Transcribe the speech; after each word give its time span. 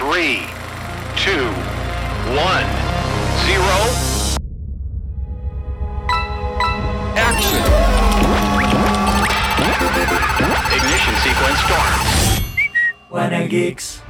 Three, 0.00 0.38
two, 1.14 1.44
one, 2.32 2.64
zero. 3.44 3.76
Action. 7.16 7.62
Ignition 10.74 11.14
sequence 11.22 11.60
start. 11.66 13.10
Wanna 13.10 13.46
Geeks. 13.46 14.02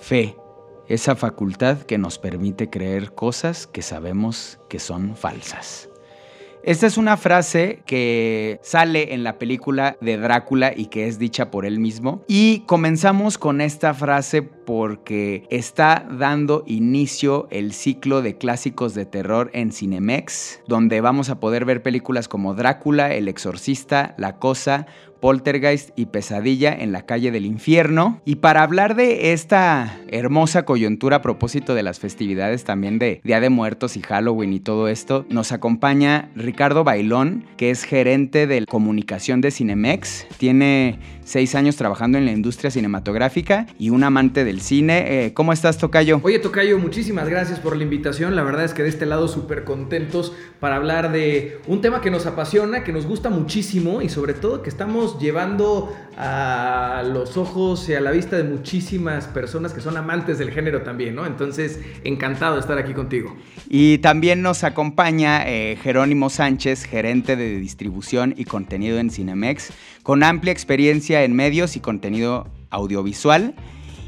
Fe, 0.00 0.36
esa 0.88 1.14
facultad 1.14 1.82
que 1.82 1.96
nos 1.96 2.18
permite 2.18 2.70
creer 2.70 3.14
cosas 3.14 3.68
que 3.68 3.82
sabemos 3.82 4.58
que 4.68 4.80
son 4.80 5.14
falsas. 5.14 5.91
Esta 6.64 6.86
es 6.86 6.96
una 6.96 7.16
frase 7.16 7.82
que 7.86 8.60
sale 8.62 9.14
en 9.14 9.24
la 9.24 9.36
película 9.36 9.96
de 10.00 10.16
Drácula 10.16 10.72
y 10.76 10.86
que 10.86 11.08
es 11.08 11.18
dicha 11.18 11.50
por 11.50 11.66
él 11.66 11.80
mismo. 11.80 12.22
Y 12.28 12.60
comenzamos 12.66 13.36
con 13.36 13.60
esta 13.60 13.94
frase 13.94 14.42
porque 14.64 15.46
está 15.50 16.06
dando 16.10 16.64
inicio 16.66 17.48
el 17.50 17.72
ciclo 17.72 18.22
de 18.22 18.36
clásicos 18.36 18.94
de 18.94 19.06
terror 19.06 19.50
en 19.52 19.72
Cinemex, 19.72 20.60
donde 20.66 21.00
vamos 21.00 21.30
a 21.30 21.40
poder 21.40 21.64
ver 21.64 21.82
películas 21.82 22.28
como 22.28 22.54
Drácula, 22.54 23.14
El 23.14 23.28
Exorcista, 23.28 24.14
La 24.18 24.38
Cosa, 24.38 24.86
Poltergeist 25.22 25.90
y 25.94 26.06
Pesadilla 26.06 26.74
en 26.74 26.90
la 26.90 27.06
calle 27.06 27.30
del 27.30 27.46
infierno. 27.46 28.20
Y 28.24 28.36
para 28.36 28.64
hablar 28.64 28.96
de 28.96 29.32
esta 29.32 30.00
hermosa 30.08 30.64
coyuntura 30.64 31.18
a 31.18 31.22
propósito 31.22 31.76
de 31.76 31.84
las 31.84 32.00
festividades 32.00 32.64
también 32.64 32.98
de 32.98 33.20
Día 33.22 33.38
de 33.38 33.48
Muertos 33.48 33.96
y 33.96 34.02
Halloween 34.02 34.52
y 34.52 34.58
todo 34.58 34.88
esto, 34.88 35.24
nos 35.28 35.52
acompaña 35.52 36.28
Ricardo 36.34 36.82
Bailón, 36.82 37.46
que 37.56 37.70
es 37.70 37.84
gerente 37.84 38.48
de 38.48 38.66
comunicación 38.66 39.40
de 39.40 39.52
Cinemex. 39.52 40.26
Tiene 40.38 40.98
seis 41.24 41.54
años 41.54 41.76
trabajando 41.76 42.18
en 42.18 42.24
la 42.24 42.32
industria 42.32 42.72
cinematográfica 42.72 43.66
y 43.78 43.90
un 43.90 44.02
amante 44.02 44.44
del 44.52 44.60
cine. 44.60 45.24
Eh, 45.24 45.32
¿Cómo 45.32 45.54
estás, 45.54 45.78
Tocayo? 45.78 46.20
Oye, 46.22 46.38
Tocayo, 46.38 46.78
muchísimas 46.78 47.26
gracias 47.26 47.58
por 47.58 47.74
la 47.74 47.82
invitación. 47.82 48.36
La 48.36 48.42
verdad 48.42 48.64
es 48.64 48.74
que 48.74 48.82
de 48.82 48.90
este 48.90 49.06
lado 49.06 49.26
súper 49.26 49.64
contentos 49.64 50.34
para 50.60 50.76
hablar 50.76 51.10
de 51.10 51.58
un 51.66 51.80
tema 51.80 52.02
que 52.02 52.10
nos 52.10 52.26
apasiona, 52.26 52.84
que 52.84 52.92
nos 52.92 53.06
gusta 53.06 53.30
muchísimo 53.30 54.02
y 54.02 54.10
sobre 54.10 54.34
todo 54.34 54.62
que 54.62 54.68
estamos 54.68 55.18
llevando 55.18 55.90
a 56.18 57.02
los 57.06 57.38
ojos 57.38 57.88
y 57.88 57.94
a 57.94 58.00
la 58.02 58.10
vista 58.10 58.36
de 58.36 58.44
muchísimas 58.44 59.26
personas 59.26 59.72
que 59.72 59.80
son 59.80 59.96
amantes 59.96 60.38
del 60.38 60.50
género 60.50 60.82
también, 60.82 61.14
¿no? 61.14 61.24
Entonces, 61.24 61.80
encantado 62.04 62.56
de 62.56 62.60
estar 62.60 62.76
aquí 62.76 62.92
contigo. 62.92 63.34
Y 63.70 63.98
también 63.98 64.42
nos 64.42 64.64
acompaña 64.64 65.48
eh, 65.48 65.78
Jerónimo 65.82 66.28
Sánchez, 66.28 66.84
gerente 66.84 67.36
de 67.36 67.58
distribución 67.58 68.34
y 68.36 68.44
contenido 68.44 68.98
en 68.98 69.10
Cinemex, 69.10 69.72
con 70.02 70.22
amplia 70.22 70.52
experiencia 70.52 71.24
en 71.24 71.34
medios 71.34 71.74
y 71.76 71.80
contenido 71.80 72.48
audiovisual. 72.68 73.54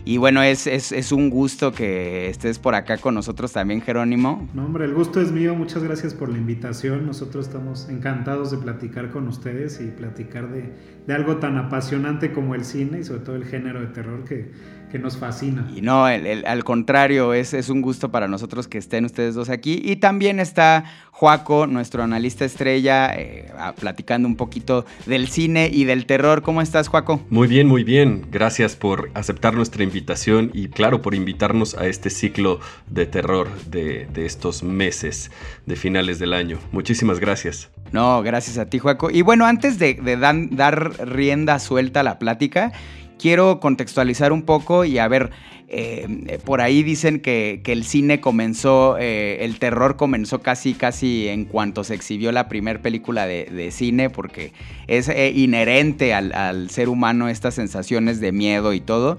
Y 0.06 0.18
bueno, 0.18 0.42
es, 0.42 0.66
es, 0.66 0.92
es, 0.92 1.12
un 1.12 1.30
gusto 1.30 1.72
que 1.72 2.28
estés 2.28 2.58
por 2.58 2.74
acá 2.74 2.98
con 2.98 3.14
nosotros 3.14 3.52
también, 3.52 3.80
Jerónimo. 3.80 4.46
No, 4.52 4.66
hombre, 4.66 4.84
el 4.84 4.92
gusto 4.92 5.18
es 5.20 5.32
mío. 5.32 5.54
Muchas 5.54 5.82
gracias 5.82 6.12
por 6.12 6.28
la 6.28 6.36
invitación. 6.36 7.06
Nosotros 7.06 7.46
estamos 7.46 7.88
encantados 7.88 8.50
de 8.50 8.58
platicar 8.58 9.10
con 9.10 9.28
ustedes 9.28 9.80
y 9.80 9.86
platicar 9.86 10.50
de, 10.50 10.74
de 11.06 11.14
algo 11.14 11.36
tan 11.36 11.56
apasionante 11.56 12.32
como 12.32 12.54
el 12.54 12.66
cine 12.66 13.00
y 13.00 13.04
sobre 13.04 13.20
todo 13.20 13.36
el 13.36 13.46
género 13.46 13.80
de 13.80 13.86
terror 13.86 14.24
que, 14.24 14.50
que 14.90 14.98
nos 14.98 15.16
fascina. 15.16 15.66
Y 15.74 15.80
no, 15.80 16.08
el, 16.08 16.26
el, 16.26 16.46
al 16.46 16.64
contrario, 16.64 17.34
es, 17.34 17.54
es, 17.54 17.68
un 17.68 17.82
gusto 17.82 18.10
para 18.10 18.28
nosotros 18.28 18.68
que 18.68 18.78
estén 18.78 19.04
ustedes 19.04 19.34
dos 19.34 19.48
aquí. 19.50 19.80
Y 19.84 19.96
también 19.96 20.40
está 20.40 20.84
Joaco, 21.10 21.66
nuestro 21.66 22.02
analista 22.02 22.44
estrella, 22.44 23.12
eh, 23.14 23.52
platicando 23.78 24.28
un 24.28 24.36
poquito 24.36 24.84
del 25.06 25.28
cine 25.28 25.70
y 25.72 25.84
del 25.84 26.06
terror. 26.06 26.42
¿Cómo 26.42 26.62
estás, 26.62 26.88
Joaco? 26.88 27.20
Muy 27.30 27.48
bien, 27.48 27.66
muy 27.66 27.84
bien. 27.84 28.26
Gracias 28.30 28.76
por 28.76 29.10
aceptar 29.14 29.54
nuestra 29.54 29.82
invitación 29.82 30.50
y, 30.52 30.68
claro, 30.68 31.02
por 31.02 31.14
invitarnos 31.14 31.74
a 31.74 31.86
este 31.86 32.10
ciclo 32.10 32.60
de 32.88 33.06
terror 33.06 33.48
de, 33.66 34.06
de 34.12 34.26
estos 34.26 34.62
meses 34.62 35.30
de 35.66 35.76
finales 35.76 36.18
del 36.18 36.32
año. 36.32 36.58
Muchísimas 36.72 37.20
gracias. 37.20 37.70
No, 37.92 38.22
gracias 38.22 38.58
a 38.58 38.66
ti, 38.66 38.80
Joaco. 38.80 39.10
Y 39.10 39.22
bueno, 39.22 39.46
antes 39.46 39.78
de, 39.78 39.94
de 39.94 40.16
dan, 40.16 40.50
dar 40.56 41.08
rienda 41.08 41.58
suelta 41.60 42.00
a 42.00 42.02
la 42.02 42.18
plática, 42.18 42.72
quiero 43.18 43.60
contextualizar 43.60 44.32
un 44.32 44.42
poco 44.42 44.84
y 44.84 44.98
a 44.98 45.08
ver, 45.08 45.30
eh, 45.68 46.38
por 46.44 46.60
ahí 46.60 46.82
dicen 46.82 47.20
que, 47.20 47.62
el 47.64 47.84
cine 47.84 48.20
comenzó, 48.20 48.96
eh, 48.98 49.44
el 49.44 49.58
terror 49.58 49.96
comenzó 49.96 50.40
casi, 50.42 50.74
casi 50.74 51.28
en 51.28 51.46
cuanto 51.46 51.84
se 51.84 51.94
exhibió 51.94 52.32
la 52.32 52.48
primera 52.48 52.80
película 52.80 53.26
de, 53.26 53.70
cine, 53.70 54.10
porque 54.10 54.52
es 54.86 55.08
eh, 55.08 55.32
inherente 55.34 56.14
al, 56.14 56.70
ser 56.70 56.88
humano 56.88 57.28
estas 57.28 57.54
sensaciones 57.54 58.20
de 58.20 58.32
miedo 58.32 58.72
y 58.72 58.80
todo. 58.80 59.16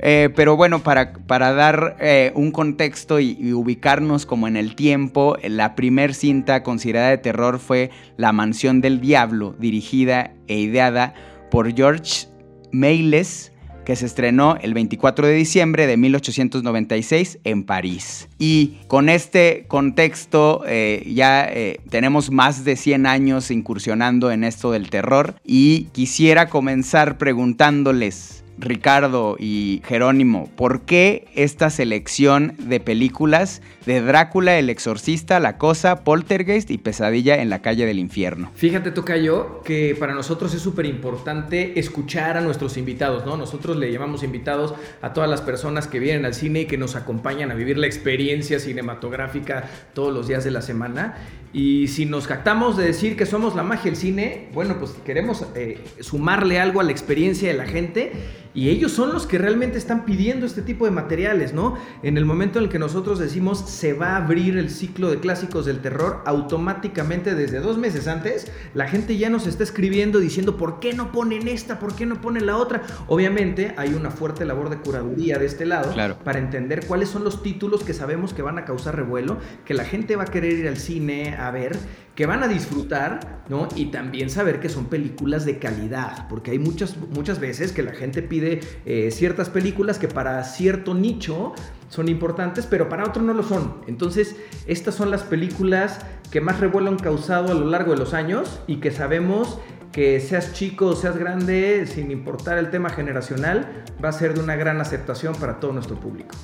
Eh, 0.00 0.30
pero 0.36 0.56
bueno, 0.56 0.80
para, 0.80 1.12
dar 1.26 1.96
eh, 2.00 2.30
un 2.34 2.52
contexto 2.52 3.18
y, 3.18 3.36
y, 3.40 3.52
ubicarnos 3.52 4.26
como 4.26 4.46
en 4.46 4.56
el 4.56 4.76
tiempo, 4.76 5.36
la 5.42 5.74
primer 5.74 6.14
cinta 6.14 6.62
considerada 6.62 7.10
de 7.10 7.18
terror 7.18 7.58
fue 7.58 7.90
La 8.16 8.32
Mansión 8.32 8.80
del 8.80 9.00
Diablo, 9.00 9.56
dirigida 9.58 10.32
e 10.46 10.58
ideada 10.58 11.14
por 11.50 11.74
George 11.74 12.28
Méliès, 12.72 13.52
que 13.88 13.96
se 13.96 14.04
estrenó 14.04 14.58
el 14.60 14.74
24 14.74 15.26
de 15.26 15.32
diciembre 15.32 15.86
de 15.86 15.96
1896 15.96 17.38
en 17.44 17.64
París. 17.64 18.28
Y 18.38 18.76
con 18.86 19.08
este 19.08 19.64
contexto 19.66 20.62
eh, 20.66 21.10
ya 21.14 21.46
eh, 21.46 21.80
tenemos 21.88 22.30
más 22.30 22.66
de 22.66 22.76
100 22.76 23.06
años 23.06 23.50
incursionando 23.50 24.30
en 24.30 24.44
esto 24.44 24.72
del 24.72 24.90
terror 24.90 25.36
y 25.42 25.84
quisiera 25.92 26.50
comenzar 26.50 27.16
preguntándoles, 27.16 28.44
Ricardo 28.58 29.36
y 29.38 29.80
Jerónimo, 29.86 30.50
¿por 30.54 30.82
qué 30.82 31.26
esta 31.34 31.70
selección 31.70 32.56
de 32.58 32.80
películas 32.80 33.62
de 33.88 34.02
Drácula, 34.02 34.58
El 34.58 34.68
Exorcista, 34.68 35.40
La 35.40 35.56
Cosa, 35.56 36.04
Poltergeist 36.04 36.70
y 36.70 36.76
Pesadilla 36.76 37.40
en 37.40 37.48
la 37.48 37.62
calle 37.62 37.86
del 37.86 37.98
infierno? 37.98 38.50
Fíjate, 38.54 38.90
Tocayo, 38.90 39.62
que 39.62 39.96
para 39.98 40.12
nosotros 40.12 40.52
es 40.52 40.60
súper 40.60 40.84
importante 40.84 41.80
escuchar 41.80 42.36
a 42.36 42.42
nuestros 42.42 42.76
invitados, 42.76 43.24
¿no? 43.24 43.38
Nosotros 43.38 43.78
le 43.78 43.90
llamamos 43.90 44.22
invitados 44.22 44.74
a 45.00 45.14
todas 45.14 45.30
las 45.30 45.40
personas 45.40 45.86
que 45.86 46.00
vienen 46.00 46.26
al 46.26 46.34
cine 46.34 46.60
y 46.60 46.64
que 46.66 46.76
nos 46.76 46.96
acompañan 46.96 47.50
a 47.50 47.54
vivir 47.54 47.78
la 47.78 47.86
experiencia 47.86 48.60
cinematográfica 48.60 49.64
todos 49.94 50.12
los 50.12 50.28
días 50.28 50.44
de 50.44 50.50
la 50.50 50.60
semana. 50.60 51.16
Y 51.54 51.88
si 51.88 52.04
nos 52.04 52.26
jactamos 52.26 52.76
de 52.76 52.84
decir 52.84 53.16
que 53.16 53.24
somos 53.24 53.56
la 53.56 53.62
magia 53.62 53.84
del 53.84 53.96
cine, 53.96 54.48
bueno, 54.52 54.78
pues 54.78 54.90
queremos 55.06 55.46
eh, 55.54 55.82
sumarle 56.00 56.60
algo 56.60 56.80
a 56.80 56.84
la 56.84 56.90
experiencia 56.90 57.48
de 57.48 57.56
la 57.56 57.64
gente 57.64 58.12
Y 58.54 58.68
ellos 58.68 58.92
son 58.92 59.12
los 59.12 59.26
que 59.26 59.38
realmente 59.38 59.78
están 59.78 60.04
pidiendo 60.04 60.44
este 60.44 60.62
tipo 60.62 60.84
de 60.84 60.90
materiales, 60.90 61.54
¿no? 61.54 61.78
En 62.02 62.18
el 62.18 62.24
momento 62.24 62.58
en 62.58 62.64
el 62.64 62.70
que 62.70 62.78
nosotros 62.78 63.18
decimos 63.18 63.64
se 63.78 63.92
va 63.92 64.14
a 64.14 64.16
abrir 64.16 64.58
el 64.58 64.70
ciclo 64.70 65.08
de 65.08 65.20
clásicos 65.20 65.64
del 65.64 65.78
terror, 65.78 66.20
automáticamente 66.26 67.36
desde 67.36 67.60
dos 67.60 67.78
meses 67.78 68.08
antes, 68.08 68.50
la 68.74 68.88
gente 68.88 69.16
ya 69.16 69.30
nos 69.30 69.46
está 69.46 69.62
escribiendo 69.62 70.18
diciendo 70.18 70.56
por 70.56 70.80
qué 70.80 70.94
no 70.94 71.12
ponen 71.12 71.46
esta, 71.46 71.78
por 71.78 71.94
qué 71.94 72.04
no 72.04 72.20
ponen 72.20 72.46
la 72.46 72.56
otra. 72.56 72.82
Obviamente 73.06 73.74
hay 73.76 73.94
una 73.94 74.10
fuerte 74.10 74.44
labor 74.44 74.68
de 74.68 74.78
curaduría 74.78 75.38
de 75.38 75.46
este 75.46 75.64
lado 75.64 75.92
Claro. 75.92 76.18
para 76.24 76.40
entender 76.40 76.86
cuáles 76.86 77.08
son 77.08 77.22
los 77.22 77.40
títulos 77.44 77.84
que 77.84 77.94
sabemos 77.94 78.34
que 78.34 78.42
van 78.42 78.58
a 78.58 78.64
causar 78.64 78.96
revuelo, 78.96 79.38
que 79.64 79.74
la 79.74 79.84
gente 79.84 80.16
va 80.16 80.24
a 80.24 80.26
querer 80.26 80.54
ir 80.54 80.66
al 80.66 80.76
cine 80.76 81.36
a 81.38 81.52
ver, 81.52 81.78
que 82.16 82.26
van 82.26 82.42
a 82.42 82.48
disfrutar, 82.48 83.44
¿no? 83.48 83.68
Y 83.76 83.86
también 83.92 84.28
saber 84.28 84.58
que 84.58 84.68
son 84.68 84.86
películas 84.86 85.44
de 85.44 85.60
calidad, 85.60 86.26
porque 86.28 86.50
hay 86.50 86.58
muchas, 86.58 86.96
muchas 87.14 87.38
veces 87.38 87.70
que 87.70 87.84
la 87.84 87.92
gente 87.92 88.22
pide 88.22 88.58
eh, 88.86 89.10
ciertas 89.12 89.50
películas 89.50 90.00
que 90.00 90.08
para 90.08 90.42
cierto 90.42 90.94
nicho 90.94 91.54
son 91.88 92.08
importantes, 92.08 92.66
pero 92.66 92.88
para 92.88 93.04
otro 93.04 93.22
no 93.22 93.34
lo 93.34 93.42
son. 93.42 93.74
Entonces, 93.86 94.36
estas 94.66 94.94
son 94.94 95.10
las 95.10 95.22
películas 95.22 96.00
que 96.30 96.40
más 96.40 96.60
revuelo 96.60 96.90
han 96.90 96.98
causado 96.98 97.50
a 97.50 97.54
lo 97.54 97.66
largo 97.66 97.92
de 97.92 97.98
los 97.98 98.14
años 98.14 98.60
y 98.66 98.76
que 98.76 98.90
sabemos 98.90 99.58
que 99.92 100.20
seas 100.20 100.52
chico 100.52 100.86
o 100.88 100.96
seas 100.96 101.16
grande, 101.16 101.86
sin 101.86 102.10
importar 102.10 102.58
el 102.58 102.70
tema 102.70 102.90
generacional, 102.90 103.84
va 104.02 104.10
a 104.10 104.12
ser 104.12 104.34
de 104.34 104.40
una 104.40 104.54
gran 104.54 104.80
aceptación 104.80 105.34
para 105.34 105.60
todo 105.60 105.72
nuestro 105.72 105.98
público. 105.98 106.34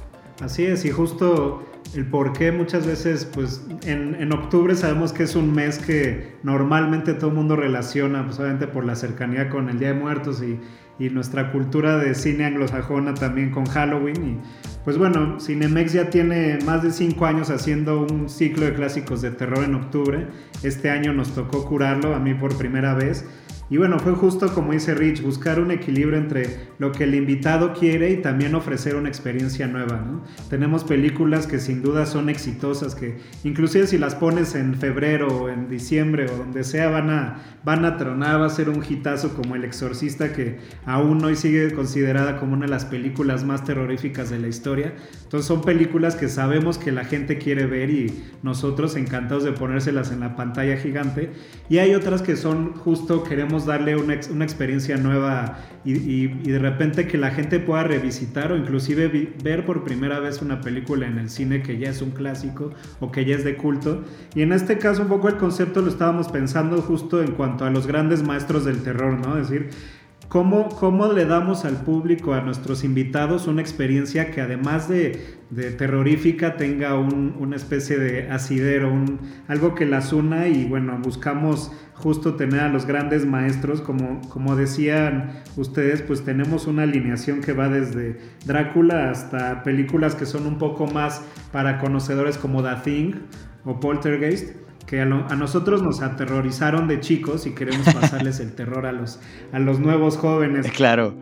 Así 0.40 0.64
es, 0.64 0.84
y 0.84 0.90
justo 0.90 1.62
el 1.94 2.06
por 2.06 2.32
qué 2.32 2.50
muchas 2.50 2.86
veces, 2.86 3.24
pues 3.24 3.64
en, 3.84 4.16
en 4.16 4.32
octubre 4.32 4.74
sabemos 4.74 5.12
que 5.12 5.22
es 5.22 5.36
un 5.36 5.54
mes 5.54 5.78
que 5.78 6.36
normalmente 6.42 7.14
todo 7.14 7.30
el 7.30 7.36
mundo 7.36 7.54
relaciona, 7.54 8.24
pues 8.24 8.40
obviamente 8.40 8.66
por 8.66 8.84
la 8.84 8.96
cercanía 8.96 9.48
con 9.48 9.68
el 9.68 9.78
Día 9.78 9.88
de 9.88 9.94
Muertos 9.94 10.42
y, 10.42 10.58
y 10.98 11.10
nuestra 11.10 11.52
cultura 11.52 11.98
de 11.98 12.14
cine 12.14 12.46
anglosajona 12.46 13.14
también 13.14 13.50
con 13.50 13.66
Halloween. 13.66 14.40
Pues 14.84 14.98
bueno, 14.98 15.40
Cinemex 15.40 15.94
ya 15.94 16.10
tiene 16.10 16.58
más 16.64 16.82
de 16.82 16.90
cinco 16.90 17.24
años 17.24 17.48
haciendo 17.48 18.00
un 18.00 18.28
ciclo 18.28 18.66
de 18.66 18.74
clásicos 18.74 19.22
de 19.22 19.30
terror 19.30 19.64
en 19.64 19.74
octubre. 19.74 20.26
Este 20.62 20.90
año 20.90 21.14
nos 21.14 21.34
tocó 21.34 21.64
curarlo, 21.64 22.14
a 22.14 22.18
mí 22.18 22.34
por 22.34 22.56
primera 22.58 22.94
vez. 22.94 23.24
Y 23.70 23.78
bueno, 23.78 23.98
fue 23.98 24.12
justo 24.12 24.52
como 24.52 24.72
dice 24.72 24.94
Rich, 24.94 25.22
buscar 25.22 25.58
un 25.58 25.70
equilibrio 25.70 26.18
entre 26.18 26.68
lo 26.78 26.92
que 26.92 27.04
el 27.04 27.14
invitado 27.14 27.72
quiere 27.72 28.10
y 28.10 28.16
también 28.18 28.54
ofrecer 28.54 28.94
una 28.96 29.08
experiencia 29.08 29.66
nueva. 29.66 30.04
¿no? 30.06 30.22
Tenemos 30.50 30.84
películas 30.84 31.46
que 31.46 31.58
sin 31.58 31.82
duda 31.82 32.04
son 32.04 32.28
exitosas, 32.28 32.94
que 32.94 33.16
inclusive 33.42 33.86
si 33.86 33.96
las 33.96 34.14
pones 34.14 34.54
en 34.54 34.74
febrero 34.74 35.28
o 35.28 35.48
en 35.48 35.68
diciembre 35.68 36.26
o 36.30 36.36
donde 36.36 36.62
sea 36.62 36.90
van 36.90 37.08
a, 37.10 37.38
van 37.64 37.84
a 37.84 37.96
tronar, 37.96 38.40
va 38.40 38.46
a 38.46 38.50
ser 38.50 38.68
un 38.68 38.84
hitazo 38.86 39.34
como 39.34 39.54
El 39.54 39.64
Exorcista, 39.64 40.32
que 40.32 40.58
aún 40.84 41.24
hoy 41.24 41.36
sigue 41.36 41.72
considerada 41.72 42.38
como 42.38 42.52
una 42.52 42.66
de 42.66 42.70
las 42.70 42.84
películas 42.84 43.44
más 43.44 43.64
terroríficas 43.64 44.28
de 44.28 44.38
la 44.38 44.48
historia. 44.48 44.94
Entonces 45.22 45.46
son 45.46 45.62
películas 45.62 46.16
que 46.16 46.28
sabemos 46.28 46.76
que 46.76 46.92
la 46.92 47.04
gente 47.04 47.38
quiere 47.38 47.66
ver 47.66 47.90
y 47.90 48.22
nosotros 48.42 48.94
encantados 48.96 49.44
de 49.44 49.52
ponérselas 49.52 50.12
en 50.12 50.20
la 50.20 50.36
pantalla 50.36 50.76
gigante. 50.76 51.30
Y 51.68 51.78
hay 51.78 51.94
otras 51.94 52.20
que 52.22 52.36
son 52.36 52.74
justo, 52.74 53.24
queremos 53.24 53.53
darle 53.60 53.96
una, 53.96 54.18
una 54.30 54.44
experiencia 54.44 54.96
nueva 54.96 55.58
y, 55.84 56.28
de 56.28 56.58
repente 56.58 57.06
que 57.06 57.18
la 57.18 57.30
gente 57.30 57.60
pueda 57.60 57.84
revisitar 57.84 58.52
o 58.52 58.56
inclusive 58.56 59.08
ver 59.42 59.66
por 59.66 59.84
primera 59.84 60.18
vez 60.18 60.40
una 60.40 60.60
película 60.60 61.06
en 61.06 61.18
el 61.18 61.28
cine 61.28 61.62
que 61.62 61.78
ya 61.78 61.90
es 61.90 62.00
un 62.00 62.10
clásico 62.10 62.72
o 63.00 63.12
que 63.12 63.24
ya 63.24 63.36
es 63.36 63.44
de 63.44 63.56
culto. 63.56 64.02
Y 64.34 64.42
en 64.42 64.52
este 64.52 64.78
caso 64.78 65.02
un 65.02 65.08
poco 65.08 65.28
el 65.28 65.36
concepto 65.36 65.82
lo 65.82 65.88
estábamos 65.88 66.28
pensando 66.28 66.80
justo 66.80 67.22
en 67.22 67.32
cuanto 67.32 67.64
a 67.64 67.70
los 67.70 67.86
grandes 67.86 68.22
maestros 68.22 68.64
del 68.64 68.82
terror, 68.82 69.18
¿no? 69.18 69.38
Es 69.38 69.50
decir, 69.50 69.70
¿Cómo, 70.28 70.68
¿Cómo 70.70 71.12
le 71.12 71.26
damos 71.26 71.64
al 71.64 71.76
público, 71.82 72.34
a 72.34 72.40
nuestros 72.40 72.82
invitados, 72.82 73.46
una 73.46 73.60
experiencia 73.60 74.30
que 74.32 74.40
además 74.40 74.88
de, 74.88 75.20
terrorífica 75.78 76.56
tenga 76.56 76.98
un- 76.98 77.36
una 77.38 77.54
especie 77.54 77.98
de 77.98 78.28
asidero, 78.30 78.92
algo 79.46 79.74
que 79.76 79.86
las 79.86 80.12
una 80.12 80.48
y 80.48 80.64
bueno, 80.64 80.98
buscamos 81.00 81.70
justo 81.94 82.34
tener 82.34 82.60
a 82.60 82.68
los 82.68 82.86
grandes 82.86 83.24
maestros, 83.26 83.80
como, 83.80 84.20
como 84.28 84.56
decían 84.56 85.42
ustedes, 85.56 86.02
pues 86.02 86.24
tenemos 86.24 86.66
una 86.66 86.82
alineación 86.82 87.40
que 87.40 87.52
va 87.52 87.68
desde 87.68 88.18
Drácula 88.44 89.10
hasta 89.10 89.62
películas 89.62 90.16
que 90.16 90.26
son 90.26 90.46
un 90.48 90.58
poco 90.58 90.86
más 90.88 91.22
para 91.52 91.78
conocedores 91.78 92.36
como 92.38 92.62
The 92.64 92.76
Thing 92.82 93.12
o 93.64 93.78
Poltergeist 93.78 94.56
a 95.00 95.36
nosotros 95.36 95.82
nos 95.82 96.02
aterrorizaron 96.02 96.88
de 96.88 97.00
chicos 97.00 97.46
y 97.46 97.52
queremos 97.52 97.92
pasarles 97.94 98.40
el 98.40 98.54
terror 98.54 98.86
a 98.86 98.92
los, 98.92 99.20
a 99.52 99.58
los 99.58 99.80
nuevos 99.80 100.16
jóvenes. 100.16 100.66
Claro. 100.74 101.14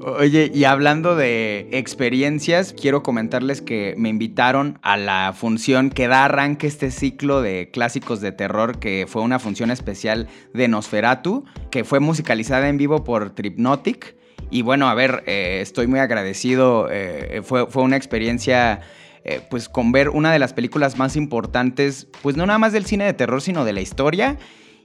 Oye, 0.00 0.50
y 0.52 0.64
hablando 0.64 1.14
de 1.16 1.68
experiencias, 1.72 2.72
quiero 2.72 3.02
comentarles 3.02 3.60
que 3.60 3.94
me 3.98 4.08
invitaron 4.08 4.78
a 4.82 4.96
la 4.96 5.32
función 5.32 5.90
que 5.90 6.08
da 6.08 6.24
arranque 6.24 6.66
este 6.66 6.90
ciclo 6.90 7.42
de 7.42 7.70
clásicos 7.70 8.20
de 8.20 8.32
terror, 8.32 8.78
que 8.78 9.06
fue 9.06 9.22
una 9.22 9.38
función 9.38 9.70
especial 9.70 10.28
de 10.54 10.66
Nosferatu, 10.66 11.44
que 11.70 11.84
fue 11.84 12.00
musicalizada 12.00 12.68
en 12.68 12.78
vivo 12.78 13.04
por 13.04 13.30
Tripnotic. 13.30 14.16
Y 14.50 14.62
bueno, 14.62 14.88
a 14.88 14.94
ver, 14.94 15.22
eh, 15.26 15.60
estoy 15.60 15.86
muy 15.86 16.00
agradecido. 16.00 16.88
eh, 16.90 17.42
fue, 17.44 17.66
fue 17.66 17.82
una 17.82 17.96
experiencia 17.96 18.80
eh, 19.24 19.40
pues 19.48 19.68
con 19.68 19.92
ver 19.92 20.08
una 20.08 20.32
de 20.32 20.38
las 20.38 20.52
películas 20.52 20.98
más 20.98 21.16
importantes, 21.16 22.08
pues 22.22 22.36
no 22.36 22.44
nada 22.44 22.58
más 22.58 22.72
del 22.72 22.86
cine 22.86 23.04
de 23.04 23.12
terror, 23.12 23.40
sino 23.40 23.64
de 23.64 23.72
la 23.72 23.80
historia. 23.80 24.36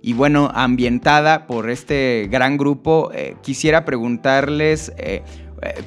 Y 0.01 0.13
bueno, 0.13 0.51
ambientada 0.53 1.47
por 1.47 1.71
este 1.71 2.27
gran 2.29 2.57
grupo, 2.57 3.11
eh, 3.13 3.35
quisiera 3.41 3.83
preguntarles 3.83 4.93
eh, 4.97 5.23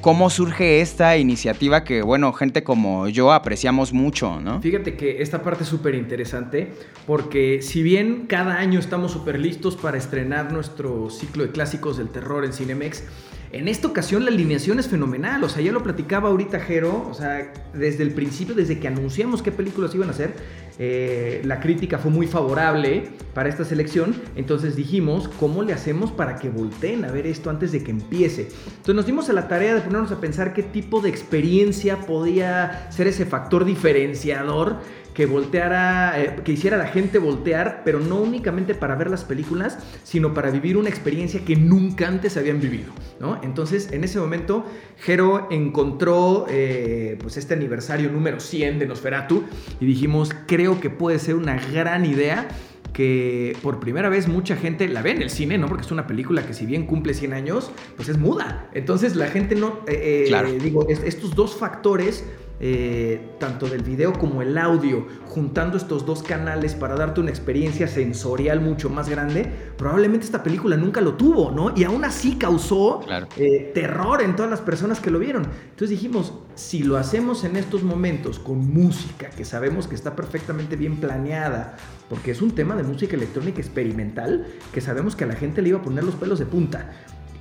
cómo 0.01 0.29
surge 0.29 0.81
esta 0.81 1.15
iniciativa 1.15 1.85
que, 1.85 2.01
bueno, 2.01 2.33
gente 2.33 2.61
como 2.61 3.07
yo 3.07 3.31
apreciamos 3.31 3.93
mucho, 3.93 4.41
¿no? 4.41 4.61
Fíjate 4.61 4.97
que 4.97 5.21
esta 5.21 5.41
parte 5.43 5.63
es 5.63 5.69
súper 5.69 5.95
interesante 5.95 6.73
porque 7.07 7.61
si 7.61 7.81
bien 7.81 8.25
cada 8.27 8.57
año 8.57 8.79
estamos 8.79 9.13
súper 9.13 9.39
listos 9.39 9.77
para 9.77 9.97
estrenar 9.97 10.51
nuestro 10.51 11.09
ciclo 11.09 11.43
de 11.43 11.51
clásicos 11.51 11.97
del 11.97 12.09
terror 12.09 12.43
en 12.43 12.51
Cinemex, 12.51 13.05
en 13.53 13.67
esta 13.67 13.87
ocasión 13.87 14.23
la 14.23 14.31
alineación 14.31 14.79
es 14.79 14.87
fenomenal, 14.87 15.43
o 15.43 15.49
sea, 15.49 15.61
ya 15.61 15.71
lo 15.71 15.83
platicaba 15.83 16.29
ahorita 16.29 16.59
Jero, 16.59 17.07
o 17.09 17.13
sea, 17.13 17.51
desde 17.73 18.03
el 18.03 18.11
principio, 18.11 18.55
desde 18.55 18.79
que 18.79 18.87
anunciamos 18.87 19.41
qué 19.41 19.51
películas 19.51 19.93
iban 19.93 20.07
a 20.07 20.11
hacer, 20.11 20.33
eh, 20.79 21.41
la 21.43 21.59
crítica 21.59 21.97
fue 21.97 22.11
muy 22.11 22.27
favorable 22.27 23.09
para 23.33 23.49
esta 23.49 23.65
selección, 23.65 24.15
entonces 24.35 24.75
dijimos, 24.75 25.27
¿cómo 25.39 25.63
le 25.63 25.73
hacemos 25.73 26.11
para 26.11 26.37
que 26.37 26.49
volteen 26.49 27.03
a 27.05 27.11
ver 27.11 27.27
esto 27.27 27.49
antes 27.49 27.71
de 27.71 27.83
que 27.83 27.91
empiece? 27.91 28.47
Entonces 28.67 28.95
nos 28.95 29.05
dimos 29.05 29.29
a 29.29 29.33
la 29.33 29.47
tarea 29.47 29.75
de 29.75 29.81
ponernos 29.81 30.11
a 30.11 30.21
pensar 30.21 30.53
qué 30.53 30.63
tipo 30.63 31.01
de 31.01 31.09
experiencia 31.09 31.99
podía 32.01 32.87
ser 32.89 33.07
ese 33.07 33.25
factor 33.25 33.65
diferenciador 33.65 34.77
que 35.13 35.25
volteara, 35.25 36.13
eh, 36.21 36.35
que 36.43 36.53
hiciera 36.53 36.77
a 36.77 36.79
la 36.79 36.87
gente 36.87 37.19
voltear, 37.19 37.81
pero 37.83 37.99
no 37.99 38.15
únicamente 38.21 38.73
para 38.75 38.95
ver 38.95 39.09
las 39.09 39.23
películas, 39.25 39.77
sino 40.03 40.33
para 40.33 40.49
vivir 40.51 40.77
una 40.77 40.89
experiencia 40.89 41.41
que 41.45 41.55
nunca 41.55 42.07
antes 42.07 42.37
habían 42.37 42.61
vivido, 42.61 42.91
¿no? 43.19 43.39
Entonces, 43.43 43.91
en 43.91 44.03
ese 44.03 44.19
momento, 44.19 44.65
Jero 44.97 45.47
encontró 45.51 46.45
eh, 46.49 47.17
pues 47.21 47.37
este 47.37 47.53
aniversario 47.53 48.09
número 48.11 48.39
100 48.39 48.79
de 48.79 48.85
Nosferatu 48.87 49.43
y 49.79 49.85
dijimos, 49.85 50.31
creo 50.47 50.79
que 50.79 50.89
puede 50.89 51.19
ser 51.19 51.35
una 51.35 51.55
gran 51.71 52.05
idea 52.05 52.47
que 52.93 53.55
por 53.61 53.79
primera 53.79 54.09
vez 54.09 54.27
mucha 54.27 54.55
gente 54.57 54.87
la 54.89 55.01
ve 55.01 55.11
en 55.11 55.21
el 55.21 55.29
cine, 55.29 55.57
¿no? 55.57 55.67
Porque 55.67 55.83
es 55.85 55.91
una 55.91 56.07
película 56.07 56.45
que 56.45 56.53
si 56.53 56.65
bien 56.65 56.85
cumple 56.85 57.13
100 57.13 57.33
años, 57.33 57.71
pues 57.95 58.09
es 58.09 58.17
muda. 58.17 58.69
Entonces 58.73 59.15
la 59.15 59.27
gente 59.27 59.55
no... 59.55 59.79
eh, 59.87 60.25
Claro. 60.27 60.51
Digo, 60.51 60.87
es- 60.89 61.01
estos 61.03 61.33
dos 61.35 61.55
factores, 61.55 62.25
eh, 62.63 63.31
tanto 63.39 63.65
del 63.65 63.81
video 63.81 64.13
como 64.13 64.43
el 64.43 64.55
audio, 64.55 65.07
juntando 65.25 65.77
estos 65.77 66.05
dos 66.05 66.21
canales 66.21 66.75
para 66.75 66.95
darte 66.95 67.19
una 67.19 67.31
experiencia 67.31 67.87
sensorial 67.87 68.61
mucho 68.61 68.87
más 68.87 69.09
grande, 69.09 69.51
probablemente 69.77 70.25
esta 70.27 70.43
película 70.43 70.77
nunca 70.77 71.01
lo 71.01 71.15
tuvo, 71.15 71.49
¿no? 71.49 71.73
Y 71.75 71.83
aún 71.85 72.05
así 72.05 72.35
causó 72.37 72.99
Claro. 73.03 73.27
eh, 73.35 73.71
terror 73.73 74.21
en 74.21 74.35
todas 74.35 74.51
las 74.51 74.61
personas 74.61 74.99
que 74.99 75.09
lo 75.09 75.17
vieron. 75.17 75.47
Entonces 75.71 75.89
dijimos, 75.89 76.33
si 76.53 76.83
lo 76.83 76.97
hacemos 76.97 77.43
en 77.45 77.55
estos 77.55 77.81
momentos 77.81 78.37
con 78.37 78.59
música, 78.71 79.31
que 79.31 79.43
sabemos 79.43 79.87
que 79.87 79.95
está 79.95 80.15
perfectamente 80.15 80.75
bien 80.75 80.97
planeada, 80.97 81.77
porque 82.09 82.29
es 82.29 82.43
un 82.43 82.51
tema 82.51 82.75
de 82.75 82.83
música 82.83 83.15
electrónica 83.15 83.59
experimental, 83.59 84.45
que 84.71 84.81
sabemos 84.81 85.15
que 85.15 85.23
a 85.23 85.27
la 85.27 85.35
gente 85.35 85.63
le 85.63 85.69
iba 85.69 85.79
a 85.79 85.81
poner 85.81 86.03
los 86.03 86.13
pelos 86.13 86.37
de 86.37 86.45
punta. 86.45 86.91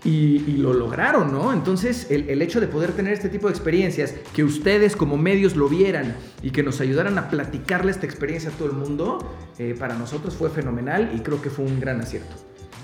Y, 0.02 0.57
lo 0.57 0.73
lograron, 0.73 1.30
¿no? 1.30 1.52
Entonces, 1.52 2.11
el, 2.11 2.30
el 2.30 2.40
hecho 2.40 2.59
de 2.59 2.69
poder 2.69 2.92
tener 2.92 3.12
este 3.12 3.28
tipo 3.28 3.49
de 3.49 3.52
experiencias, 3.52 4.14
que 4.35 4.45
ustedes 4.45 4.97
como 4.97 5.19
medios 5.19 5.57
lo 5.57 5.69
vieran 5.69 6.16
y 6.42 6.50
que 6.52 6.62
nos 6.62 6.80
ayudaran 6.80 7.19
a 7.19 7.28
platicarle 7.28 7.90
esta 7.90 8.07
experiencia 8.07 8.49
a 8.49 8.52
todo 8.54 8.69
el 8.69 8.76
mundo, 8.76 9.19
eh, 9.59 9.76
para 9.78 9.95
nosotros 9.99 10.35
fue 10.35 10.49
fenomenal 10.49 11.12
y 11.14 11.21
creo 11.21 11.42
que 11.42 11.50
fue 11.50 11.66
un 11.66 11.80
gran 11.80 12.00
acierto. 12.00 12.35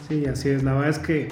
Sí, 0.08 0.26
así 0.26 0.50
es. 0.50 0.62
La 0.62 0.75
verdad 0.75 0.90
es 0.90 0.99
que 0.99 1.28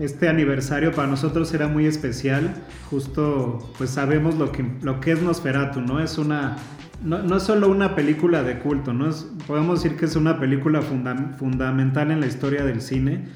este 0.00 0.28
aniversario 0.28 0.90
para 0.92 1.06
nosotros 1.06 1.54
era 1.54 1.68
muy 1.68 1.86
especial. 1.86 2.54
Justo, 2.90 3.72
pues 3.78 3.90
sabemos 3.90 4.34
lo 4.36 4.50
que, 4.50 4.64
lo 4.82 4.98
que 4.98 5.12
es 5.12 5.22
Nosferatu, 5.22 5.80
¿no? 5.80 6.00
Es 6.00 6.18
una... 6.18 6.56
No, 7.04 7.22
no 7.22 7.36
es 7.36 7.44
solo 7.44 7.68
una 7.68 7.94
película 7.94 8.42
de 8.42 8.58
culto, 8.58 8.92
¿no? 8.92 9.08
Es, 9.08 9.28
podemos 9.46 9.80
decir 9.82 9.96
que 9.96 10.06
es 10.06 10.16
una 10.16 10.40
película 10.40 10.82
funda- 10.82 11.36
fundamental 11.38 12.10
en 12.10 12.18
la 12.18 12.26
historia 12.26 12.64
del 12.64 12.82
cine. 12.82 13.28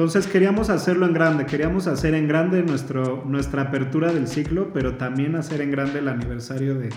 Entonces 0.00 0.26
queríamos 0.26 0.70
hacerlo 0.70 1.04
en 1.04 1.12
grande, 1.12 1.44
queríamos 1.44 1.86
hacer 1.86 2.14
en 2.14 2.26
grande 2.26 2.62
nuestro, 2.62 3.22
nuestra 3.26 3.64
apertura 3.64 4.14
del 4.14 4.28
ciclo, 4.28 4.72
pero 4.72 4.94
también 4.94 5.36
hacer 5.36 5.60
en 5.60 5.70
grande 5.70 5.98
el 5.98 6.08
aniversario 6.08 6.74
de, 6.74 6.88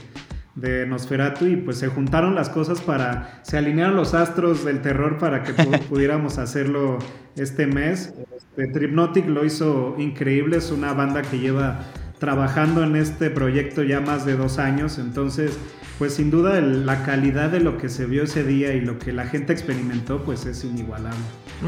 de 0.55 0.85
Nosferatu 0.85 1.45
y 1.47 1.57
pues 1.57 1.79
se 1.79 1.89
juntaron 1.89 2.33
las 2.33 2.47
cosas 2.47 2.79
para, 2.79 3.41
se 3.43 3.57
alinearon 3.57 3.97
los 3.97 4.13
astros 4.13 4.63
del 4.63 4.81
terror 4.81 5.17
para 5.17 5.43
que 5.43 5.51
pudiéramos 5.89 6.37
hacerlo 6.37 6.97
este 7.35 7.67
mes. 7.67 8.13
Este, 8.37 8.67
Tripnotic 8.67 9.27
lo 9.27 9.43
hizo 9.43 9.95
increíble, 9.97 10.55
es 10.55 10.71
una 10.71 10.93
banda 10.93 11.23
que 11.23 11.39
lleva 11.39 11.81
trabajando 12.19 12.85
en 12.85 12.95
este 12.95 13.29
proyecto 13.29 13.83
ya 13.83 13.99
más 13.99 14.25
de 14.25 14.37
dos 14.37 14.59
años, 14.59 14.97
entonces 14.97 15.59
pues 15.99 16.15
sin 16.15 16.31
duda 16.31 16.59
la 16.61 17.03
calidad 17.03 17.49
de 17.49 17.59
lo 17.59 17.77
que 17.77 17.89
se 17.89 18.05
vio 18.05 18.23
ese 18.23 18.43
día 18.43 18.73
y 18.73 18.81
lo 18.81 18.99
que 18.99 19.13
la 19.13 19.25
gente 19.25 19.53
experimentó 19.53 20.23
pues 20.23 20.45
es 20.45 20.63
inigualable. 20.63 21.19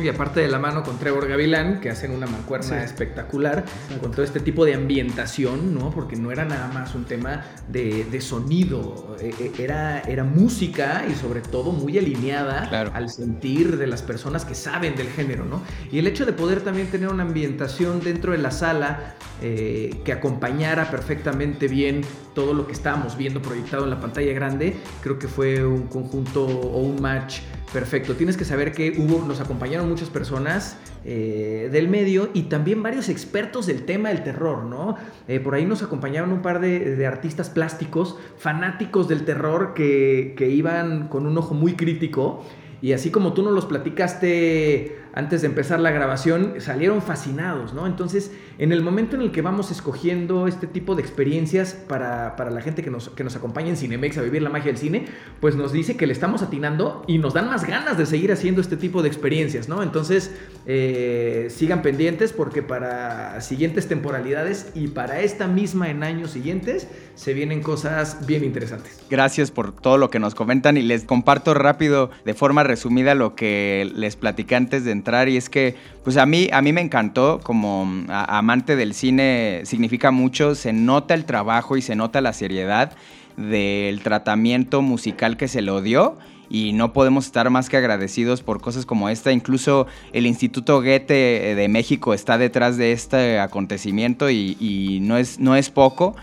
Y 0.02 0.10
aparte 0.10 0.42
de 0.42 0.50
la 0.50 0.60
mano 0.60 0.84
con 0.84 1.00
Trevor 1.00 1.28
Gavilán, 1.28 1.80
que 1.80 1.90
hacen 1.90 2.12
una 2.12 2.28
mancuerna 2.28 2.84
espectacular 2.84 3.64
con 4.02 4.12
todo 4.12 4.24
este 4.24 4.42
tipo 4.42 4.66
de 4.66 4.74
ambientación, 4.74 5.74
¿no? 5.74 5.90
Porque 5.92 6.18
no 6.18 6.32
era 6.32 6.44
nada 6.44 6.68
más 6.68 6.96
un 6.96 7.06
tema 7.06 7.46
de, 7.70 8.20
sonido, 8.20 9.16
e, 9.22 9.30
e, 9.30 9.64
era, 9.64 10.02
era 10.02 10.26
música 10.26 11.06
y 11.10 11.16
sobre 11.16 11.40
todo 11.40 11.72
muy 11.72 11.98
alineada 11.98 12.90
al 12.94 13.10
sentir 13.10 13.78
de 13.78 13.88
las 13.88 14.02
personas 14.02 14.44
que 14.44 14.56
saben 14.56 14.96
del 14.96 15.08
género, 15.08 15.46
¿no? 15.46 15.62
Y 15.92 16.00
el 16.00 16.08
hecho 16.08 16.26
de 16.26 16.34
poder 16.34 16.62
también 16.62 16.88
tener 16.88 17.10
una 17.10 17.24
ambientación 17.24 18.02
dentro 18.02 18.34
de 18.34 18.40
la 18.40 18.52
sala 18.52 19.16
eh, 19.42 20.02
que 20.04 20.12
acompañara 20.12 20.90
perfectamente 20.92 21.68
bien 21.68 22.02
todo 22.34 22.54
lo 22.54 22.68
que 22.68 22.74
estábamos 22.74 23.18
viendo 23.18 23.42
proyectado 23.42 23.86
en 23.86 23.92
la 23.92 24.00
pantalla 24.00 24.15
grande, 24.24 24.76
creo 25.02 25.20
que 25.20 25.28
fue 25.28 25.66
un 25.66 25.84
conjunto 25.84 26.46
o 26.46 26.80
un 26.80 27.02
match 27.02 27.40
perfecto. 27.74 28.16
Tienes 28.16 28.38
que 28.38 28.46
saber 28.46 28.72
que 28.72 28.92
hubo, 28.98 29.26
nos 29.28 29.42
acompañaron 29.42 29.90
muchas 29.90 30.10
personas 30.10 30.78
eh, 31.04 31.70
del 31.72 31.90
medio 31.90 32.30
y 32.34 32.44
también 32.44 32.82
varios 32.82 33.10
expertos 33.10 33.66
del 33.66 33.84
tema 33.84 34.10
del 34.10 34.24
terror, 34.24 34.64
¿no? 34.64 34.96
Eh, 35.28 35.40
por 35.40 35.56
ahí 35.56 35.66
nos 35.66 35.84
acompañaron 35.84 36.32
un 36.32 36.42
par 36.42 36.62
de, 36.62 37.06
artistas 37.06 37.50
plásticos, 37.50 38.18
fanáticos 38.38 39.08
del 39.08 39.26
terror, 39.26 39.74
que, 39.74 40.36
que 40.38 40.50
iban 40.50 41.10
con 41.10 41.28
un 41.28 41.38
ojo 41.38 41.54
muy 41.54 41.74
crítico. 41.74 42.44
Y 42.82 42.94
así 42.94 43.10
como 43.10 43.34
tú 43.34 43.44
nos 43.44 43.54
los 43.54 43.66
platicaste 43.66 45.05
antes 45.16 45.42
de 45.42 45.48
empezar 45.48 45.80
la 45.80 45.92
grabación, 45.92 46.56
salieron 46.60 47.02
fascinados, 47.02 47.74
¿no? 47.74 47.88
Entonces, 47.88 48.32
en 48.58 48.74
el 48.74 48.84
momento 48.84 49.16
en 49.16 49.22
el 49.22 49.32
que 49.32 49.42
vamos 49.42 49.72
escogiendo 49.72 50.46
este 50.46 50.68
tipo 50.68 50.94
de 50.94 51.02
experiencias 51.02 51.74
para, 51.74 52.36
la 52.38 52.62
gente 52.62 52.84
que 52.84 52.92
nos, 52.92 53.10
que 53.10 53.24
nos 53.24 53.36
acompaña 53.38 53.70
en 53.70 53.78
Cinemex 53.78 54.18
a 54.18 54.22
vivir 54.22 54.42
la 54.42 54.50
magia 54.50 54.68
del 54.68 54.78
cine, 54.78 55.06
pues 55.40 55.56
nos 55.56 55.72
dice 55.72 55.96
que 55.96 56.06
le 56.06 56.12
estamos 56.12 56.42
atinando 56.42 57.06
y 57.08 57.18
nos 57.18 57.34
dan 57.34 57.48
más 57.48 57.66
ganas 57.66 57.98
de 57.98 58.06
seguir 58.06 58.32
haciendo 58.34 58.60
este 58.60 58.76
tipo 58.76 59.02
de 59.02 59.08
experiencias, 59.08 59.70
¿no? 59.70 59.84
Entonces, 59.84 60.36
eh, 60.66 61.48
sigan 61.50 61.82
pendientes 61.82 62.34
porque 62.34 62.62
para 62.62 63.40
siguientes 63.40 63.88
temporalidades 63.88 64.72
y 64.76 64.90
para 64.90 65.22
esta 65.22 65.48
misma 65.48 65.90
en 65.90 66.04
años 66.04 66.32
siguientes 66.32 66.90
se 67.16 67.34
vienen 67.34 67.62
cosas 67.62 68.28
bien 68.28 68.44
interesantes. 68.44 69.00
Gracias 69.10 69.50
por 69.50 69.72
todo 69.72 69.98
lo 69.98 70.10
que 70.10 70.20
nos 70.20 70.36
comentan 70.36 70.76
y 70.76 70.82
les 70.82 71.06
comparto 71.06 71.54
rápido, 71.54 72.10
de 72.26 72.34
forma 72.34 72.64
resumida, 72.64 73.16
lo 73.16 73.36
que 73.36 73.90
les 73.96 74.18
platicé 74.18 74.56
antes 74.56 74.84
y 75.28 75.38
es 75.38 75.50
que, 75.50 75.76
pues 76.04 76.18
a 76.18 76.26
mí, 76.26 76.50
a 76.52 76.62
mí 76.62 76.74
me 76.74 76.82
encantó, 76.82 77.40
como 77.44 77.88
amante 78.10 78.76
del 78.76 78.94
cine, 78.94 79.62
significa 79.66 80.12
mucho, 80.12 80.56
se 80.56 80.74
nota 80.74 81.14
el 81.14 81.26
trabajo 81.26 81.78
y 81.78 81.82
se 81.82 81.96
nota 81.96 82.22
la 82.22 82.34
seriedad 82.34 82.94
del 83.38 84.02
tratamiento 84.02 84.82
musical 84.82 85.38
que 85.38 85.48
se 85.48 85.62
le 85.62 85.82
dio 85.82 86.18
y 86.50 86.74
no 86.74 86.94
podemos 86.94 87.26
estar 87.26 87.50
más 87.50 87.70
que 87.70 87.78
agradecidos 87.78 88.42
por 88.42 88.62
cosas 88.62 88.86
como 88.86 89.10
esta. 89.10 89.32
Incluso 89.32 89.88
el 90.14 90.26
Instituto 90.26 90.82
Goethe 90.82 91.56
de 91.56 91.68
México 91.68 92.14
está 92.14 92.38
detrás 92.38 92.78
de 92.78 92.92
este 92.92 93.40
acontecimiento 93.40 94.30
y, 94.30 95.00
no, 95.02 95.18
es, 95.18 95.40
no 95.40 95.56
es 95.56 95.70
poco. 95.70 96.16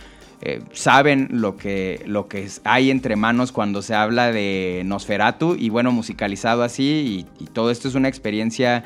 Eh, 0.44 0.60
saben 0.72 1.28
lo 1.30 1.56
que, 1.56 2.02
lo 2.04 2.26
que 2.26 2.48
hay 2.64 2.90
entre 2.90 3.14
manos 3.14 3.52
cuando 3.52 3.80
se 3.80 3.94
habla 3.94 4.32
de 4.32 4.82
Nosferatu 4.84 5.54
y 5.56 5.68
bueno, 5.68 5.92
musicalizado 5.92 6.64
así 6.64 7.26
y, 7.38 7.44
todo 7.52 7.70
esto 7.70 7.86
es 7.86 7.94
una 7.94 8.08
experiencia 8.08 8.82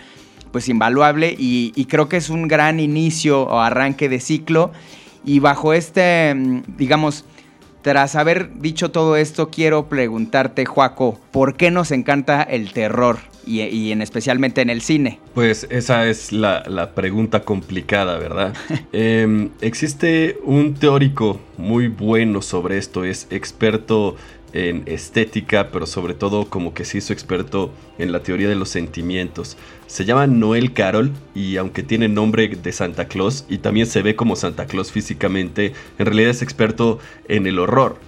pues 0.53 0.69
invaluable 0.69 1.35
y, 1.39 1.73
creo 1.87 2.11
que 2.11 2.19
es 2.19 2.29
un 2.29 2.47
gran 2.47 2.79
inicio 2.79 3.43
o 3.45 3.61
arranque 3.61 4.11
de 4.11 4.21
ciclo. 4.21 4.71
Y 5.25 5.39
bajo 5.41 5.73
este, 5.73 6.35
mm, 6.35 6.77
digamos, 6.77 7.25
tras 7.87 8.17
haber 8.17 8.59
dicho 8.59 8.91
todo 8.91 9.15
esto, 9.15 9.49
quiero 9.49 9.89
preguntarte, 9.89 10.65
Joaco, 10.67 11.21
¿por 11.31 11.55
qué 11.55 11.71
nos 11.71 11.93
encanta 11.93 12.43
el 12.43 12.73
terror? 12.73 13.19
Y, 13.47 13.93
en 13.93 14.03
especialmente 14.03 14.61
en 14.61 14.71
el 14.71 14.83
cine. 14.83 15.21
Pues 15.35 15.69
esa 15.71 16.09
es 16.09 16.33
la, 16.33 16.91
pregunta 16.97 17.45
complicada, 17.45 18.19
¿verdad? 18.19 18.55
Em, 18.93 19.51
existe 19.61 20.37
un 20.43 20.75
teórico 20.75 21.41
muy 21.59 21.87
bueno 21.87 22.43
sobre 22.43 22.77
esto, 22.77 23.05
es 23.05 23.29
experto 23.31 24.17
en 24.57 24.85
estética, 24.87 25.69
pero 25.71 25.87
sobre 25.87 26.15
todo 26.15 26.47
como 26.47 26.73
que 26.73 26.87
se 26.87 26.99
hizo 26.99 27.13
experto 27.13 27.71
en 27.99 28.11
la 28.11 28.23
teoría 28.23 28.49
de 28.49 28.55
los 28.55 28.71
sentimientos. 28.71 29.59
Se 29.87 30.07
llama 30.07 30.27
Noel 30.27 30.73
Carol 30.73 31.13
y 31.35 31.59
aunque 31.59 31.83
tiene 31.83 32.09
nombre 32.09 32.49
de 32.49 32.73
Santa 32.73 33.07
Claus 33.07 33.45
y 33.51 33.59
también 33.59 33.87
se 33.87 34.01
ve 34.01 34.17
como 34.17 34.35
Santa 34.35 34.67
Claus 34.67 34.91
físicamente, 34.91 35.75
en 35.99 36.07
realidad 36.07 36.31
es 36.31 36.41
experto 36.41 36.99
en 37.29 37.47
el 37.47 37.59
horror. 37.59 37.99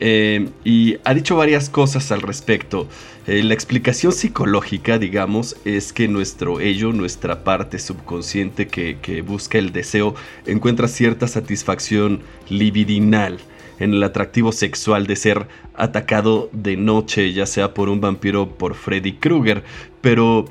Eh, 0.00 0.48
y 0.64 0.96
ha 1.04 1.14
dicho 1.14 1.36
varias 1.36 1.70
cosas 1.70 2.10
al 2.10 2.22
respecto. 2.22 2.88
Eh, 3.28 3.44
la 3.44 3.54
explicación 3.54 4.10
psicológica, 4.10 4.98
digamos, 4.98 5.54
es 5.64 5.92
que 5.92 6.08
nuestro 6.08 6.58
ello, 6.58 6.92
nuestra 6.92 7.44
parte 7.44 7.78
subconsciente 7.78 8.66
que 8.66 9.22
busca 9.24 9.58
el 9.58 9.70
deseo, 9.70 10.16
encuentra 10.46 10.88
cierta 10.88 11.28
satisfacción 11.28 12.22
libidinal 12.48 13.38
en 13.82 13.94
el 13.94 14.02
atractivo 14.04 14.52
sexual 14.52 15.06
de 15.06 15.16
ser 15.16 15.48
atacado 15.74 16.48
de 16.52 16.76
noche, 16.76 17.32
ya 17.32 17.46
sea 17.46 17.74
por 17.74 17.88
un 17.88 18.00
vampiro 18.00 18.42
o 18.42 18.48
por 18.50 18.74
Freddy 18.74 19.12
Krueger, 19.14 19.62
pero 20.00 20.46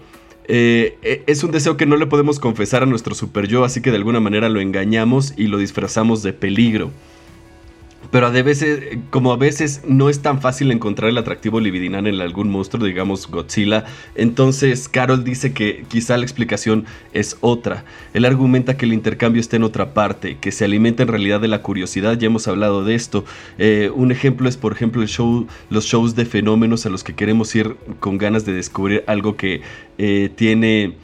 eh, 0.45 0.97
e, 1.01 1.23
es 1.27 1.43
un 1.43 1.51
deseo 1.51 1.77
que 1.77 1.85
no 1.85 1.95
le 1.95 2.07
podemos 2.07 2.39
confesar 2.39 2.83
a 2.83 2.85
nuestro 2.85 3.15
super 3.15 3.47
yo, 3.47 3.63
así 3.63 3.81
que 3.81 3.91
de 3.91 3.97
alguna 3.97 4.19
manera 4.19 4.49
lo 4.49 4.59
engañamos 4.59 5.33
y 5.37 5.47
lo 5.47 5.57
disfrazamos 5.57 6.23
de 6.23 6.33
peligro. 6.33 6.91
Pero 8.11 8.27
a 8.27 8.29
veces, 8.29 8.97
como 9.09 9.31
a 9.31 9.37
veces 9.37 9.81
no 9.87 10.09
es 10.09 10.21
tan 10.21 10.41
fácil 10.41 10.71
encontrar 10.71 11.09
el 11.09 11.17
atractivo 11.17 11.59
libidinal 11.59 12.07
en 12.07 12.19
algún 12.19 12.49
monstruo, 12.49 12.85
digamos 12.85 13.27
Godzilla, 13.27 13.85
entonces 14.15 14.89
Carol 14.89 15.23
dice 15.23 15.53
que 15.53 15.85
quizá 15.87 16.17
la 16.17 16.23
explicación 16.23 16.85
es 17.13 17.37
otra. 17.39 17.85
Él 18.13 18.25
argumenta 18.25 18.75
que 18.75 18.85
el 18.85 18.93
intercambio 18.93 19.39
está 19.39 19.55
en 19.55 19.63
otra 19.63 19.93
parte, 19.93 20.37
que 20.39 20.51
se 20.51 20.65
alimenta 20.65 21.03
en 21.03 21.09
realidad 21.09 21.39
de 21.39 21.47
la 21.47 21.61
curiosidad, 21.61 22.17
ya 22.17 22.27
hemos 22.27 22.47
hablado 22.47 22.83
de 22.83 22.95
esto. 22.95 23.23
Eh, 23.57 23.89
un 23.95 24.11
ejemplo 24.11 24.49
es, 24.49 24.57
por 24.57 24.73
ejemplo, 24.73 25.01
el 25.01 25.07
show, 25.07 25.47
los 25.69 25.85
shows 25.85 26.15
de 26.15 26.25
fenómenos 26.25 26.85
a 26.85 26.89
los 26.89 27.03
que 27.03 27.13
queremos 27.13 27.55
ir 27.55 27.77
con 27.99 28.17
ganas 28.17 28.45
de 28.45 28.53
descubrir 28.53 29.03
algo 29.07 29.37
que 29.37 29.61
eh, 29.97 30.29
tiene 30.35 30.95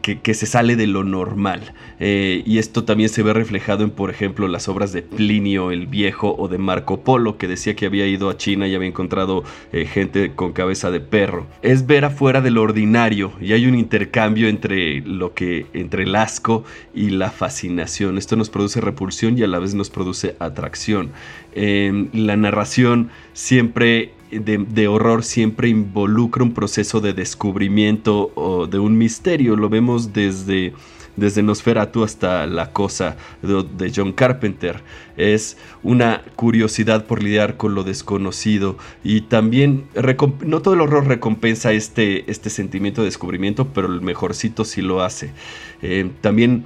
que, 0.00 0.34
se 0.34 0.46
sale 0.46 0.76
de 0.76 0.86
lo 0.86 1.04
normal. 1.04 1.74
Eh, 1.98 2.42
y 2.46 2.58
esto 2.58 2.84
también 2.84 3.08
se 3.08 3.22
ve 3.22 3.32
reflejado 3.32 3.84
en, 3.84 3.90
por 3.90 4.10
ejemplo, 4.10 4.48
las 4.48 4.68
obras 4.68 4.92
de 4.92 5.02
Plinio 5.02 5.70
el 5.70 5.86
Viejo 5.86 6.34
o 6.38 6.48
de 6.48 6.58
Marco 6.58 7.00
Polo, 7.00 7.38
que 7.38 7.48
decía 7.48 7.74
que 7.74 7.86
había 7.86 8.06
ido 8.06 8.28
a 8.28 8.36
China 8.36 8.68
y 8.68 8.74
había 8.74 8.88
encontrado 8.88 9.44
eh, 9.72 9.86
gente 9.86 10.32
con 10.34 10.52
cabeza 10.52 10.90
de 10.90 11.00
perro. 11.00 11.46
Es 11.62 11.86
ver 11.86 12.04
afuera 12.04 12.40
de 12.40 12.50
lo 12.50 12.62
ordinario 12.62 13.32
y 13.40 13.52
hay 13.52 13.66
un 13.66 13.76
intercambio 13.76 14.48
entre 14.48 15.00
lo 15.00 15.34
que, 15.34 15.66
entre 15.72 16.04
el 16.04 16.14
asco 16.14 16.64
y 16.94 17.10
la 17.10 17.30
fascinación. 17.30 18.18
Esto 18.18 18.36
nos 18.36 18.50
produce 18.50 18.80
repulsión 18.80 19.38
y 19.38 19.42
a 19.42 19.46
la 19.46 19.58
vez 19.58 19.74
nos 19.74 19.90
produce 19.90 20.36
atracción. 20.38 21.12
la 21.54 22.36
narración 22.36 23.10
siempre 23.32 24.12
de, 24.30 24.88
horror 24.88 25.24
siempre 25.24 25.68
involucra 25.68 26.42
un 26.42 26.52
proceso 26.52 27.00
de 27.00 27.12
descubrimiento 27.12 28.32
o 28.34 28.66
de 28.66 28.78
un 28.78 28.96
misterio. 28.98 29.56
Lo 29.56 29.68
vemos 29.68 30.12
desde, 30.12 30.72
desde 31.16 31.42
Nosferatu 31.42 32.04
hasta 32.04 32.46
La 32.46 32.72
Cosa 32.72 33.16
de, 33.42 33.92
John 33.94 34.12
Carpenter. 34.12 34.82
Es 35.16 35.56
una 35.82 36.22
curiosidad 36.36 37.06
por 37.06 37.22
lidiar 37.22 37.56
con 37.56 37.74
lo 37.74 37.84
desconocido 37.84 38.76
y 39.04 39.22
también 39.22 39.86
no 40.44 40.62
todo 40.62 40.74
el 40.74 40.80
horror 40.80 41.06
recompensa 41.06 41.72
este, 41.72 42.30
este 42.30 42.50
sentimiento 42.50 43.02
de 43.02 43.06
descubrimiento, 43.06 43.68
pero 43.68 43.86
el 43.88 44.00
mejorcito 44.00 44.64
sí 44.64 44.82
lo 44.82 45.02
hace. 45.02 45.30
Eh, 45.82 46.10
también 46.20 46.64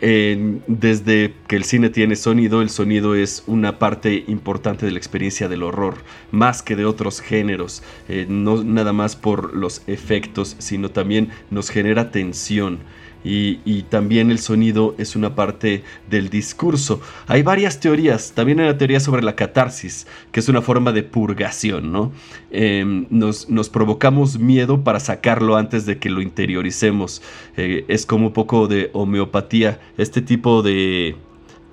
desde 0.00 1.34
que 1.46 1.56
el 1.56 1.64
cine 1.64 1.88
tiene 1.88 2.16
sonido, 2.16 2.60
el 2.62 2.70
sonido 2.70 3.14
es 3.14 3.42
una 3.46 3.78
parte 3.78 4.24
importante 4.26 4.84
de 4.86 4.92
la 4.92 4.98
experiencia 4.98 5.48
del 5.48 5.62
horror, 5.62 5.96
más 6.30 6.62
que 6.62 6.76
de 6.76 6.84
otros 6.84 7.20
géneros, 7.20 7.82
eh, 8.08 8.26
no 8.28 8.62
nada 8.64 8.92
más 8.92 9.16
por 9.16 9.54
los 9.54 9.82
efectos, 9.86 10.56
sino 10.58 10.90
también 10.90 11.30
nos 11.50 11.70
genera 11.70 12.10
tensión. 12.10 12.80
Y, 13.24 13.82
también 13.88 14.30
el 14.30 14.38
sonido 14.38 14.94
es 14.98 15.16
una 15.16 15.34
parte 15.34 15.82
del 16.10 16.28
discurso. 16.28 17.00
Hay 17.26 17.42
varias 17.42 17.80
teorías, 17.80 18.32
también 18.32 18.60
hay 18.60 18.66
una 18.68 18.78
teoría 18.78 19.00
sobre 19.00 19.22
la 19.22 19.34
catarsis, 19.34 20.06
que 20.30 20.40
es 20.40 20.48
una 20.48 20.60
forma 20.60 20.92
de 20.92 21.02
purgación, 21.02 21.90
¿no? 21.90 22.12
Eh, 22.50 22.84
nos, 23.10 23.48
nos, 23.48 23.70
provocamos 23.70 24.38
miedo 24.38 24.84
para 24.84 25.00
sacarlo 25.00 25.56
antes 25.56 25.86
de 25.86 25.98
que 25.98 26.10
lo 26.10 26.20
interioricemos. 26.20 27.22
Eh, 27.56 27.84
es 27.88 28.04
como 28.04 28.26
un 28.26 28.32
poco 28.32 28.68
de 28.68 28.90
homeopatía, 28.92 29.80
este 29.96 30.20
tipo 30.20 30.62
de 30.62 31.16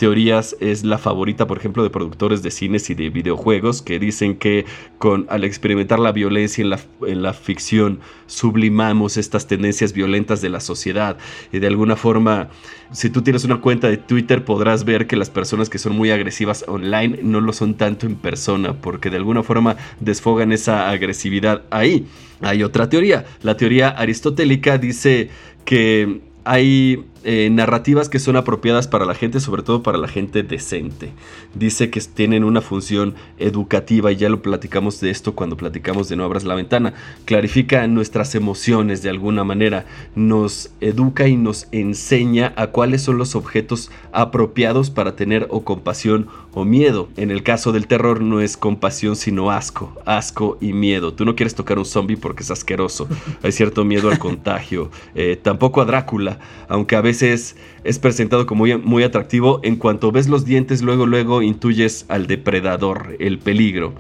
teorías 0.01 0.55
es 0.59 0.83
la 0.83 0.97
favorita, 0.97 1.45
por 1.45 1.59
ejemplo, 1.59 1.83
de 1.83 1.91
productores 1.91 2.41
de 2.41 2.49
cines 2.49 2.89
y 2.89 2.95
de 2.95 3.11
videojuegos 3.11 3.83
que 3.83 3.99
dicen 3.99 4.35
que 4.35 4.65
con, 4.97 5.27
al 5.29 5.43
experimentar 5.43 5.99
la 5.99 6.11
violencia 6.11 6.63
en 6.63 6.71
la, 6.71 6.79
en 7.05 7.21
la 7.21 7.33
ficción 7.33 7.99
sublimamos 8.25 9.17
estas 9.17 9.45
tendencias 9.45 9.93
violentas 9.93 10.41
de 10.41 10.49
la 10.49 10.59
sociedad 10.59 11.19
y 11.51 11.59
de 11.59 11.67
alguna 11.67 11.95
forma, 11.95 12.49
si 12.91 13.11
tú 13.11 13.21
tienes 13.21 13.43
una 13.43 13.61
cuenta 13.61 13.89
de 13.89 13.97
Twitter 13.97 14.43
podrás 14.43 14.85
ver 14.85 15.05
que 15.05 15.15
las 15.15 15.29
personas 15.29 15.69
que 15.69 15.77
son 15.77 15.95
muy 15.95 16.09
agresivas 16.09 16.65
online 16.67 17.19
no 17.21 17.39
lo 17.39 17.53
son 17.53 17.75
tanto 17.75 18.07
en 18.07 18.15
persona 18.15 18.73
porque 18.73 19.11
de 19.11 19.17
alguna 19.17 19.43
forma 19.43 19.77
desfogan 19.99 20.51
esa 20.51 20.89
agresividad 20.89 21.61
ahí. 21.69 22.07
Hay 22.41 22.63
otra 22.63 22.89
teoría, 22.89 23.25
la 23.43 23.55
teoría 23.55 23.89
aristotélica 23.89 24.79
dice 24.79 25.29
que 25.63 26.21
hay 26.43 27.05
eh, 27.23 27.49
narrativas 27.51 28.09
que 28.09 28.17
son 28.17 28.35
apropiadas 28.35 28.87
para 28.87 29.05
la 29.05 29.13
gente, 29.13 29.39
sobre 29.39 29.61
todo 29.61 29.83
para 29.83 29.99
la 29.99 30.07
gente 30.07 30.41
decente. 30.41 31.11
Dice 31.53 31.91
que 31.91 32.01
tienen 32.01 32.43
una 32.43 32.61
función 32.61 33.13
educativa 33.37 34.11
y 34.11 34.15
ya 34.15 34.27
lo 34.27 34.41
platicamos 34.41 34.99
de 35.01 35.11
esto 35.11 35.35
cuando 35.35 35.55
platicamos 35.55 36.09
de 36.09 36.15
No 36.15 36.23
abras 36.23 36.45
la 36.45 36.55
ventana. 36.55 36.93
Clarifica 37.25 37.85
nuestras 37.87 38.33
emociones 38.33 39.03
de 39.03 39.09
alguna 39.09 39.43
manera, 39.43 39.85
nos 40.15 40.71
educa 40.81 41.27
y 41.27 41.37
nos 41.37 41.67
enseña 41.71 42.53
a 42.55 42.67
cuáles 42.67 43.03
son 43.03 43.19
los 43.19 43.35
objetos 43.35 43.91
apropiados 44.11 44.89
para 44.89 45.15
tener 45.15 45.47
o 45.51 45.63
compasión 45.63 46.27
o 46.53 46.65
miedo. 46.65 47.09
En 47.17 47.29
el 47.29 47.43
caso 47.43 47.71
del 47.71 47.85
terror 47.85 48.21
no 48.21 48.41
es 48.41 48.57
compasión 48.57 49.15
sino 49.15 49.51
asco, 49.51 49.95
asco 50.05 50.57
y 50.59 50.73
miedo. 50.73 51.13
Tú 51.13 51.23
no 51.23 51.35
quieres 51.35 51.53
tocar 51.53 51.77
un 51.77 51.85
zombie 51.85 52.17
porque 52.17 52.41
es 52.41 52.49
asqueroso. 52.49 53.07
Hay 53.43 53.51
cierto 53.51 53.85
miedo 53.85 54.09
al 54.09 54.17
contagio. 54.17 54.89
Eh, 55.13 55.39
tampoco 55.41 55.81
a 55.81 55.85
Drácula, 55.85 56.39
aunque 56.67 56.95
a 56.95 57.01
veces 57.01 57.10
veces 57.11 57.55
es 57.83 57.99
presentado 57.99 58.45
como 58.45 58.59
muy, 58.59 58.77
muy, 58.77 59.03
atractivo. 59.03 59.59
En 59.63 59.75
cuanto 59.75 60.11
ves 60.11 60.27
los 60.29 60.45
dientes, 60.45 60.81
luego, 60.81 61.05
luego 61.05 61.41
intuyes 61.41 62.05
al 62.07 62.27
depredador, 62.27 63.15
el 63.19 63.37
peligro. 63.39 63.93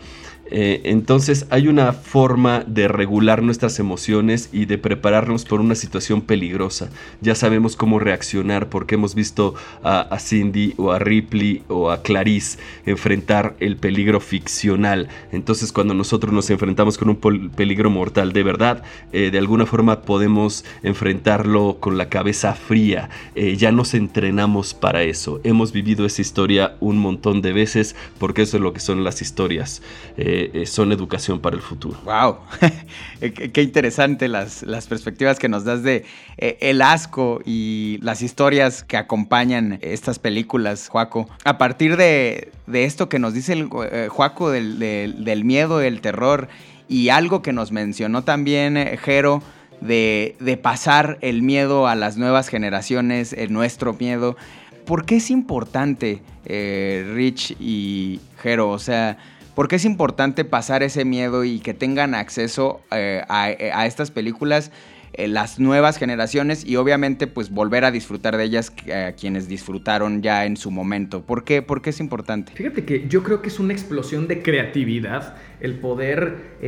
Eh, 0.51 0.81
entonces 0.83 1.47
hay 1.49 1.69
una 1.69 1.93
forma 1.93 2.63
de 2.67 2.89
regular 2.89 3.41
nuestras 3.41 3.79
emociones 3.79 4.49
y 4.51 4.65
de 4.65 4.77
prepararnos 4.77 5.45
por 5.45 5.61
una 5.61 5.75
situación 5.75 6.21
peligrosa. 6.21 6.89
Ya 7.21 7.35
sabemos 7.35 7.75
cómo 7.77 7.99
reaccionar 7.99 8.69
porque 8.69 8.95
hemos 8.95 9.15
visto 9.15 9.55
a, 9.83 10.17
Cindy 10.19 10.73
o 10.77 10.91
a 10.91 10.99
Ripley 10.99 11.63
o 11.69 11.89
a 11.89 12.03
Clarice 12.03 12.59
enfrentar 12.85 13.55
el 13.59 13.77
peligro 13.77 14.19
ficcional. 14.19 15.07
Entonces 15.31 15.71
cuando 15.71 15.93
nosotros 15.93 16.33
nos 16.33 16.49
enfrentamos 16.49 16.97
con 16.97 17.09
un 17.09 17.49
peligro 17.55 17.89
mortal 17.89 18.33
de 18.33 18.43
verdad, 18.43 18.83
eh, 19.13 19.31
de 19.31 19.37
alguna 19.37 19.65
forma 19.65 20.01
podemos 20.01 20.65
enfrentarlo 20.83 21.77
con 21.79 21.97
la 21.97 22.09
cabeza 22.09 22.53
fría. 22.53 23.09
Eh, 23.35 23.55
ya 23.55 23.71
nos 23.71 23.93
entrenamos 23.93 24.73
para 24.73 25.03
eso. 25.03 25.39
Hemos 25.45 25.71
vivido 25.71 26.05
esa 26.05 26.21
historia 26.21 26.75
un 26.81 26.97
montón 26.97 27.41
de 27.41 27.53
veces 27.53 27.95
porque 28.19 28.41
eso 28.41 28.57
es 28.57 28.63
lo 28.63 28.73
que 28.73 28.81
son 28.81 29.05
las 29.05 29.21
historias. 29.21 29.81
Eh, 30.53 30.65
son 30.65 30.91
educación 30.91 31.39
para 31.39 31.55
el 31.55 31.61
futuro. 31.61 31.97
¡Wow! 32.03 32.37
Qué 33.53 33.61
interesante 33.61 34.27
las, 34.27 34.63
las, 34.63 34.87
perspectivas 34.87 35.39
que 35.39 35.49
nos 35.49 35.63
das 35.63 35.83
de 35.83 36.05
eh, 36.37 36.57
el 36.61 36.81
asco 36.81 37.41
y 37.45 37.99
las 38.01 38.21
historias 38.21 38.83
que 38.83 38.97
acompañan 38.97 39.79
estas 39.81 40.19
películas, 40.19 40.89
Juaco. 40.89 41.29
A 41.43 41.57
partir 41.57 41.97
de, 41.97 42.51
de 42.67 42.85
esto 42.85 43.09
que 43.09 43.19
nos 43.19 43.33
dice 43.33 43.53
el 43.53 43.69
eh, 43.91 44.07
Juaco 44.09 44.49
del, 44.49 44.79
del, 44.79 45.23
del, 45.23 45.45
miedo, 45.45 45.81
el 45.81 46.01
terror 46.01 46.47
y 46.87 47.09
algo 47.09 47.41
que 47.41 47.53
nos 47.53 47.71
mencionó 47.71 48.23
también 48.23 48.77
Jero. 49.03 49.41
De, 49.81 50.35
de 50.39 50.57
pasar 50.57 51.17
el 51.21 51.41
miedo 51.41 51.87
a 51.87 51.95
las 51.95 52.15
nuevas 52.15 52.49
generaciones, 52.49 53.33
el 53.33 53.51
nuestro 53.51 53.93
miedo. 53.93 54.37
¿Por 54.85 55.05
qué 55.05 55.15
es 55.15 55.31
importante, 55.31 56.21
Rich 56.45 57.55
y 57.59 58.19
Jero? 58.43 58.69
O 58.69 58.77
sea, 58.77 59.17
¿Por 59.55 59.67
qué 59.67 59.75
es 59.75 59.85
importante 59.85 60.45
pasar 60.45 60.81
ese 60.81 61.03
miedo 61.03 61.43
y 61.43 61.59
que 61.59 61.73
tengan 61.73 62.15
acceso 62.15 62.81
eh, 62.91 63.23
a, 63.27 63.45
a, 63.45 63.85
estas 63.85 64.09
películas 64.09 64.71
eh, 65.13 65.27
las 65.27 65.59
nuevas 65.59 65.97
generaciones 65.97 66.65
y 66.65 66.77
obviamente 66.77 67.27
pues 67.27 67.49
volver 67.49 67.83
a 67.83 67.91
disfrutar 67.91 68.37
de 68.37 68.45
ellas 68.45 68.71
eh, 68.85 69.13
quienes 69.19 69.49
disfrutaron 69.49 70.21
ya 70.21 70.45
en 70.45 70.55
su 70.55 70.71
momento? 70.71 71.21
¿Por 71.23 71.43
qué? 71.43 71.61
¿Por 71.61 71.81
qué 71.81 71.89
es 71.89 71.99
importante? 71.99 72.53
Fíjate 72.53 72.85
que 72.85 73.07
yo 73.09 73.23
creo 73.23 73.41
que 73.41 73.49
es 73.49 73.59
una 73.59 73.73
explosión 73.73 74.27
de 74.27 74.41
creatividad 74.41 75.35
el 75.59 75.79
poder 75.79 76.59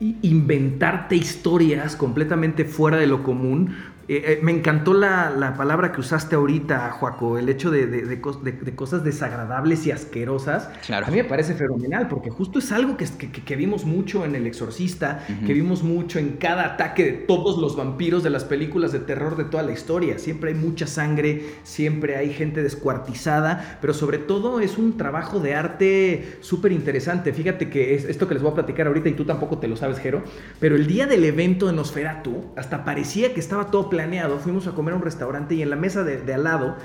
inventarte 0.00 1.16
historias 1.16 1.96
completamente 1.96 2.64
fuera 2.64 2.96
de 2.96 3.06
lo 3.06 3.22
común 3.22 3.74
eh, 4.12 4.24
eh, 4.26 4.40
me 4.42 4.50
encantó 4.50 4.92
la, 4.92 5.30
la, 5.30 5.54
palabra 5.56 5.92
que 5.92 6.00
usaste 6.00 6.34
ahorita, 6.34 6.90
Joaco, 6.90 7.38
el 7.38 7.48
hecho 7.48 7.70
de, 7.70 7.86
de, 7.86 8.02
de, 8.02 8.74
cosas 8.74 9.04
desagradables 9.04 9.86
y 9.86 9.92
asquerosas. 9.92 10.68
Claro. 10.84 11.06
A 11.06 11.10
mí 11.10 11.18
me 11.18 11.24
parece 11.24 11.54
fenomenal, 11.54 12.08
porque 12.08 12.28
justo 12.28 12.58
es 12.58 12.72
algo 12.72 12.96
que, 12.96 13.04
que, 13.06 13.30
que 13.30 13.54
vimos 13.54 13.84
mucho 13.84 14.24
en 14.24 14.34
El 14.34 14.48
Exorcista, 14.48 15.24
uh 15.28 15.32
-huh. 15.32 15.46
que 15.46 15.52
vimos 15.52 15.84
mucho 15.84 16.18
en 16.18 16.38
cada 16.38 16.64
ataque 16.64 17.04
de 17.04 17.12
todos 17.12 17.58
los 17.58 17.76
vampiros 17.76 18.24
de 18.24 18.30
las 18.30 18.42
películas 18.42 18.90
de 18.90 18.98
terror 18.98 19.36
de 19.36 19.44
toda 19.44 19.62
la 19.62 19.70
historia. 19.70 20.18
Siempre 20.18 20.50
hay 20.50 20.56
mucha 20.56 20.88
sangre, 20.88 21.44
siempre 21.62 22.16
hay 22.16 22.32
gente 22.32 22.64
descuartizada, 22.64 23.78
pero 23.80 23.94
sobre 23.94 24.18
todo 24.18 24.58
es 24.58 24.76
un 24.76 24.96
trabajo 24.96 25.38
de 25.38 25.54
arte 25.54 26.38
súper 26.40 26.72
interesante. 26.72 27.32
Fíjate 27.32 27.70
que 27.70 27.94
es 27.94 28.06
esto 28.06 28.26
que 28.26 28.34
les 28.34 28.42
voy 28.42 28.50
a 28.50 28.54
platicar 28.54 28.88
ahorita 28.88 29.08
y 29.08 29.12
tú 29.12 29.24
tampoco 29.24 29.58
te 29.58 29.68
lo 29.68 29.76
sabes, 29.76 30.00
Jero, 30.00 30.24
pero 30.58 30.74
el 30.74 30.88
día 30.88 31.06
del 31.06 31.22
evento 31.24 31.68
de 31.68 31.74
Nosferatu, 31.74 32.46
hasta 32.56 32.84
parecía 32.84 33.32
que 33.32 33.38
estaba 33.38 33.70
todo 33.70 33.88
planeado 33.88 33.99
fuimos 34.42 34.66
a 34.66 34.72
comer 34.72 34.94
a 34.94 34.96
un 34.96 35.02
restaurante 35.02 35.54
y 35.54 35.62
en 35.62 35.70
la 35.70 35.76
mesa 35.76 36.04
de, 36.04 36.32
al 36.32 36.44
lado 36.44 36.76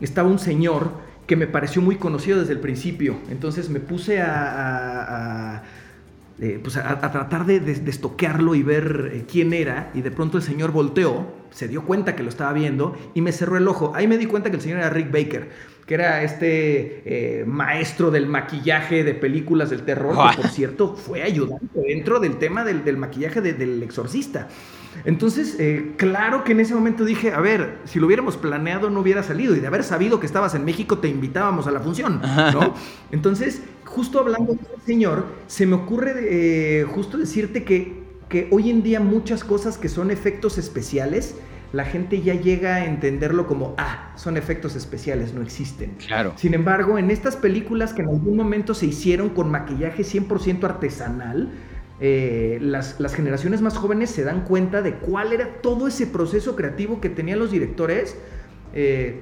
estaba 0.00 0.28
un 0.28 0.38
señor 0.38 0.90
que 1.26 1.36
me 1.36 1.46
pareció 1.46 1.82
muy 1.82 1.96
conocido 1.96 2.40
desde 2.40 2.52
el 2.52 2.60
principio. 2.60 3.16
Entonces 3.30 3.70
me 3.70 3.80
puse 3.80 4.20
a 4.20 5.62
eh, 6.40 6.58
pues 6.62 6.76
a, 6.78 6.92
a, 6.92 7.12
tratar 7.12 7.44
de, 7.44 7.60
de, 7.60 7.74
de, 7.74 7.90
estoquearlo 7.90 8.54
y 8.54 8.62
ver 8.62 9.10
eh, 9.12 9.24
quién 9.30 9.52
era. 9.52 9.90
Y 9.92 10.00
de 10.00 10.10
pronto 10.10 10.38
el 10.38 10.42
señor 10.42 10.72
volteó, 10.72 11.26
se 11.50 11.68
dio 11.68 11.84
cuenta 11.84 12.16
que 12.16 12.22
lo 12.22 12.30
estaba 12.30 12.52
viendo 12.52 12.96
y 13.14 13.20
me 13.20 13.32
cerró 13.32 13.58
el 13.58 13.68
ojo. 13.68 13.92
Ahí 13.94 14.06
me 14.08 14.16
di 14.16 14.26
cuenta 14.26 14.48
que 14.48 14.56
el 14.56 14.62
señor 14.62 14.78
era 14.78 14.88
Rick 14.88 15.12
Baker, 15.12 15.50
que 15.86 15.94
era 15.94 16.22
este 16.22 17.02
eh, 17.04 17.44
maestro 17.44 18.10
del 18.10 18.26
maquillaje 18.26 19.04
de 19.04 19.12
películas 19.12 19.68
del 19.68 19.82
terror, 19.82 20.16
que 20.30 20.42
por 20.42 20.50
cierto 20.50 20.96
fue 20.96 21.22
ayudante 21.22 21.80
dentro 21.80 22.20
del 22.20 22.38
tema 22.38 22.64
del, 22.64 22.84
del 22.84 22.96
maquillaje 22.96 23.40
de, 23.40 23.52
del 23.52 23.82
exorcista. 23.82 24.48
Entonces, 25.04 25.56
eh, 25.58 25.92
claro 25.96 26.44
que 26.44 26.52
en 26.52 26.60
ese 26.60 26.74
momento 26.74 27.04
dije, 27.04 27.32
a 27.32 27.40
ver, 27.40 27.78
si 27.84 28.00
lo 28.00 28.06
hubiéramos 28.06 28.36
planeado 28.36 28.90
no 28.90 29.00
hubiera 29.00 29.22
salido 29.22 29.54
y 29.54 29.60
de 29.60 29.66
haber 29.66 29.84
sabido 29.84 30.20
que 30.20 30.26
estabas 30.26 30.54
en 30.54 30.64
México 30.64 30.98
te 30.98 31.08
invitábamos 31.08 31.66
a 31.66 31.70
la 31.70 31.80
función, 31.80 32.20
¿no? 32.52 32.74
Entonces, 33.12 33.62
justo 33.90 34.20
hablando 34.20 34.54
de 34.54 34.60
este 34.62 34.86
señor, 34.86 35.26
se 35.48 35.66
me 35.66 35.74
ocurre 35.74 36.14
eh, 36.20 36.84
justo 36.84 37.18
decirte 37.18 37.64
que, 37.64 38.04
que 38.28 38.48
hoy 38.52 38.70
en 38.70 38.82
día 38.82 39.00
muchas 39.00 39.42
cosas 39.42 39.78
que 39.78 39.88
son 39.88 40.12
efectos 40.12 40.58
especiales, 40.58 41.34
la 41.72 41.84
gente 41.84 42.22
ya 42.22 42.34
llega 42.34 42.76
a 42.76 42.84
entenderlo 42.84 43.46
como, 43.46 43.74
ah, 43.78 44.12
son 44.16 44.36
efectos 44.36 44.76
especiales, 44.76 45.34
no 45.34 45.42
existen. 45.42 45.96
Claro. 46.06 46.34
Sin 46.36 46.54
embargo, 46.54 46.98
en 46.98 47.10
estas 47.10 47.36
películas 47.36 47.92
que 47.92 48.02
en 48.02 48.08
algún 48.08 48.36
momento 48.36 48.74
se 48.74 48.86
hicieron 48.86 49.30
con 49.30 49.50
maquillaje 49.50 50.02
100% 50.02 50.64
artesanal, 50.64 51.50
eh, 52.00 52.58
las, 52.62 52.98
las, 52.98 53.14
generaciones 53.14 53.60
más 53.60 53.76
jóvenes 53.76 54.10
se 54.10 54.24
dan 54.24 54.44
cuenta 54.44 54.82
de 54.82 54.94
cuál 54.94 55.32
era 55.32 55.60
todo 55.62 55.86
ese 55.86 56.06
proceso 56.06 56.56
creativo 56.56 57.00
que 57.00 57.10
tenían 57.10 57.38
los 57.38 57.50
directores 57.50 58.16
eh, 58.72 59.20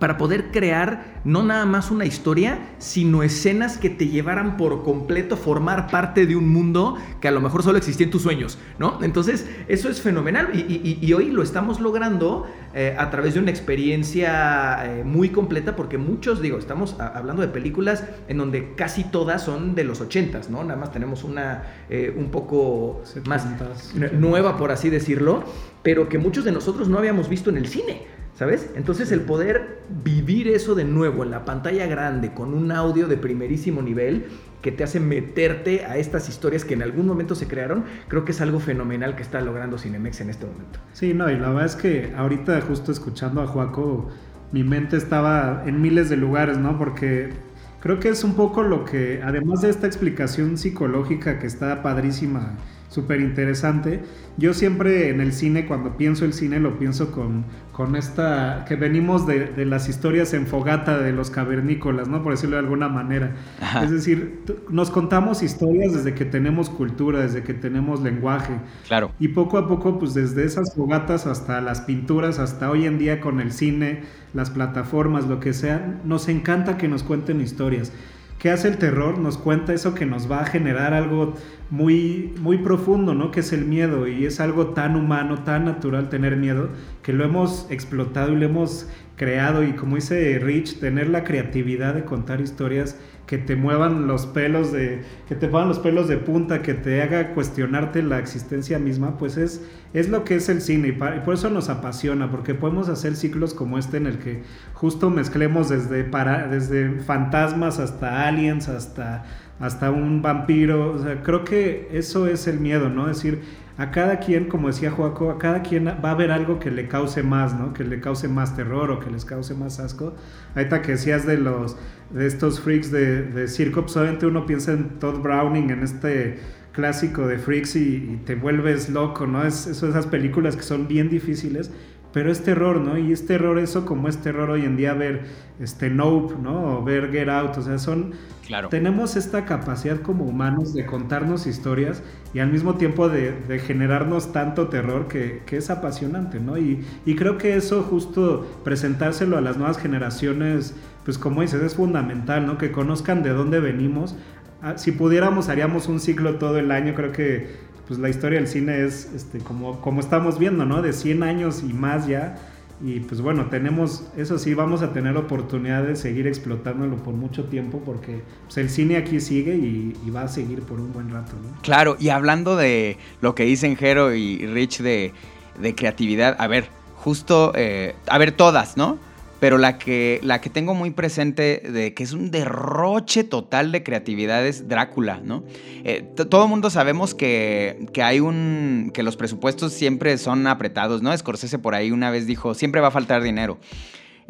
para 0.00 0.18
poder 0.18 0.50
crear 0.50 1.20
no 1.24 1.44
nada 1.44 1.66
más 1.66 1.90
una 1.90 2.06
historia, 2.06 2.58
sino 2.78 3.22
escenas 3.22 3.78
que 3.78 3.90
te 3.90 4.08
llevaran 4.08 4.56
por 4.56 4.82
completo 4.82 5.36
a 5.36 5.38
formar 5.38 5.88
parte 5.90 6.26
de 6.26 6.34
un 6.34 6.48
mundo 6.48 6.96
que 7.20 7.28
a 7.28 7.30
lo 7.30 7.40
mejor 7.40 7.62
solo 7.62 7.78
existía 7.78 8.06
en 8.06 8.10
tus 8.10 8.22
sueños, 8.22 8.58
¿no? 8.78 8.98
Entonces, 9.02 9.48
eso 9.68 9.88
es 9.90 10.00
fenomenal 10.00 10.50
y, 10.54 10.60
y, 10.60 10.98
y 11.00 11.12
hoy 11.12 11.30
lo 11.30 11.42
estamos 11.42 11.80
logrando 11.80 12.46
eh, 12.74 12.96
a 12.98 13.10
través 13.10 13.34
de 13.34 13.40
una 13.40 13.50
experiencia 13.50 14.80
eh, 14.86 15.04
muy 15.04 15.28
completa, 15.28 15.76
porque 15.76 15.98
muchos, 15.98 16.40
digo, 16.40 16.56
estamos 16.56 16.98
a, 16.98 17.08
hablando 17.08 17.42
de 17.42 17.48
películas 17.48 18.04
en 18.28 18.38
donde 18.38 18.74
casi 18.76 19.04
todas 19.04 19.44
son 19.44 19.74
de 19.74 19.84
los 19.84 20.00
80s, 20.00 20.48
¿no? 20.48 20.64
Nada 20.64 20.80
más 20.80 20.92
tenemos 20.92 21.24
una 21.24 21.64
eh, 21.90 22.14
un 22.16 22.30
poco 22.30 23.02
70, 23.04 23.28
más 23.28 23.94
nueva, 24.12 24.56
por 24.56 24.70
así 24.70 24.88
decirlo, 24.88 25.44
pero 25.82 26.08
que 26.08 26.18
muchos 26.18 26.44
de 26.44 26.52
nosotros 26.52 26.88
no 26.88 26.96
habíamos 26.96 27.28
visto 27.28 27.50
en 27.50 27.58
el 27.58 27.66
cine. 27.66 28.19
¿Sabes? 28.40 28.70
Entonces 28.74 29.12
el 29.12 29.20
poder 29.20 29.80
vivir 30.02 30.48
eso 30.48 30.74
de 30.74 30.86
nuevo 30.86 31.24
en 31.24 31.30
la 31.30 31.44
pantalla 31.44 31.86
grande, 31.86 32.32
con 32.32 32.54
un 32.54 32.72
audio 32.72 33.06
de 33.06 33.18
primerísimo 33.18 33.82
nivel, 33.82 34.28
que 34.62 34.72
te 34.72 34.82
hace 34.82 34.98
meterte 34.98 35.84
a 35.84 35.98
estas 35.98 36.26
historias 36.30 36.64
que 36.64 36.72
en 36.72 36.82
algún 36.82 37.06
momento 37.06 37.34
se 37.34 37.46
crearon, 37.46 37.84
creo 38.08 38.24
que 38.24 38.32
es 38.32 38.40
algo 38.40 38.58
fenomenal 38.58 39.14
que 39.14 39.20
está 39.20 39.42
logrando 39.42 39.76
Cinemex 39.76 40.22
en 40.22 40.30
este 40.30 40.46
momento. 40.46 40.78
Sí, 40.94 41.12
no, 41.12 41.30
y 41.30 41.36
la 41.36 41.50
verdad 41.50 41.66
es 41.66 41.76
que 41.76 42.14
ahorita 42.16 42.58
justo 42.62 42.92
escuchando 42.92 43.42
a 43.42 43.46
Juaco, 43.46 44.08
mi 44.52 44.64
mente 44.64 44.96
estaba 44.96 45.62
en 45.66 45.82
miles 45.82 46.08
de 46.08 46.16
lugares, 46.16 46.56
¿no? 46.56 46.78
Porque 46.78 47.34
creo 47.82 48.00
que 48.00 48.08
es 48.08 48.24
un 48.24 48.32
poco 48.36 48.62
lo 48.62 48.86
que, 48.86 49.20
además 49.22 49.60
de 49.60 49.68
esta 49.68 49.86
explicación 49.86 50.56
psicológica 50.56 51.38
que 51.38 51.46
está 51.46 51.82
padrísima, 51.82 52.54
súper 52.90 53.20
interesante, 53.20 54.02
yo 54.36 54.52
siempre 54.52 55.10
en 55.10 55.20
el 55.20 55.32
cine, 55.32 55.66
cuando 55.66 55.96
pienso 55.96 56.24
el 56.24 56.32
cine, 56.32 56.60
lo 56.60 56.78
pienso 56.78 57.12
con, 57.12 57.44
con 57.72 57.94
esta, 57.94 58.64
que 58.66 58.74
venimos 58.74 59.26
de, 59.26 59.46
de 59.46 59.64
las 59.64 59.88
historias 59.88 60.34
en 60.34 60.46
fogata 60.46 60.98
de 60.98 61.12
los 61.12 61.30
cavernícolas, 61.30 62.08
¿no? 62.08 62.22
Por 62.22 62.32
decirlo 62.32 62.56
de 62.56 62.62
alguna 62.62 62.88
manera. 62.88 63.36
Ajá. 63.60 63.84
Es 63.84 63.90
decir, 63.90 64.42
nos 64.70 64.90
contamos 64.90 65.42
historias 65.42 65.92
desde 65.92 66.14
que 66.14 66.24
tenemos 66.24 66.68
cultura, 66.68 67.20
desde 67.20 67.42
que 67.42 67.54
tenemos 67.54 68.02
lenguaje. 68.02 68.54
Claro. 68.88 69.12
Y 69.20 69.28
poco 69.28 69.56
a 69.56 69.68
poco, 69.68 69.98
pues 69.98 70.14
desde 70.14 70.44
esas 70.44 70.74
fogatas 70.74 71.26
hasta 71.26 71.60
las 71.60 71.82
pinturas, 71.82 72.38
hasta 72.38 72.70
hoy 72.70 72.86
en 72.86 72.98
día 72.98 73.20
con 73.20 73.40
el 73.40 73.52
cine, 73.52 74.00
las 74.34 74.50
plataformas, 74.50 75.26
lo 75.26 75.38
que 75.38 75.52
sea, 75.52 76.00
nos 76.04 76.28
encanta 76.28 76.76
que 76.76 76.88
nos 76.88 77.02
cuenten 77.04 77.40
historias. 77.40 77.92
¿Qué 78.40 78.50
hace 78.50 78.68
el 78.68 78.78
terror? 78.78 79.18
Nos 79.18 79.36
cuenta 79.36 79.74
eso 79.74 79.94
que 79.94 80.06
nos 80.06 80.30
va 80.30 80.40
a 80.40 80.46
generar 80.46 80.94
algo 80.94 81.34
muy, 81.68 82.32
muy 82.40 82.56
profundo, 82.56 83.12
¿no? 83.12 83.30
Que 83.30 83.40
es 83.40 83.52
el 83.52 83.66
miedo 83.66 84.08
y 84.08 84.24
es 84.24 84.40
algo 84.40 84.68
tan 84.68 84.96
humano, 84.96 85.44
tan 85.44 85.66
natural 85.66 86.08
tener 86.08 86.36
miedo, 86.36 86.70
que 87.02 87.12
lo 87.12 87.22
hemos 87.22 87.70
explotado 87.70 88.32
y 88.32 88.36
lo 88.36 88.46
hemos 88.46 88.88
creado 89.16 89.62
y 89.62 89.74
como 89.74 89.96
dice 89.96 90.38
Rich, 90.38 90.80
tener 90.80 91.10
la 91.10 91.22
creatividad 91.22 91.92
de 91.92 92.06
contar 92.06 92.40
historias 92.40 92.98
que 93.30 93.38
te 93.38 93.54
muevan 93.54 94.08
los 94.08 94.26
pelos 94.26 94.72
de 94.72 95.02
que 95.28 95.36
te 95.36 95.46
pongan 95.46 95.68
los 95.68 95.78
pelos 95.78 96.08
de 96.08 96.16
punta, 96.16 96.62
que 96.62 96.74
te 96.74 97.00
haga 97.00 97.32
cuestionarte 97.32 98.02
la 98.02 98.18
existencia 98.18 98.80
misma, 98.80 99.18
pues 99.18 99.36
es 99.36 99.64
es 99.94 100.08
lo 100.08 100.24
que 100.24 100.34
es 100.34 100.48
el 100.48 100.60
cine 100.60 100.88
y, 100.88 100.92
por 100.92 101.34
eso 101.34 101.48
nos 101.48 101.68
apasiona, 101.68 102.28
porque 102.28 102.54
podemos 102.54 102.88
hacer 102.88 103.14
ciclos 103.14 103.54
como 103.54 103.78
este 103.78 103.98
en 103.98 104.08
el 104.08 104.18
que 104.18 104.42
justo 104.74 105.10
mezclemos 105.10 105.68
desde 105.68 106.02
desde 106.02 106.98
fantasmas 107.02 107.78
hasta 107.78 108.26
aliens, 108.26 108.68
hasta 108.68 109.22
hasta 109.60 109.92
un 109.92 110.22
vampiro, 110.22 110.94
o 110.94 110.98
sea, 110.98 111.22
creo 111.22 111.44
que 111.44 111.88
eso 111.92 112.26
es 112.26 112.48
el 112.48 112.58
miedo, 112.58 112.88
¿no? 112.88 113.08
Es 113.10 113.18
decir, 113.18 113.42
a 113.80 113.90
cada 113.92 114.18
quien, 114.18 114.46
como 114.46 114.68
decía 114.68 114.90
Joaco, 114.90 115.30
a 115.30 115.38
cada 115.38 115.62
quien 115.62 115.86
va 115.86 116.08
a 116.08 116.12
haber 116.12 116.32
algo 116.32 116.58
que 116.58 116.70
le 116.70 116.88
cause 116.88 117.22
más, 117.22 117.54
¿no? 117.54 117.72
Que 117.72 117.84
le 117.84 118.00
cause 118.00 118.26
más 118.28 118.56
terror 118.56 118.90
o 118.90 119.00
que 119.00 119.10
les 119.10 119.24
cause 119.24 119.54
más 119.54 119.80
asco. 119.80 120.14
Ahorita 120.54 120.82
que 120.82 120.92
decías 120.92 121.26
de 121.26 121.38
los 121.38 121.76
de 122.10 122.26
estos 122.26 122.60
freaks 122.60 122.90
de, 122.90 123.22
de 123.22 123.48
circo, 123.48 123.82
pues 123.82 123.96
obviamente 123.96 124.26
uno 124.26 124.46
piensa 124.46 124.72
en 124.72 124.98
Todd 124.98 125.20
Browning, 125.20 125.70
en 125.70 125.82
este 125.82 126.38
clásico 126.72 127.26
de 127.26 127.38
freaks 127.38 127.76
y, 127.76 128.12
y 128.14 128.16
te 128.24 128.34
vuelves 128.34 128.88
loco, 128.90 129.26
¿no? 129.26 129.44
Es, 129.44 129.66
es 129.66 129.82
esas 129.82 130.06
películas 130.06 130.56
que 130.56 130.62
son 130.62 130.88
bien 130.88 131.08
difíciles, 131.08 131.70
pero 132.12 132.30
es 132.32 132.42
terror, 132.42 132.80
¿no? 132.80 132.98
Y 132.98 133.12
es 133.12 133.26
terror 133.26 133.58
eso 133.58 133.84
como 133.86 134.08
es 134.08 134.18
terror 134.18 134.50
hoy 134.50 134.64
en 134.64 134.76
día 134.76 134.94
ver 134.94 135.26
este 135.58 135.90
Nope, 135.90 136.34
¿no? 136.40 136.78
O 136.78 136.84
ver 136.84 137.10
Get 137.10 137.28
Out, 137.28 137.56
o 137.58 137.62
sea, 137.62 137.78
son 137.78 138.14
Claro. 138.40 138.68
tenemos 138.68 139.16
esta 139.16 139.44
capacidad 139.46 140.00
como 140.00 140.24
humanos 140.24 140.72
de 140.74 140.86
contarnos 140.86 141.46
historias 141.48 142.02
y 142.32 142.38
al 142.38 142.52
mismo 142.52 142.76
tiempo 142.76 143.08
de, 143.08 143.32
de 143.32 143.58
generarnos 143.58 144.32
tanto 144.32 144.68
terror 144.68 145.08
que, 145.08 145.42
que 145.44 145.56
es 145.56 145.70
apasionante, 145.70 146.38
¿no? 146.38 146.56
Y, 146.56 146.84
y 147.04 147.16
creo 147.16 147.36
que 147.36 147.56
eso 147.56 147.82
justo 147.82 148.60
presentárselo 148.64 149.36
a 149.36 149.40
las 149.40 149.56
nuevas 149.56 149.78
generaciones, 149.78 150.76
pues 151.04 151.18
como 151.18 151.42
dices, 151.42 151.62
es 151.62 151.74
fundamental, 151.74 152.46
¿no? 152.46 152.58
Que 152.58 152.72
conozcan 152.72 153.22
de 153.22 153.30
dónde 153.30 153.60
venimos. 153.60 154.16
Ah, 154.62 154.74
Si 154.76 154.92
pudiéramos 154.92 155.48
haríamos 155.48 155.88
un 155.88 156.00
ciclo 156.00 156.36
todo 156.36 156.58
el 156.58 156.70
año, 156.70 156.94
creo 156.94 157.12
que 157.12 157.70
pues 157.86 157.98
la 157.98 158.08
historia 158.08 158.38
del 158.38 158.46
cine 158.46 158.84
es 158.84 159.10
este, 159.16 159.38
como, 159.38 159.80
como 159.80 160.00
estamos 160.00 160.38
viendo, 160.38 160.64
¿no? 160.64 160.80
De 160.80 160.92
100 160.92 161.22
años 161.24 161.64
y 161.68 161.72
más 161.72 162.06
ya. 162.06 162.36
Y 162.82 163.00
pues 163.00 163.20
bueno, 163.20 163.46
tenemos, 163.46 164.04
eso 164.16 164.38
sí, 164.38 164.54
vamos 164.54 164.80
a 164.82 164.92
tener 164.92 165.16
oportunidad 165.16 165.82
de 165.82 165.96
seguir 165.96 166.26
explotándolo 166.26 166.96
por 166.96 167.14
mucho 167.14 167.44
tiempo 167.44 167.82
porque 167.84 168.22
pues, 168.44 168.56
el 168.56 168.70
cine 168.70 168.96
aquí 168.96 169.20
sigue 169.20 169.54
y, 169.54 170.10
va 170.10 170.22
a 170.22 170.28
seguir 170.28 170.62
por 170.62 170.80
un 170.80 170.92
buen 170.92 171.10
rato, 171.10 171.32
¿no? 171.42 171.60
Claro, 171.62 171.96
y 171.98 172.08
hablando 172.08 172.56
de 172.56 172.96
lo 173.20 173.34
que 173.34 173.42
dicen 173.44 173.76
Jero 173.76 174.14
y 174.14 174.46
Rich 174.46 174.80
de, 174.80 175.12
de 175.60 175.74
creatividad, 175.74 176.36
a 176.38 176.46
ver, 176.46 176.68
justo, 176.96 177.52
eh, 177.54 177.94
a 178.06 178.18
ver, 178.18 178.32
todas, 178.32 178.76
¿no? 178.76 178.98
Pero 179.40 179.56
la 179.56 179.78
que, 179.78 180.20
la 180.22 180.40
que 180.40 180.50
tengo 180.50 180.74
muy 180.74 180.90
presente 180.90 181.62
de 181.72 181.94
que 181.94 182.02
es 182.02 182.12
un 182.12 182.30
derroche 182.30 183.24
total 183.24 183.72
de 183.72 183.82
creatividad 183.82 184.46
es 184.46 184.68
Drácula, 184.68 185.20
¿no? 185.24 185.44
Eh, 185.82 186.04
todo 186.28 186.46
mundo 186.46 186.68
sabemos 186.70 187.14
que, 187.14 187.86
que 187.92 188.02
hay 188.02 188.20
un. 188.20 188.90
que 188.92 189.02
los 189.02 189.16
presupuestos 189.16 189.72
siempre 189.72 190.18
son 190.18 190.46
apretados, 190.46 191.02
¿no? 191.02 191.16
Scorsese 191.16 191.58
por 191.58 191.74
ahí 191.74 191.90
una 191.90 192.10
vez 192.10 192.26
dijo: 192.26 192.54
siempre 192.54 192.82
va 192.82 192.88
a 192.88 192.92
faltar 192.92 193.22
dinero. 193.22 193.58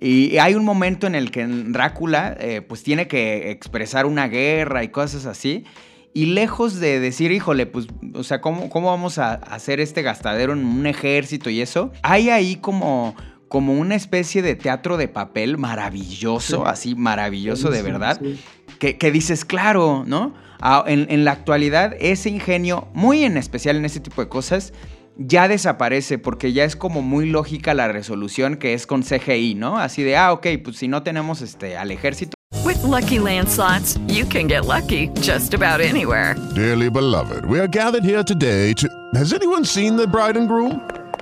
Y 0.02 0.38
hay 0.38 0.54
un 0.54 0.64
momento 0.64 1.06
en 1.06 1.14
el 1.14 1.30
que 1.30 1.46
Drácula, 1.46 2.34
eh, 2.40 2.62
pues 2.62 2.82
tiene 2.82 3.06
que 3.06 3.50
expresar 3.50 4.06
una 4.06 4.28
guerra 4.28 4.82
y 4.82 4.88
cosas 4.88 5.26
así. 5.26 5.64
Y 6.14 6.26
lejos 6.26 6.80
de 6.80 6.98
decir, 6.98 7.30
híjole, 7.30 7.66
pues, 7.66 7.86
o 8.14 8.24
sea, 8.24 8.40
¿cómo, 8.40 8.70
cómo 8.70 8.88
vamos 8.88 9.18
a 9.18 9.34
hacer 9.34 9.78
este 9.78 10.02
gastadero 10.02 10.54
en 10.54 10.64
un 10.64 10.86
ejército 10.86 11.50
y 11.50 11.60
eso? 11.60 11.92
Hay 12.02 12.30
ahí 12.30 12.56
como, 12.56 13.14
como 13.50 13.74
una 13.74 13.96
especie 13.96 14.40
de 14.40 14.54
teatro 14.54 14.96
de 14.96 15.08
papel 15.08 15.58
maravilloso, 15.58 16.56
Sí. 16.58 16.62
así 16.66 16.94
maravilloso 16.94 17.68
de 17.70 17.82
verdad, 17.82 18.18
sí. 18.22 18.40
que, 18.78 18.96
que 18.96 19.10
dices, 19.10 19.44
claro, 19.44 20.04
¿no? 20.06 20.32
Ah, 20.62 20.84
en, 20.86 21.06
en 21.10 21.24
la 21.26 21.32
actualidad, 21.32 21.94
ese 22.00 22.30
ingenio, 22.30 22.88
muy 22.94 23.24
en 23.24 23.36
especial 23.36 23.76
en 23.76 23.84
ese 23.84 24.00
tipo 24.00 24.22
de 24.22 24.28
cosas, 24.28 24.72
ya 25.16 25.48
desaparece 25.48 26.16
porque 26.18 26.52
ya 26.52 26.64
es 26.64 26.76
como 26.76 27.02
muy 27.02 27.28
lógica 27.28 27.74
la 27.74 27.88
resolución 27.88 28.56
que 28.56 28.72
es 28.72 28.86
con 28.86 29.02
CGI, 29.02 29.54
¿no? 29.56 29.76
Así 29.78 30.02
de, 30.02 30.16
ah, 30.16 30.32
ok, 30.32 30.46
pues 30.64 30.76
si 30.78 30.88
no 30.88 31.02
tenemos 31.02 31.42
este, 31.42 31.76
al 31.76 31.90
ejército, 31.90 32.34
With 32.64 32.82
Lucky 32.84 33.18
Land 33.18 33.48
slots, 33.48 33.98
you 34.06 34.24
can 34.28 34.48
get 34.48 34.64
lucky 34.64 35.10
just 35.22 35.54
about 35.54 35.80
anywhere. 35.80 36.34
Dearly 36.54 36.88
beloved, 36.88 37.44
we 37.46 37.58
are 37.58 37.68
gathered 37.68 38.04
here 38.04 38.22
today 38.22 38.74
to. 38.74 38.88
Has 39.14 39.32
anyone 39.32 39.64
seen 39.64 39.96
the 39.96 40.06
bride 40.06 40.36
and 40.38 40.46
groom? 40.48 40.80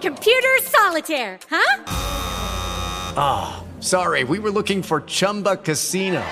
Computer 0.00 0.58
solitaire, 0.62 1.38
huh? 1.50 1.84
Ah, 3.16 3.62
sorry, 3.80 4.24
we 4.24 4.38
were 4.38 4.50
looking 4.50 4.82
for 4.82 5.02
Chumba 5.02 5.56
Casino. 5.56 6.22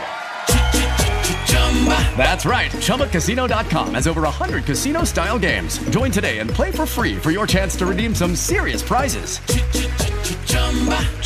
That's 2.16 2.46
right. 2.46 2.70
ChumbaCasino.com 2.70 3.94
has 3.94 4.06
over 4.06 4.22
100 4.22 4.64
casino 4.64 5.04
style 5.04 5.38
games. 5.38 5.78
Join 5.90 6.10
today 6.10 6.38
and 6.38 6.50
play 6.50 6.70
for 6.72 6.86
free 6.86 7.16
for 7.16 7.30
your 7.30 7.46
chance 7.46 7.76
to 7.76 7.86
redeem 7.86 8.14
some 8.14 8.34
serious 8.34 8.82
prizes. 8.82 9.38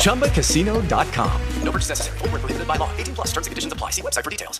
ChumbaCasino.com. 0.03 1.41
No 1.63 1.71
purchase 1.71 1.89
necessary. 1.89 2.17
Void 2.19 2.31
where 2.31 2.39
prohibited 2.39 2.67
by 2.67 2.75
law. 2.75 2.89
18 2.97 3.15
plus 3.15 3.27
terms 3.31 3.47
and 3.47 3.51
conditions 3.51 3.73
apply. 3.73 3.91
See 3.91 4.01
website 4.01 4.23
for 4.23 4.29
details. 4.29 4.59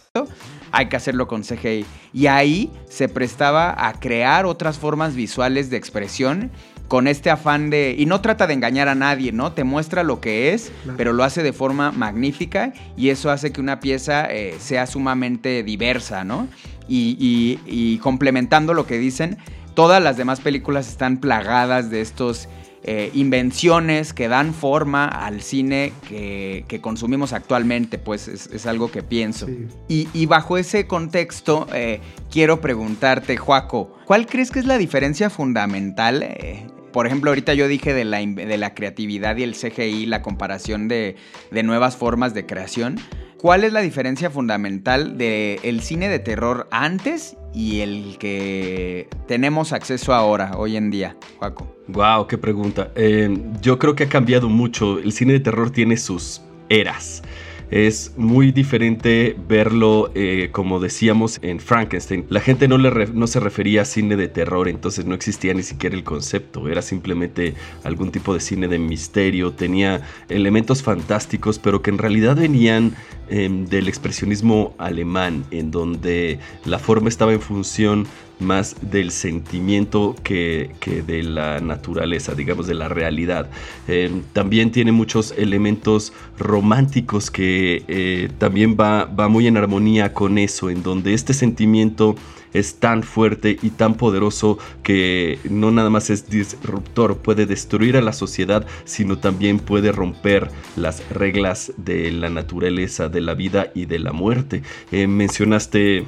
hay 0.73 0.87
que 0.89 0.97
hacerlo 0.97 1.27
con 1.27 1.43
CGI. 1.43 1.85
Y 2.13 2.27
ahí 2.27 2.71
se 2.89 3.07
prestaba 3.07 3.75
a 3.77 3.93
crear 3.99 4.45
otras 4.45 4.77
formas 4.79 5.15
visuales 5.15 5.69
de 5.69 5.77
expresión 5.77 6.51
con 6.87 7.07
este 7.07 7.29
afán 7.29 7.69
de... 7.69 7.95
Y 7.97 8.05
no 8.05 8.21
trata 8.21 8.45
de 8.47 8.53
engañar 8.53 8.87
a 8.87 8.95
nadie, 8.95 9.31
¿no? 9.31 9.51
Te 9.53 9.63
muestra 9.63 10.03
lo 10.03 10.19
que 10.21 10.53
es, 10.53 10.71
Claro. 10.83 10.97
pero 10.97 11.13
lo 11.13 11.23
hace 11.23 11.41
de 11.41 11.53
forma 11.53 11.91
magnífica 11.91 12.73
y 12.97 13.09
eso 13.09 13.31
hace 13.31 13.51
que 13.51 13.61
una 13.61 13.79
pieza 13.79 14.25
eh, 14.31 14.55
sea 14.59 14.85
sumamente 14.85 15.63
diversa, 15.63 16.23
¿no? 16.23 16.47
Y, 16.87 17.17
y- 17.19 17.59
y 17.65 17.97
complementando 17.99 18.73
lo 18.73 18.85
que 18.85 18.97
dicen, 18.99 19.37
todas 19.73 20.03
las 20.03 20.17
demás 20.17 20.39
películas 20.41 20.87
están 20.87 21.17
plagadas 21.17 21.89
de 21.89 22.01
estos... 22.01 22.47
eh, 22.83 23.11
invenciones 23.13 24.13
que 24.13 24.27
dan 24.27 24.53
forma 24.53 25.05
al 25.07 25.41
cine 25.41 25.93
que, 26.09 26.65
que 26.67 26.81
consumimos 26.81 27.33
actualmente, 27.33 27.97
pues 27.97 28.27
es, 28.27 28.47
es 28.47 28.65
algo 28.65 28.91
que 28.91 29.03
pienso. 29.03 29.47
Sí. 29.47 29.67
Y, 29.87 30.07
y 30.13 30.25
bajo 30.25 30.57
ese 30.57 30.85
contexto, 30.87 31.67
eh, 31.73 31.99
quiero 32.31 32.59
preguntarte, 32.61 33.37
Joaco, 33.37 33.95
¿cuál 34.05 34.25
crees 34.27 34.51
que 34.51 34.59
es 34.59 34.65
la 34.65 34.77
diferencia 34.77 35.29
fundamental 35.29 36.23
eh, 36.23 36.67
por 36.91 37.07
ejemplo, 37.07 37.31
ahorita 37.31 37.55
yo 37.55 37.67
dije 37.67 37.91
de 37.91 38.05
la, 38.05 38.21
in- 38.21 38.35
de 38.35 38.57
la 38.59 38.75
creatividad 38.75 39.35
y 39.37 39.41
el 39.43 39.55
CGI, 39.55 40.05
la 40.05 40.21
comparación 40.21 40.87
de, 40.87 41.15
de 41.49 41.63
nuevas 41.63 41.97
formas 41.97 42.35
de 42.35 42.45
creación. 42.45 42.99
¿Cuál 43.39 43.63
es 43.63 43.73
la 43.73 43.81
diferencia 43.81 44.29
fundamental 44.29 45.17
del 45.17 45.81
cine 45.81 46.07
de 46.07 46.19
terror 46.19 46.67
antes 46.69 47.35
y 47.53 47.81
el 47.81 48.17
que 48.17 49.07
tenemos 49.27 49.73
acceso 49.73 50.13
ahora, 50.13 50.53
hoy 50.57 50.75
en 50.75 50.89
día, 50.89 51.15
Juaco? 51.37 51.75
Wow, 51.87 52.27
qué 52.27 52.37
pregunta. 52.37 52.91
Eh, 52.95 53.37
yo 53.61 53.77
creo 53.77 53.95
que 53.95 54.05
ha 54.05 54.09
cambiado 54.09 54.49
mucho. 54.49 54.99
El 54.99 55.11
cine 55.11 55.33
de 55.33 55.39
terror 55.39 55.69
tiene 55.69 55.97
sus 55.97 56.41
eras. 56.69 57.21
Es 57.73 58.13
muy 58.17 58.51
diferente 58.51 59.35
verlo, 59.47 60.11
eh, 60.13 60.49
como 60.51 60.79
decíamos, 60.79 61.39
en 61.41 61.59
Frankenstein. 61.59 62.23
La 62.29 62.39
gente 62.39 62.67
no, 62.67 62.77
le 62.77 63.07
no 63.07 63.25
se 63.25 63.39
refería 63.39 63.81
a 63.81 63.85
cine 63.85 64.15
de 64.15 64.27
terror, 64.27 64.67
entonces 64.67 65.07
no 65.07 65.15
existía 65.15 65.55
ni 65.55 65.63
siquiera 65.63 65.95
el 65.95 66.03
concepto. 66.03 66.69
Era 66.69 66.83
simplemente 66.83 67.55
algún 67.83 68.11
tipo 68.11 68.31
de 68.31 68.41
cine 68.41 68.67
de 68.67 68.77
misterio. 68.77 69.53
Tenía 69.53 70.03
elementos 70.29 70.83
fantásticos, 70.83 71.57
pero 71.57 71.81
que 71.81 71.89
en 71.89 71.97
realidad 71.97 72.35
venían 72.35 72.93
eh, 73.27 73.49
del 73.49 73.87
expresionismo 73.87 74.75
alemán, 74.77 75.43
en 75.49 75.71
donde 75.71 76.37
la 76.65 76.77
forma 76.77 77.09
estaba 77.09 77.33
en 77.33 77.41
función 77.41 78.05
más 78.39 78.75
del 78.81 79.11
sentimiento 79.11 80.15
que, 80.23 80.71
que 80.79 81.01
de 81.01 81.23
la 81.23 81.59
naturaleza, 81.59 82.35
digamos, 82.35 82.67
de 82.67 82.73
la 82.73 82.89
realidad. 82.89 83.49
Eh, 83.87 84.21
también 84.33 84.71
tiene 84.71 84.91
muchos 84.91 85.33
elementos 85.37 86.13
románticos 86.37 87.31
que 87.31 87.83
eh, 87.87 88.29
también 88.37 88.75
va, 88.79 89.05
va 89.05 89.27
muy 89.27 89.47
en 89.47 89.57
armonía 89.57 90.13
con 90.13 90.37
eso, 90.37 90.69
en 90.69 90.83
donde 90.83 91.13
este 91.13 91.33
sentimiento 91.33 92.15
es 92.53 92.75
tan 92.75 93.03
fuerte 93.03 93.57
y 93.61 93.71
tan 93.71 93.95
poderoso 93.95 94.57
que 94.83 95.39
no 95.49 95.71
nada 95.71 95.89
más 95.89 96.09
es 96.09 96.29
disruptor, 96.29 97.17
puede 97.17 97.45
destruir 97.45 97.97
a 97.97 98.01
la 98.01 98.13
sociedad, 98.13 98.65
sino 98.85 99.17
también 99.17 99.59
puede 99.59 99.91
romper 99.91 100.49
las 100.75 101.07
reglas 101.09 101.73
de 101.77 102.11
la 102.11 102.29
naturaleza, 102.29 103.09
de 103.09 103.21
la 103.21 103.33
vida 103.33 103.71
y 103.73 103.85
de 103.85 103.99
la 103.99 104.13
muerte. 104.13 104.61
Eh, 104.91 105.07
mencionaste 105.07 106.05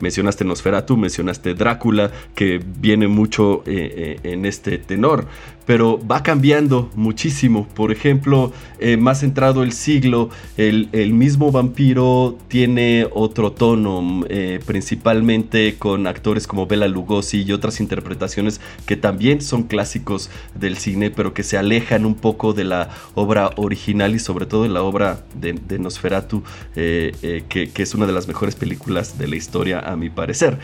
Mencionaste 0.00 0.44
Nosferatu, 0.44 0.96
mencionaste 0.96 1.54
Drácula, 1.54 2.10
que 2.34 2.60
viene 2.64 3.08
mucho 3.08 3.62
eh, 3.66 4.18
eh, 4.22 4.32
en 4.32 4.44
este 4.44 4.78
tenor, 4.78 5.26
pero 5.66 6.00
va 6.06 6.22
cambiando 6.22 6.90
muchísimo. 6.94 7.66
Por 7.74 7.92
ejemplo, 7.92 8.52
eh, 8.78 8.96
más 8.96 9.22
entrado 9.22 9.62
el 9.62 9.72
siglo, 9.72 10.30
el, 10.56 10.86
mismo 11.12 11.50
vampiro 11.50 12.38
tiene 12.48 13.08
otro 13.12 13.52
tono, 13.52 14.24
eh, 14.28 14.60
principalmente 14.64 15.76
con 15.76 16.06
actores 16.06 16.46
como 16.46 16.66
Bela 16.66 16.88
Lugosi 16.88 17.42
y 17.42 17.52
otras 17.52 17.80
interpretaciones 17.80 18.60
que 18.86 18.96
también 18.96 19.40
son 19.42 19.64
clásicos 19.64 20.30
del 20.54 20.76
cine, 20.76 21.10
pero 21.10 21.34
que 21.34 21.42
se 21.42 21.58
alejan 21.58 22.06
un 22.06 22.14
poco 22.14 22.52
de 22.52 22.64
la 22.64 22.90
obra 23.14 23.50
original 23.56 24.14
y 24.14 24.18
sobre 24.20 24.46
todo 24.46 24.62
de 24.62 24.68
la 24.68 24.82
obra 24.82 25.24
de, 25.34 25.56
Nosferatu, 25.78 26.42
eh, 26.76 27.42
que, 27.48 27.70
es 27.76 27.94
una 27.94 28.06
de 28.06 28.12
las 28.12 28.28
mejores 28.28 28.54
películas 28.54 29.18
de 29.18 29.26
la 29.26 29.36
historia 29.36 29.80
a 29.80 29.96
mi 29.96 30.10
parecer. 30.10 30.58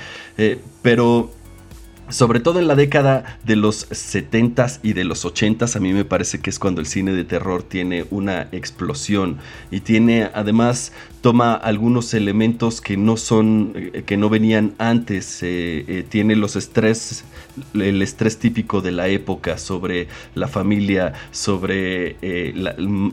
Pero 0.82 1.30
sobre 2.12 2.40
todo 2.40 2.58
en 2.58 2.68
la 2.68 2.76
década 2.76 3.38
de 3.44 3.56
los 3.56 3.88
70s 3.90 4.80
y 4.82 4.92
de 4.92 5.04
los 5.04 5.24
80s, 5.24 5.76
a 5.76 5.80
mí 5.80 5.92
me 5.92 6.04
parece 6.04 6.40
que 6.40 6.50
es 6.50 6.58
cuando 6.58 6.80
el 6.80 6.86
cine 6.86 7.12
de 7.12 7.24
terror 7.24 7.62
tiene 7.62 8.04
una 8.10 8.48
explosión 8.52 9.38
y 9.70 9.80
tiene 9.80 10.30
además 10.34 10.92
toma 11.22 11.54
algunos 11.54 12.14
elementos 12.14 12.80
que 12.80 12.96
no 12.96 13.16
son 13.16 13.72
eh, 13.74 14.02
que 14.04 14.16
no 14.16 14.28
venían 14.28 14.74
antes 14.78 15.42
eh, 15.42 15.84
eh, 15.88 16.04
tiene 16.08 16.36
los 16.36 16.56
estrés 16.56 17.24
el 17.74 18.02
estrés 18.02 18.38
típico 18.38 18.80
de 18.80 18.92
la 18.92 19.08
época 19.08 19.58
sobre 19.58 20.08
la 20.34 20.48
familia 20.48 21.12
sobre 21.30 22.16
eh, 22.22 22.54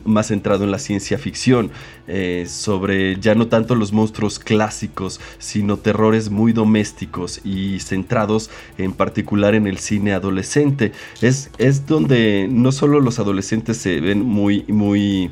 más 0.04 0.28
centrado 0.28 0.64
en 0.64 0.70
la 0.70 0.78
ciencia 0.78 1.18
ficción 1.18 1.70
eh, 2.06 2.46
sobre 2.48 3.18
ya 3.20 3.34
no 3.34 3.48
tanto 3.48 3.74
los 3.74 3.92
monstruos 3.92 4.38
clásicos 4.38 5.20
sino 5.38 5.76
terrores 5.76 6.30
muy 6.30 6.52
domésticos 6.52 7.40
y 7.44 7.80
centrados 7.80 8.50
en 8.78 8.92
particular 8.92 9.54
en 9.54 9.66
el 9.66 9.78
cine 9.78 10.12
adolescente 10.12 10.92
es, 11.20 11.50
es 11.58 11.86
donde 11.86 12.48
no 12.50 12.72
solo 12.72 13.00
los 13.00 13.18
adolescentes 13.18 13.76
se 13.76 14.00
ven 14.00 14.22
muy 14.22 14.64
muy 14.68 15.30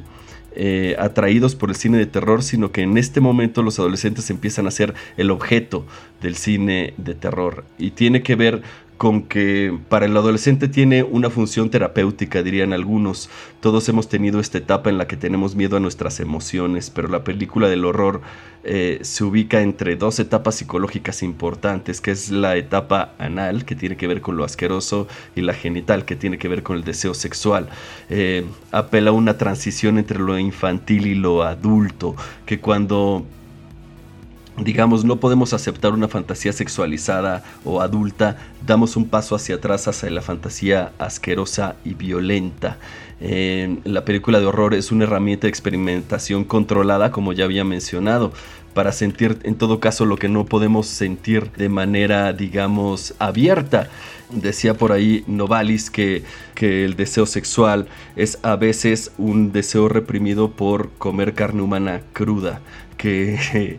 eh, 0.60 0.96
atraídos 0.98 1.54
por 1.54 1.68
el 1.68 1.76
cine 1.76 1.98
de 1.98 2.06
terror, 2.06 2.42
sino 2.42 2.72
que 2.72 2.82
en 2.82 2.98
este 2.98 3.20
momento 3.20 3.62
los 3.62 3.78
adolescentes 3.78 4.28
empiezan 4.28 4.66
a 4.66 4.72
ser 4.72 4.92
el 5.16 5.30
objeto 5.30 5.86
del 6.20 6.34
cine 6.34 6.94
de 6.96 7.14
terror. 7.14 7.64
Y 7.78 7.92
tiene 7.92 8.22
que 8.22 8.34
ver 8.34 8.62
con 8.98 9.22
que 9.22 9.78
para 9.88 10.06
el 10.06 10.16
adolescente 10.16 10.66
tiene 10.66 11.04
una 11.04 11.30
función 11.30 11.70
terapéutica, 11.70 12.42
dirían 12.42 12.72
algunos. 12.72 13.30
Todos 13.60 13.88
hemos 13.88 14.08
tenido 14.08 14.40
esta 14.40 14.58
etapa 14.58 14.90
en 14.90 14.98
la 14.98 15.06
que 15.06 15.16
tenemos 15.16 15.54
miedo 15.54 15.76
a 15.76 15.80
nuestras 15.80 16.18
emociones, 16.18 16.90
pero 16.90 17.06
la 17.06 17.22
película 17.22 17.68
del 17.68 17.84
horror 17.84 18.20
eh, 18.64 18.98
se 19.02 19.22
ubica 19.22 19.62
entre 19.62 19.94
dos 19.94 20.18
etapas 20.18 20.56
psicológicas 20.56 21.22
importantes, 21.22 22.00
que 22.00 22.10
es 22.10 22.30
la 22.30 22.56
etapa 22.56 23.14
anal, 23.18 23.64
que 23.64 23.76
tiene 23.76 23.96
que 23.96 24.08
ver 24.08 24.20
con 24.20 24.36
lo 24.36 24.44
asqueroso, 24.44 25.06
y 25.36 25.42
la 25.42 25.54
genital, 25.54 26.04
que 26.04 26.16
tiene 26.16 26.36
que 26.36 26.48
ver 26.48 26.64
con 26.64 26.76
el 26.76 26.82
deseo 26.82 27.14
sexual. 27.14 27.68
Eh, 28.10 28.44
apela 28.72 29.10
a 29.10 29.12
una 29.14 29.38
transición 29.38 29.98
entre 29.98 30.18
lo 30.18 30.36
infantil 30.40 31.06
y 31.06 31.14
lo 31.14 31.44
adulto, 31.44 32.16
que 32.46 32.58
cuando 32.58 33.24
digamos, 34.62 35.04
no 35.04 35.16
podemos 35.20 35.52
aceptar 35.52 35.92
una 35.92 36.08
fantasía 36.08 36.52
sexualizada 36.52 37.44
o 37.64 37.80
adulta, 37.80 38.36
damos 38.66 38.96
un 38.96 39.08
paso 39.08 39.34
hacia 39.34 39.56
atrás 39.56 39.88
hacia 39.88 40.10
la 40.10 40.22
fantasía 40.22 40.92
asquerosa 40.98 41.76
y 41.84 41.94
violenta. 41.94 42.78
Eh, 43.20 43.78
la 43.84 44.04
película 44.04 44.40
de 44.40 44.46
horror 44.46 44.74
es 44.74 44.92
una 44.92 45.04
herramienta 45.04 45.46
de 45.46 45.50
experimentación 45.50 46.44
controlada, 46.44 47.10
como 47.10 47.32
ya 47.32 47.44
había 47.44 47.64
mencionado, 47.64 48.32
para 48.74 48.92
sentir 48.92 49.38
en 49.42 49.56
todo 49.56 49.80
caso 49.80 50.04
lo 50.04 50.16
que 50.16 50.28
no 50.28 50.46
podemos 50.46 50.86
sentir 50.86 51.50
de 51.52 51.68
manera, 51.68 52.32
digamos, 52.32 53.14
abierta. 53.18 53.88
Decía 54.30 54.74
por 54.74 54.92
ahí 54.92 55.24
Novalis 55.26 55.90
que, 55.90 56.22
que 56.54 56.84
el 56.84 56.96
deseo 56.96 57.26
sexual 57.26 57.88
es 58.14 58.38
a 58.42 58.56
veces 58.56 59.10
un 59.16 59.52
deseo 59.52 59.88
reprimido 59.88 60.50
por 60.50 60.90
comer 60.90 61.34
carne 61.34 61.62
humana 61.62 62.02
cruda 62.12 62.60
que, 62.98 63.78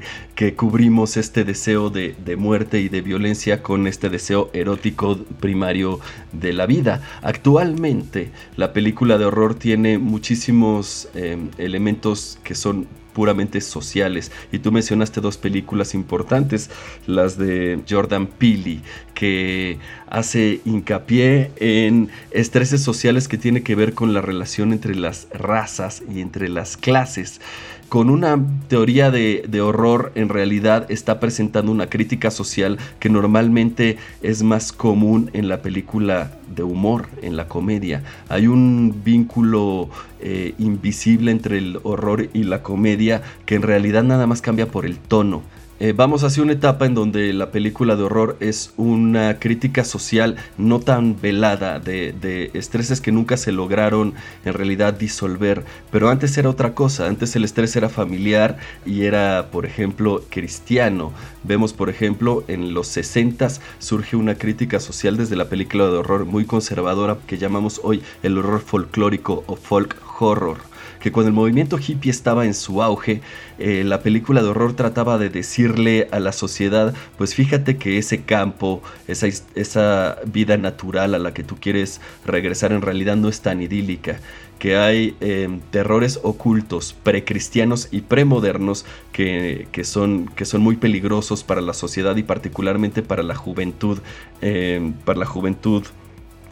cubrimos 0.55 1.17
este 1.17 1.43
deseo 1.43 1.89
de, 1.89 2.15
muerte 2.37 2.79
y 2.79 2.89
de 2.89 3.01
violencia 3.01 3.61
con 3.61 3.85
este 3.87 4.09
deseo 4.09 4.49
erótico 4.53 5.17
primario 5.39 5.99
de 6.31 6.53
la 6.53 6.65
vida. 6.65 7.01
Actualmente 7.21 8.31
la 8.55 8.71
película 8.73 9.17
de 9.17 9.25
horror 9.25 9.55
tiene 9.55 9.97
muchísimos 9.97 11.09
eh, 11.13 11.37
elementos 11.57 12.39
que 12.43 12.55
son 12.55 12.87
puramente 13.13 13.59
sociales. 13.59 14.31
Y 14.51 14.59
tú 14.59 14.71
mencionaste 14.71 15.19
dos 15.19 15.37
películas 15.37 15.93
importantes, 15.93 16.69
las 17.05 17.37
de 17.37 17.81
Jordan 17.89 18.27
Peele, 18.27 18.79
que 19.13 19.77
hace 20.07 20.61
hincapié 20.63 21.51
en 21.57 22.09
estreses 22.31 22.81
sociales 22.81 23.27
que 23.27 23.37
tiene 23.37 23.61
que 23.61 23.75
ver 23.75 23.93
con 23.93 24.13
la 24.13 24.21
relación 24.21 24.71
entre 24.71 24.95
las 24.95 25.27
razas 25.33 26.01
y 26.09 26.21
entre 26.21 26.47
las 26.47 26.77
clases. 26.77 27.41
Con 27.89 28.11
una 28.11 28.39
teoría 28.67 29.09
de, 29.09 29.43
de 29.47 29.61
horror, 29.61 30.11
en 30.13 30.29
realidad 30.29 30.85
está 30.91 31.19
presentando 31.19 31.71
una 31.71 31.89
crítica 31.89 32.29
social 32.29 32.77
que 32.99 33.09
normalmente 33.09 33.97
es 34.21 34.43
más 34.43 34.71
común 34.71 35.31
en 35.33 35.49
la 35.49 35.63
película 35.63 36.31
de 36.55 36.61
humor, 36.61 37.07
en 37.23 37.35
la 37.35 37.47
comedia. 37.47 38.03
Hay 38.29 38.45
un 38.45 39.01
vínculo 39.03 39.89
eh, 40.21 40.53
invisible 40.59 41.31
entre 41.31 41.57
el 41.57 41.79
horror 41.81 42.29
y 42.31 42.43
la 42.43 42.61
comedia 42.61 43.23
que 43.47 43.55
en 43.55 43.63
realidad 43.63 44.03
nada 44.03 44.27
más 44.27 44.43
cambia 44.43 44.67
por 44.67 44.85
el 44.85 44.97
tono. 44.97 45.41
Eh, 45.81 45.93
vamos 45.93 46.25
hacia 46.25 46.43
una 46.43 46.51
etapa 46.51 46.85
en 46.85 46.93
donde 46.93 47.31
la 47.31 47.51
película 47.51 47.95
de 47.95 48.03
horror 48.03 48.35
es 48.41 48.73
una 48.75 49.39
crítica 49.39 49.85
social 49.85 50.35
no 50.57 50.81
tan 50.81 51.21
velada 51.21 51.79
de, 51.79 52.11
de, 52.11 52.51
estreses 52.53 52.99
que 52.99 53.13
nunca 53.13 53.37
se 53.37 53.53
lograron 53.53 54.13
en 54.43 54.53
realidad 54.53 54.93
disolver, 54.93 55.63
pero 55.89 56.09
antes 56.09 56.37
era 56.37 56.49
otra 56.49 56.73
cosa, 56.73 57.07
antes 57.07 57.33
el 57.37 57.45
estrés 57.45 57.77
era 57.77 57.87
familiar 57.87 58.57
y 58.85 59.03
era, 59.03 59.47
por 59.53 59.65
ejemplo, 59.65 60.21
cristiano. 60.29 61.13
Vemos, 61.45 61.71
por 61.71 61.89
ejemplo, 61.89 62.43
en 62.49 62.73
los 62.73 62.87
60 62.87 63.47
surge 63.79 64.17
una 64.17 64.35
crítica 64.35 64.81
social 64.81 65.15
desde 65.15 65.37
la 65.37 65.47
película 65.47 65.85
de 65.85 65.95
horror 65.95 66.25
muy 66.25 66.43
conservadora 66.43 67.19
que 67.25 67.37
llamamos 67.37 67.79
hoy 67.85 68.03
el 68.21 68.37
horror 68.37 68.59
folclórico 68.59 69.45
o 69.47 69.55
folk 69.55 69.95
horror 70.19 70.68
que 70.99 71.11
cuando 71.11 71.29
el 71.29 71.35
movimiento 71.35 71.77
hippie 71.77 72.11
estaba 72.11 72.45
en 72.45 72.53
su 72.53 72.81
auge, 72.81 73.21
eh, 73.57 73.83
la 73.83 74.01
película 74.01 74.41
de 74.41 74.49
horror 74.49 74.73
trataba 74.73 75.17
de 75.17 75.29
decirle 75.29 76.07
a 76.11 76.19
la 76.19 76.31
sociedad, 76.31 76.93
pues 77.17 77.35
fíjate 77.35 77.77
que 77.77 77.97
ese 77.97 78.23
campo, 78.23 78.81
esa, 79.07 79.27
esa 79.55 80.17
vida 80.25 80.57
natural 80.57 81.15
a 81.15 81.19
la 81.19 81.33
que 81.33 81.43
tú 81.43 81.57
quieres 81.59 82.01
regresar 82.25 82.71
en 82.71 82.81
realidad 82.81 83.15
no 83.15 83.29
es 83.29 83.41
tan 83.41 83.61
idílica 83.61 84.19
que 84.59 84.75
hay 84.75 85.15
eh, 85.21 85.59
terrores 85.71 86.19
ocultos 86.21 86.93
precristianos 87.01 87.87
y 87.91 88.01
premodernos 88.01 88.85
que, 89.13 89.67
que, 89.71 89.85
son, 89.85 90.27
que 90.35 90.45
son 90.45 90.61
muy 90.61 90.75
peligrosos 90.75 91.43
para 91.43 91.61
la 91.61 91.73
sociedad 91.73 92.17
y 92.17 92.23
particularmente 92.23 93.01
para 93.01 93.23
la 93.23 93.35
juventud, 93.35 93.99
eh, 94.41 94.91
para 95.05 95.19
la 95.19 95.25
juventud 95.25 95.85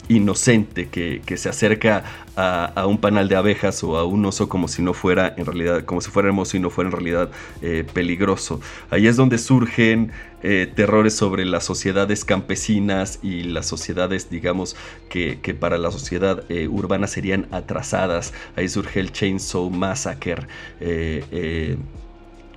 inocente 0.08 0.88
que, 0.88 1.36
se 1.36 1.48
acerca 1.48 2.04
a, 2.36 2.86
un 2.86 2.98
panal 2.98 3.28
de 3.28 3.36
abejas 3.36 3.82
o 3.84 3.96
a 3.96 4.04
un 4.04 4.24
oso 4.24 4.48
como 4.48 4.68
si 4.68 4.82
no 4.82 4.94
fuera 4.94 5.34
en 5.36 5.46
realidad, 5.46 5.84
como 5.84 6.00
si 6.00 6.10
fuera 6.10 6.28
hermoso 6.28 6.56
y 6.56 6.60
no 6.60 6.70
fuera 6.70 6.88
en 6.88 6.92
realidad 6.92 7.30
eh, 7.62 7.84
peligroso. 7.92 8.60
Ahí 8.90 9.06
es 9.06 9.16
donde 9.16 9.38
surgen 9.38 10.12
eh, 10.42 10.70
terrores 10.74 11.14
sobre 11.14 11.44
las 11.44 11.64
sociedades 11.64 12.24
campesinas 12.24 13.18
y 13.22 13.42
las 13.44 13.66
sociedades, 13.66 14.30
digamos, 14.30 14.76
que, 15.08 15.36
para 15.58 15.78
la 15.78 15.90
sociedad 15.90 16.44
eh, 16.48 16.68
urbana 16.68 17.06
serían 17.06 17.46
atrasadas. 17.50 18.32
Ahí 18.56 18.68
surge 18.68 19.00
el 19.00 19.12
Chainsaw 19.12 19.70
Massacre 19.70 20.46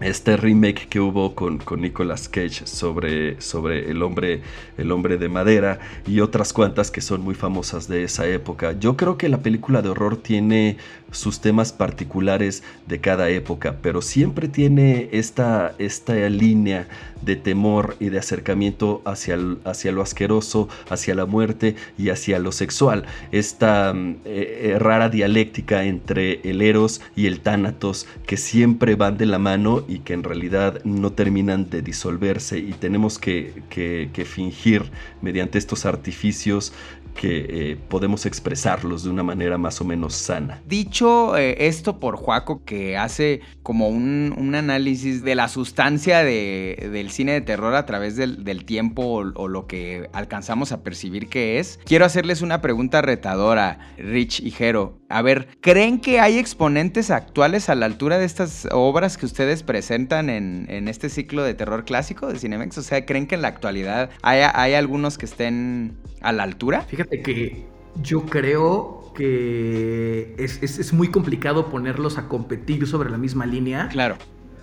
este 0.02 0.36
remake 0.38 0.88
que 0.88 1.00
hubo 1.00 1.36
con, 1.36 1.58
con, 1.60 1.82
Nicolas 1.82 2.28
Cage 2.28 2.66
sobre, 2.66 3.40
sobre 3.40 3.90
el, 3.90 4.02
hombre, 4.02 4.42
el 4.78 4.92
hombre 4.92 5.18
de 5.18 5.30
madera 5.30 5.80
y 6.08 6.20
otras 6.20 6.54
cuantas 6.54 6.92
que 6.92 7.02
son 7.02 7.22
muy 7.22 7.36
famosas 7.36 7.88
de 7.88 8.04
esa 8.04 8.28
época. 8.28 8.74
Yo 8.80 8.98
creo 8.98 9.18
que 9.18 9.30
la 9.30 9.42
película 9.42 9.82
de 9.82 9.90
horror 9.90 10.18
tiene 10.18 10.78
sus 11.12 11.42
temas 11.42 11.74
particulares 11.74 12.64
de 12.88 13.00
cada 13.00 13.30
época, 13.30 13.78
pero 13.82 14.02
siempre 14.02 14.48
tiene 14.48 15.10
esta, 15.12 15.76
esta 15.78 16.14
línea 16.30 16.88
de 17.22 17.36
temor 17.36 17.96
y 18.00 18.10
de 18.10 18.20
acercamiento 18.20 19.02
hacia, 19.06 19.38
hacia 19.64 19.92
lo 19.92 20.02
asqueroso, 20.02 20.70
hacia 20.90 21.16
la 21.16 21.26
muerte 21.26 21.76
y 21.98 22.10
hacia 22.10 22.40
lo 22.40 22.52
sexual. 22.52 23.06
Esta 23.32 23.94
mm, 23.94 24.16
eh, 24.26 24.72
eh, 24.74 24.80
rara 24.80 25.10
dialéctica 25.10 25.84
entre 25.84 26.42
el 26.50 26.62
eros 26.62 27.02
y 27.16 27.28
el 27.28 27.42
tánatos 27.42 28.08
que 28.26 28.38
siempre 28.38 28.96
van 28.96 29.18
de 29.18 29.26
la 29.26 29.40
mano 29.40 29.84
y 29.88 30.00
que 30.00 30.14
en 30.14 30.24
realidad 30.24 30.84
no 30.84 31.12
terminan 31.12 31.70
de 31.70 31.82
disolverse 31.82 32.58
y 32.58 32.74
tenemos 32.74 33.20
que, 33.20 33.64
que 33.70 34.26
fingir 34.26 34.92
mediante 35.22 35.58
estos 35.58 35.86
artificios 35.86 36.74
que 37.16 37.46
eh, 37.50 37.78
podemos 37.90 38.26
expresarlos 38.26 39.04
de 39.04 39.10
una 39.10 39.24
manera 39.24 39.58
más 39.58 39.82
o 39.82 39.86
menos 39.86 40.16
sana. 40.16 40.62
Dicho 40.66 41.38
eh, 41.38 41.68
esto 41.68 42.00
por 42.00 42.16
Juaco, 42.16 42.64
que 42.64 42.98
hace 42.98 43.42
como 43.64 43.90
un, 43.90 44.52
análisis 44.52 45.24
de 45.24 45.34
la 45.34 45.48
sustancia 45.48 46.24
del 46.24 47.10
cine 47.10 47.32
de 47.32 47.42
terror 47.42 47.74
a 47.74 47.86
través 47.86 48.18
del, 48.18 48.66
tiempo 48.66 49.24
o, 49.34 49.48
lo 49.48 49.66
que 49.66 50.10
alcanzamos 50.12 50.74
a 50.74 50.84
percibir 50.84 51.30
que 51.30 51.58
es, 51.60 51.80
quiero 51.86 52.04
hacerles 52.04 52.42
una 52.42 52.62
pregunta 52.62 53.02
retadora, 53.02 53.80
Rich 53.98 54.42
y 54.42 54.52
Jero. 54.52 55.01
A 55.12 55.22
ver, 55.22 55.48
¿creen 55.62 56.00
que 56.00 56.20
hay 56.20 56.38
exponentes 56.38 57.12
actuales 57.12 57.70
a 57.70 57.76
la 57.76 57.86
altura 57.86 58.18
de 58.18 58.26
estas 58.26 58.68
obras 58.72 59.18
que 59.18 59.26
ustedes 59.26 59.64
presentan 59.64 60.30
en, 60.30 60.88
este 60.88 61.10
ciclo 61.10 61.44
de 61.44 61.54
terror 61.54 61.86
clásico 61.86 62.28
de 62.28 62.40
Cinemex? 62.40 62.78
O 62.78 62.82
sea, 62.82 63.06
¿creen 63.06 63.28
que 63.28 63.36
en 63.36 63.42
la 63.42 63.50
actualidad 63.50 64.10
hay, 64.22 64.42
hay 64.54 64.74
algunos 64.74 65.18
que 65.18 65.26
estén 65.26 65.98
a 66.22 66.32
la 66.32 66.44
altura? 66.44 66.82
Fíjate 66.82 67.22
que 67.22 67.66
yo 68.02 68.26
creo 68.26 69.12
que 69.16 70.36
es, 70.38 70.94
muy 70.94 71.10
complicado 71.10 71.70
ponerlos 71.70 72.18
a 72.18 72.28
competir 72.28 72.88
sobre 72.88 73.10
la 73.10 73.18
misma 73.18 73.46
línea. 73.46 73.90
Claro. 73.90 74.18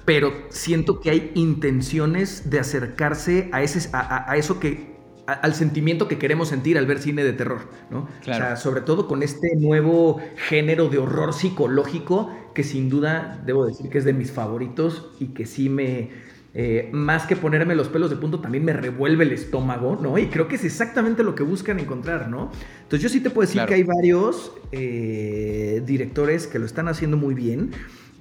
Pero 0.04 0.32
siento 0.48 1.00
que 1.00 1.10
hay 1.10 1.32
intenciones 1.34 2.48
de 2.48 2.60
acercarse 2.60 3.50
a, 3.52 3.62
ese, 3.62 3.90
a, 3.92 4.34
eso 4.36 4.58
que 4.58 4.97
al 5.28 5.54
sentimiento 5.54 6.08
que 6.08 6.16
queremos 6.16 6.48
sentir 6.48 6.78
al 6.78 6.86
ver 6.86 7.00
cine 7.00 7.22
de 7.22 7.34
terror, 7.34 7.60
¿no? 7.90 8.08
Claro. 8.22 8.44
O 8.44 8.46
sea, 8.46 8.56
sobre 8.56 8.80
todo 8.80 9.06
con 9.06 9.22
este 9.22 9.56
nuevo 9.56 10.20
género 10.48 10.88
de 10.88 10.96
horror 10.96 11.34
psicológico 11.34 12.34
que 12.54 12.64
sin 12.64 12.88
duda 12.88 13.42
debo 13.44 13.66
decir 13.66 13.90
que 13.90 13.98
es 13.98 14.04
de 14.04 14.14
mis 14.14 14.32
favoritos 14.32 15.10
y 15.20 15.26
que 15.28 15.44
sí 15.44 15.68
me, 15.68 16.08
eh, 16.54 16.88
más 16.92 17.26
que 17.26 17.36
ponerme 17.36 17.74
los 17.74 17.88
pelos 17.88 18.08
de 18.08 18.16
punto, 18.16 18.40
también 18.40 18.64
me 18.64 18.72
revuelve 18.72 19.24
el 19.24 19.32
estómago, 19.32 19.98
¿no? 20.00 20.16
Y 20.16 20.28
creo 20.28 20.48
que 20.48 20.54
es 20.54 20.64
exactamente 20.64 21.22
lo 21.22 21.34
que 21.34 21.42
buscan 21.42 21.78
encontrar, 21.78 22.30
¿no? 22.30 22.50
Entonces 22.82 23.02
yo 23.02 23.08
sí 23.10 23.20
te 23.20 23.28
puedo 23.28 23.46
decir 23.46 23.66
que 23.66 23.74
hay 23.74 23.82
varios 23.82 24.52
eh, 24.72 25.82
directores 25.84 26.46
que 26.46 26.58
lo 26.58 26.64
están 26.64 26.88
haciendo 26.88 27.18
muy 27.18 27.34
bien. 27.34 27.72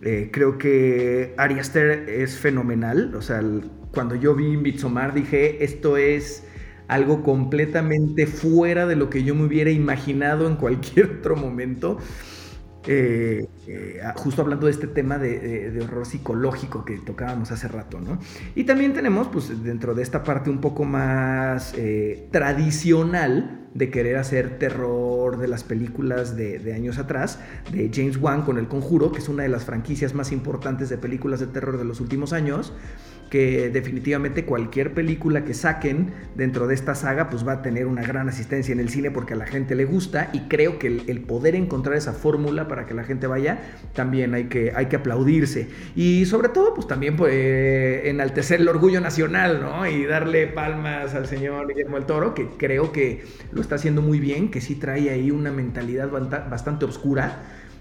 Eh, 0.02 0.30
creo 0.32 0.58
que 0.58 1.34
Ari 1.38 1.58
Aster 1.58 2.10
es 2.10 2.38
fenomenal. 2.38 3.16
O 3.16 3.22
sea, 3.22 3.42
cuando 3.94 4.16
yo 4.16 4.36
vi 4.36 4.58
Midsommar 4.58 5.14
dije, 5.14 5.64
esto 5.64 5.96
es 5.96 6.44
algo 6.88 7.24
completamente 7.24 8.28
fuera 8.28 8.88
de 8.88 8.96
lo 8.96 9.10
que 9.10 9.24
yo 9.24 9.36
me 9.36 9.44
hubiera 9.44 9.72
imaginado 9.72 10.48
en 10.48 10.56
cualquier 10.56 11.06
otro 11.20 11.36
momento. 11.36 11.98
Eh, 12.90 13.46
eh, 13.68 14.02
justo 14.16 14.42
hablando 14.42 14.68
de 14.68 14.72
este 14.72 14.88
tema 14.88 15.18
de, 15.18 15.78
horror 15.84 16.06
psicológico 16.06 16.86
que 16.86 16.98
tocábamos 16.98 17.52
hace 17.52 17.68
rato, 17.68 18.00
¿no? 18.00 18.18
Y 18.56 18.64
también 18.64 18.94
tenemos, 18.94 19.28
pues, 19.28 19.62
dentro 19.62 19.94
de 19.94 20.04
esta 20.04 20.24
parte 20.24 20.50
un 20.50 20.62
poco 20.62 20.86
más 20.86 21.74
eh, 21.76 22.30
tradicional 22.32 23.68
de 23.74 23.90
querer 23.92 24.16
hacer 24.16 24.58
terror 24.58 25.38
de 25.38 25.50
las 25.50 25.66
películas 25.66 26.38
de, 26.38 26.60
de, 26.60 26.74
años 26.74 26.98
atrás, 26.98 27.40
de 27.74 27.92
James 27.94 28.16
Wan 28.18 28.44
con 28.44 28.58
El 28.58 28.70
Conjuro, 28.70 29.12
que 29.12 29.20
es 29.20 29.28
una 29.28 29.44
de 29.44 29.50
las 29.50 29.66
franquicias 29.66 30.14
más 30.14 30.32
importantes 30.32 30.88
de 30.88 30.98
películas 30.98 31.42
de 31.42 31.48
terror 31.48 31.78
de 31.78 31.84
los 31.84 32.00
últimos 32.00 32.32
años 32.32 32.72
que 33.30 33.70
definitivamente 33.70 34.46
cualquier 34.46 34.94
película 34.94 35.44
que 35.44 35.54
saquen 35.54 36.14
dentro 36.36 36.68
de 36.68 36.76
esta 36.76 36.96
saga 36.96 37.30
pues 37.30 37.48
va 37.48 37.54
a 37.54 37.62
tener 37.62 37.88
una 37.88 38.02
gran 38.02 38.30
asistencia 38.30 38.72
en 38.72 38.80
el 38.80 38.90
cine 38.90 39.12
porque 39.12 39.34
a 39.34 39.36
la 39.38 39.46
gente 39.46 39.76
le 39.76 39.86
gusta 39.86 40.30
y 40.34 40.42
creo 40.42 40.80
que 40.80 40.88
el, 40.88 41.22
poder 41.22 41.56
encontrar 41.56 41.98
esa 41.98 42.14
fórmula 42.14 42.68
para 42.68 42.86
que 42.86 42.94
la 42.94 43.04
gente 43.04 43.28
vaya 43.28 43.60
también 43.94 44.34
hay 44.34 44.46
que, 44.46 44.72
hay 44.76 44.86
que 44.86 44.96
aplaudirse 44.96 45.68
y 45.96 46.26
sobre 46.26 46.50
todo 46.50 46.74
pues 46.74 46.88
también 46.88 47.16
pues, 47.16 47.34
enaltecer 48.06 48.62
el 48.62 48.68
orgullo 48.70 49.02
nacional 49.02 49.60
¿no? 49.62 49.86
y 49.86 50.06
darle 50.06 50.48
palmas 50.48 51.14
al 51.14 51.28
señor 51.28 51.68
Guillermo 51.68 51.98
el 51.98 52.06
Toro 52.06 52.34
que 52.34 52.48
creo 52.58 52.92
que 52.92 53.26
lo 53.52 53.62
está 53.62 53.76
haciendo 53.76 54.02
muy 54.02 54.20
bien 54.20 54.50
que 54.50 54.62
sí 54.62 54.76
trae 54.76 55.10
ahí 55.10 55.32
una 55.32 55.52
mentalidad 55.52 56.10
bastante 56.50 56.86
oscura 56.86 57.40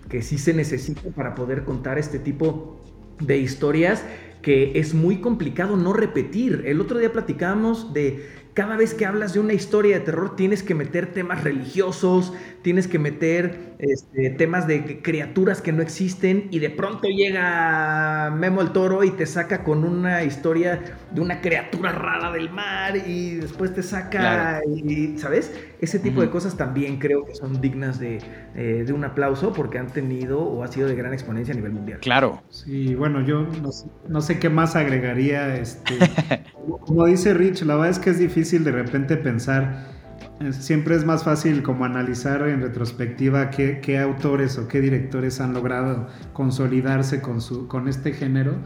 que 0.08 0.22
sí 0.22 0.38
se 0.38 0.54
necesita 0.54 1.10
para 1.14 1.34
poder 1.34 1.64
contar 1.64 1.98
este 1.98 2.18
tipo 2.18 2.80
de 3.20 3.38
historias 3.38 4.04
que 4.42 4.78
es 4.78 4.94
muy 4.94 5.20
complicado 5.20 5.76
no 5.76 5.92
repetir. 5.92 6.62
El 6.66 6.80
otro 6.80 6.98
día 6.98 7.12
platicábamos 7.12 7.92
de 7.92 8.26
cada 8.56 8.76
vez 8.76 8.94
que 8.94 9.04
hablas 9.04 9.34
de 9.34 9.40
una 9.40 9.52
historia 9.52 9.98
de 9.98 10.04
terror 10.06 10.34
tienes 10.34 10.62
que 10.62 10.74
meter 10.74 11.12
temas 11.12 11.44
religiosos, 11.44 12.32
tienes 12.66 12.88
que 12.88 12.98
meter 12.98 13.76
este, 13.78 14.30
temas 14.30 14.66
de 14.66 15.00
criaturas 15.00 15.62
que 15.62 15.70
no 15.70 15.82
existen 15.82 16.48
y 16.50 16.58
de 16.58 16.68
pronto 16.68 17.06
llega 17.06 18.34
Memo 18.36 18.60
el 18.60 18.72
Toro 18.72 19.04
y 19.04 19.12
te 19.12 19.24
saca 19.24 19.62
con 19.62 19.84
una 19.84 20.24
historia 20.24 20.80
de 21.12 21.20
una 21.20 21.40
criatura 21.40 21.92
rara 21.92 22.32
del 22.32 22.50
mar 22.50 22.96
y 22.96 23.36
después 23.36 23.72
te 23.72 23.84
saca, 23.84 24.62
y, 24.66 25.16
¿sabes? 25.16 25.54
Ese 25.80 26.00
tipo 26.00 26.22
de 26.22 26.28
cosas 26.28 26.56
también 26.56 26.98
creo 26.98 27.24
que 27.24 27.36
son 27.36 27.60
dignas 27.60 28.00
de, 28.00 28.18
eh, 28.56 28.82
de, 28.84 28.92
un 28.92 29.04
aplauso 29.04 29.52
porque 29.52 29.78
han 29.78 29.86
tenido 29.86 30.40
o 30.40 30.64
ha 30.64 30.66
sido 30.66 30.88
de 30.88 30.96
gran 30.96 31.12
exponencia 31.12 31.54
a 31.54 31.56
nivel 31.56 31.70
mundial. 31.70 32.00
Claro. 32.00 32.42
Sí, 32.48 32.96
bueno, 32.96 33.20
yo 33.20 33.46
no 34.08 34.20
sé, 34.20 34.40
qué 34.40 34.50
más 34.50 34.74
agregaría. 34.74 35.54
Este, 35.54 35.94
como 36.80 37.06
dice 37.06 37.32
Rich, 37.32 37.62
la 37.62 37.76
verdad 37.76 37.90
es 37.90 38.00
que 38.00 38.10
es 38.10 38.18
difícil 38.18 38.64
de 38.64 38.72
repente 38.72 39.16
pensar 39.16 39.94
Siempre 40.50 40.94
es 40.94 41.04
más 41.06 41.24
fácil 41.24 41.62
como 41.62 41.86
analizar 41.86 42.46
en 42.46 42.60
retrospectiva 42.60 43.50
qué, 43.50 43.98
autores 43.98 44.58
o 44.58 44.68
qué 44.68 44.82
directores 44.82 45.40
han 45.40 45.54
logrado 45.54 46.08
consolidarse 46.34 47.22
con, 47.22 47.40
su, 47.40 47.66
con 47.68 47.88
este 47.88 48.12
género. 48.12 48.56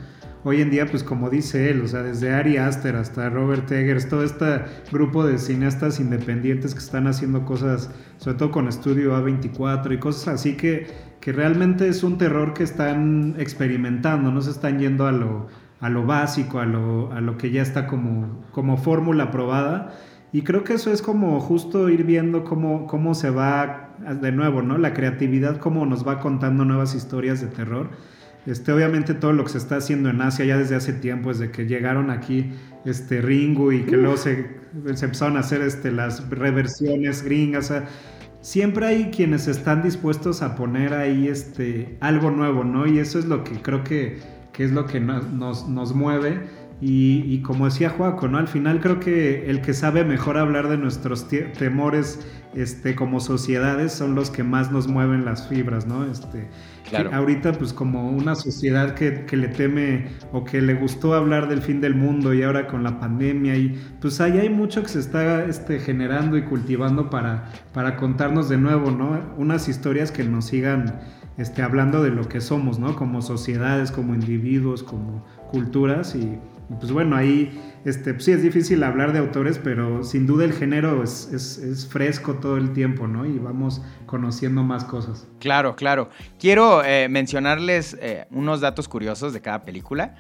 Hoy 0.43 0.63
en 0.63 0.71
día, 0.71 0.87
pues 0.87 1.05
como 1.05 1.31
dice 1.31 1.71
él, 1.71 1.83
o 1.83 1.87
sea, 1.87 2.03
desde 2.03 2.33
Ari 2.33 2.57
Aster 2.57 2.97
hasta 2.97 3.29
Robert 3.29 3.71
Eggers, 3.71 4.09
todo 4.09 4.25
este 4.25 4.63
grupo 4.91 5.25
de 5.25 5.39
cineastas 5.39 6.01
independientes 6.01 6.73
que 6.73 6.81
están 6.81 7.07
haciendo 7.07 7.45
cosas, 7.45 7.91
sobre 8.17 8.39
todo 8.39 8.51
con 8.51 8.67
Estudio 8.67 9.15
A24 9.15 9.95
y 9.95 9.99
cosas 9.99 10.29
así 10.29 10.57
que, 10.57 10.89
que 11.21 11.33
realmente 11.33 11.87
es 11.87 12.03
un 12.03 12.19
terror 12.19 12.53
que 12.53 12.65
están 12.65 13.37
experimentando, 13.39 14.33
no 14.33 14.41
se 14.41 14.51
están 14.51 14.81
yendo 14.81 15.07
a 15.07 15.13
lo, 15.13 15.47
a 15.79 15.89
lo 15.89 16.05
básico, 16.05 16.59
a 16.59 16.65
lo, 16.65 17.13
a 17.13 17.21
lo 17.21 17.37
que 17.37 17.51
ya 17.51 17.63
está 17.63 17.87
como, 17.87 18.43
como 18.51 18.77
fórmula 18.77 19.31
probada 19.31 19.95
y 20.33 20.43
creo 20.43 20.62
que 20.62 20.75
eso 20.75 20.93
es 20.93 21.03
como 21.03 21.40
justo 21.40 21.88
ir 21.88 22.05
viendo 22.05 22.45
cómo, 22.45 22.87
cómo 22.87 23.14
se 23.14 23.31
va, 23.31 23.97
de 24.21 24.31
nuevo, 24.31 24.62
¿no? 24.62 24.79
La 24.79 24.95
creatividad, 24.95 25.59
cómo 25.59 25.87
nos 25.87 26.07
va 26.07 26.21
contando 26.21 26.64
nuevas 26.64 26.95
historias 26.95 27.40
de 27.40 27.49
terror. 27.49 27.90
Este, 28.47 28.73
obviamente 28.73 29.12
todo 29.14 29.33
lo 29.33 29.45
que 29.45 29.51
se 29.51 29.59
está 29.59 29.77
haciendo 29.77 30.09
en 30.09 30.23
Asia 30.23 30.45
ya 30.45 30.57
desde 30.57 30.77
hace 30.77 30.93
tiempo, 30.93 31.31
desde 31.31 31.51
que 31.51 31.66
llegaron 31.66 32.11
aquí 32.11 32.53
este, 32.85 33.21
Ringo 33.21 33.73
y 33.73 33.83
que 33.83 33.97
luego 33.97 34.16
se, 34.16 34.47
se, 34.95 35.05
empezaron 35.05 35.37
a 35.37 35.40
hacer 35.40 35.62
este, 35.62 35.90
las 35.90 36.31
reversiones 36.31 37.23
gringas. 37.23 37.73
siempre 38.40 38.87
hay 38.87 39.11
quienes 39.11 39.49
están 39.49 39.83
dispuestos 39.83 40.43
a 40.43 40.55
poner 40.55 40.95
ahí 40.95 41.27
este, 41.27 41.99
algo 42.01 42.31
nuevo, 42.31 42.62
¿no? 42.62 42.87
Y 42.87 42.99
eso 42.99 43.19
es 43.19 43.27
lo 43.27 43.43
que 43.43 43.61
creo 43.61 43.83
que, 43.83 44.21
que 44.53 44.64
es 44.64 44.71
lo 44.71 44.87
que 44.87 45.01
nos, 45.01 45.29
nos, 45.33 45.69
nos 45.69 45.93
mueve 45.93 46.40
y, 46.83 47.40
como 47.43 47.66
decía 47.66 47.90
Juaco, 47.90 48.27
¿no? 48.29 48.38
Al 48.38 48.49
final 48.49 48.81
creo 48.81 49.01
que 49.01 49.51
el 49.51 49.61
que 49.61 49.75
sabe 49.75 50.03
mejor 50.03 50.38
hablar 50.38 50.69
de 50.69 50.79
nuestros 50.79 51.29
temores 51.29 52.27
este, 52.55 52.95
como 52.95 53.21
sociedades 53.21 53.93
son 53.93 54.14
los 54.14 54.31
que 54.31 54.43
más 54.43 54.73
nos 54.73 54.88
mueven 54.88 55.27
las 55.27 55.47
fibras, 55.49 55.87
¿no? 55.87 56.05
Este, 56.07 56.49
Claro. 56.88 57.11
ahorita, 57.14 57.53
pues 57.53 57.73
como 57.73 58.11
una 58.11 58.35
sociedad 58.35 58.95
que, 58.95 59.25
que 59.25 59.37
le 59.37 59.47
teme 59.47 60.09
o 60.33 60.43
que 60.43 60.61
le 60.61 60.75
gustó 60.75 61.14
hablar 61.14 61.49
del 61.49 61.62
fin 61.62 61.81
del 61.81 61.95
mundo 61.95 62.35
y 62.35 62.43
ahora 62.43 62.66
con 62.66 62.83
la 62.83 62.99
pandemia, 62.99 63.55
y 63.57 63.81
pues 64.01 64.21
ahí 64.21 64.38
hay 64.38 64.49
mucho 64.49 64.83
que 64.83 64.88
se 64.88 64.99
está 64.99 65.45
este, 65.45 65.79
generando 65.79 66.37
y 66.37 66.43
cultivando 66.43 67.09
para, 67.09 67.53
para 67.73 67.97
contarnos 67.97 68.49
de 68.49 68.57
nuevo, 68.57 68.90
¿no? 68.90 69.21
Unas 69.37 69.69
historias 69.69 70.11
que 70.11 70.25
nos 70.25 70.47
sigan 70.47 70.99
este, 71.37 71.62
hablando 71.62 72.03
de 72.03 72.11
lo 72.11 72.29
que 72.29 72.40
somos, 72.40 72.81
¿no? 72.81 72.97
Como 72.97 73.23
sociedades, 73.23 73.93
como 73.93 74.14
individuos, 74.14 74.83
como 74.83 75.25
culturas 75.53 76.16
y, 76.16 76.40
pues 76.79 76.93
bueno, 76.93 77.16
ahí 77.16 77.51
este, 77.85 78.12
pues 78.12 78.27
sí 78.27 78.33
es 78.33 78.43
difícil 78.43 78.83
hablar 78.83 79.12
de 79.12 79.18
autores, 79.18 79.59
pero 79.59 80.05
sin 80.05 80.27
duda 80.27 80.45
el 80.45 80.53
género 80.53 81.03
es, 81.03 81.31
es, 81.33 81.59
es, 81.59 81.87
fresco 81.87 82.35
todo 82.35 82.59
el 82.59 82.73
tiempo, 82.73 83.09
¿no? 83.09 83.25
Y 83.27 83.39
vamos 83.39 83.83
conociendo 84.07 84.62
más 84.62 84.85
cosas. 84.85 85.27
Claro, 85.39 85.77
claro. 85.77 86.11
Quiero 86.39 86.85
eh, 86.85 87.09
mencionarles 87.09 87.97
eh, 88.01 88.27
unos 88.31 88.61
datos 88.61 88.87
curiosos 88.87 89.33
de 89.33 89.41
cada 89.41 89.64
película. 89.64 90.16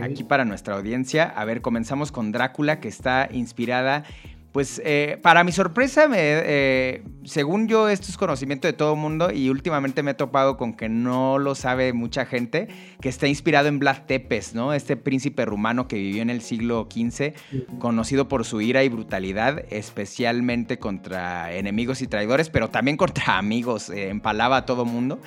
Aquí 0.00 0.22
para 0.22 0.44
nuestra 0.44 0.76
audiencia. 0.76 1.24
A 1.24 1.44
ver, 1.44 1.62
comenzamos 1.62 2.12
con 2.12 2.30
Drácula, 2.30 2.78
que 2.78 2.86
está 2.86 3.28
inspirada 3.32 4.04
pues 4.52 4.82
eh, 4.84 5.18
para 5.22 5.44
mi 5.44 5.52
sorpresa, 5.52 6.08
me, 6.08 6.16
eh, 6.18 7.02
según 7.24 7.68
yo, 7.68 7.88
esto 7.88 8.08
es 8.08 8.16
conocimiento 8.16 8.66
de 8.66 8.72
todo 8.72 8.94
el 8.94 8.98
mundo 8.98 9.30
y 9.30 9.48
últimamente 9.48 10.02
me 10.02 10.10
he 10.10 10.14
topado 10.14 10.56
con 10.56 10.74
que 10.74 10.88
no 10.88 11.38
lo 11.38 11.54
sabe 11.54 11.92
mucha 11.92 12.26
gente, 12.26 12.66
que 13.00 13.08
está 13.08 13.28
inspirado 13.28 13.68
en 13.68 13.78
Vlad 13.78 14.06
Tepes, 14.06 14.54
¿no? 14.54 14.72
Este 14.72 14.96
príncipe 14.96 15.44
rumano 15.44 15.86
que 15.86 15.96
vivió 15.96 16.22
en 16.22 16.30
el 16.30 16.42
siglo 16.42 16.88
XV, 16.90 17.32
conocido 17.78 18.26
por 18.26 18.44
su 18.44 18.60
ira 18.60 18.82
y 18.82 18.88
brutalidad, 18.88 19.64
especialmente 19.70 20.78
contra 20.78 21.52
enemigos 21.54 22.02
y 22.02 22.08
traidores, 22.08 22.50
pero 22.50 22.68
también 22.68 22.96
contra 22.96 23.38
amigos, 23.38 23.88
eh, 23.90 24.08
empalaba 24.08 24.58
a 24.58 24.66
todo 24.66 24.84
mundo. 24.84 25.20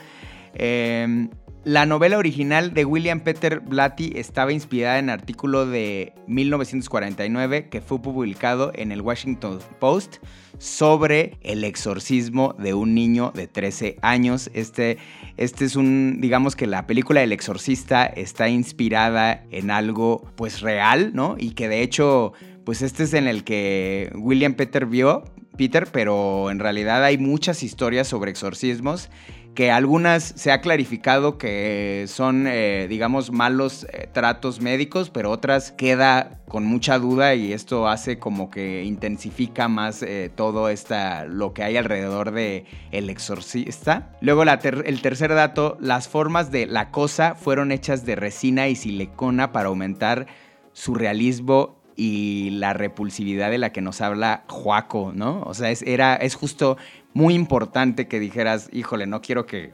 Eh, 0.53 1.29
la 1.65 1.85
novela 1.85 2.17
original 2.17 2.73
de 2.73 2.83
William 2.83 3.21
Peter 3.21 3.61
Blatty 3.61 4.13
estaba 4.15 4.51
inspirada 4.51 4.99
en 4.99 5.09
artículo 5.09 5.65
de 5.65 6.13
1949 6.27 7.69
que 7.69 7.79
fue 7.79 8.01
publicado 8.01 8.73
en 8.75 8.91
el 8.91 9.01
Washington 9.01 9.59
Post 9.79 10.17
sobre 10.57 11.37
el 11.41 11.63
exorcismo 11.63 12.53
de 12.59 12.73
un 12.73 12.93
niño 12.93 13.31
de 13.33 13.47
13 13.47 13.97
años. 14.01 14.51
Este, 14.53 14.97
este 15.37 15.63
es 15.63 15.77
un, 15.77 16.19
digamos 16.19 16.57
que 16.57 16.67
la 16.67 16.85
película 16.85 17.23
El 17.23 17.31
exorcista 17.31 18.05
está 18.05 18.49
inspirada 18.49 19.45
en 19.49 19.71
algo 19.71 20.29
pues 20.35 20.59
real, 20.59 21.11
¿no? 21.13 21.35
Y 21.39 21.51
que 21.51 21.69
de 21.69 21.81
hecho, 21.81 22.33
pues 22.65 22.81
este 22.81 23.03
es 23.03 23.13
en 23.13 23.27
el 23.27 23.45
que 23.45 24.11
William 24.15 24.55
Peter 24.55 24.85
vio, 24.85 25.23
Peter, 25.57 25.87
pero 25.91 26.51
en 26.51 26.59
realidad 26.59 27.03
hay 27.03 27.17
muchas 27.17 27.63
historias 27.63 28.07
sobre 28.07 28.31
exorcismos 28.31 29.09
que 29.53 29.71
algunas 29.71 30.23
se 30.23 30.51
ha 30.51 30.61
clarificado 30.61 31.37
que 31.37 32.05
son, 32.07 32.45
eh, 32.47 32.87
digamos, 32.89 33.31
malos 33.31 33.85
eh, 33.91 34.07
tratos 34.11 34.61
médicos, 34.61 35.09
pero 35.09 35.31
otras 35.31 35.71
queda 35.71 36.39
con 36.47 36.65
mucha 36.65 36.99
duda 36.99 37.35
y 37.35 37.53
esto 37.53 37.87
hace 37.87 38.19
como 38.19 38.49
que 38.49 38.83
intensifica 38.83 39.67
más 39.67 40.01
eh, 40.03 40.31
todo 40.33 40.69
esta, 40.69 41.25
lo 41.25 41.53
que 41.53 41.63
hay 41.63 41.77
alrededor 41.77 42.31
de 42.31 42.65
exorcista. 42.91 44.11
Luego 44.21 44.43
el 44.43 45.01
tercer 45.01 45.33
dato, 45.33 45.77
las 45.79 46.07
formas 46.07 46.51
de 46.51 46.65
la 46.65 46.91
cosa 46.91 47.35
fueron 47.35 47.71
hechas 47.71 48.05
de 48.05 48.15
resina 48.15 48.67
y 48.67 48.75
silicona 48.75 49.51
para 49.51 49.69
aumentar 49.69 50.27
su 50.73 50.95
realismo 50.95 51.79
y 51.95 52.49
la 52.51 52.73
repulsividad 52.73 53.51
de 53.51 53.57
la 53.59 53.71
que 53.71 53.81
nos 53.81 54.01
habla 54.01 54.43
Juaco, 54.47 55.11
¿no? 55.13 55.41
O 55.45 55.53
sea, 55.53 55.69
es, 55.69 55.83
era, 55.83 56.15
es 56.15 56.35
justo 56.35 56.77
muy 57.13 57.33
importante 57.33 58.07
que 58.07 58.19
dijeras, 58.19 58.69
híjole, 58.71 59.07
no 59.07 59.21
quiero 59.21 59.45
que, 59.45 59.73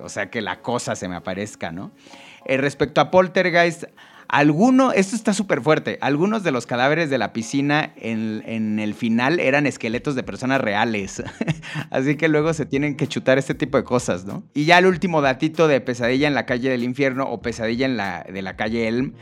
o 0.00 0.08
sea, 0.08 0.30
que 0.30 0.42
la 0.42 0.60
cosa 0.60 0.96
se 0.96 1.08
me 1.08 1.16
aparezca, 1.16 1.70
¿no? 1.70 1.92
Eh, 2.44 2.56
respecto 2.56 3.00
a 3.00 3.10
Poltergeist, 3.10 3.84
alguno, 4.28 4.92
esto 4.92 5.14
está 5.14 5.34
súper 5.34 5.60
fuerte, 5.60 5.98
algunos 6.00 6.42
de 6.42 6.50
los 6.50 6.66
cadáveres 6.66 7.10
de 7.10 7.18
la 7.18 7.32
piscina 7.32 7.92
en, 7.96 8.42
en, 8.46 8.78
el 8.78 8.94
final 8.94 9.38
eran 9.38 9.66
esqueletos 9.66 10.14
de 10.14 10.22
personas 10.22 10.60
reales, 10.60 11.22
así 11.90 12.16
que 12.16 12.28
luego 12.28 12.52
se 12.54 12.66
tienen 12.66 12.96
que 12.96 13.06
chutar 13.06 13.38
este 13.38 13.54
tipo 13.54 13.76
de 13.76 13.84
cosas, 13.84 14.24
¿no? 14.24 14.42
Y 14.54 14.64
ya 14.64 14.78
el 14.78 14.86
último 14.86 15.20
datito 15.20 15.68
de 15.68 15.80
Pesadilla 15.80 16.26
en 16.26 16.34
la 16.34 16.46
calle 16.46 16.70
del 16.70 16.82
infierno 16.82 17.24
o 17.24 17.42
Pesadilla 17.42 17.86
en 17.86 17.96
la, 17.96 18.24
de 18.24 18.42
la 18.42 18.56
calle 18.56 18.88
Elm, 18.88 19.12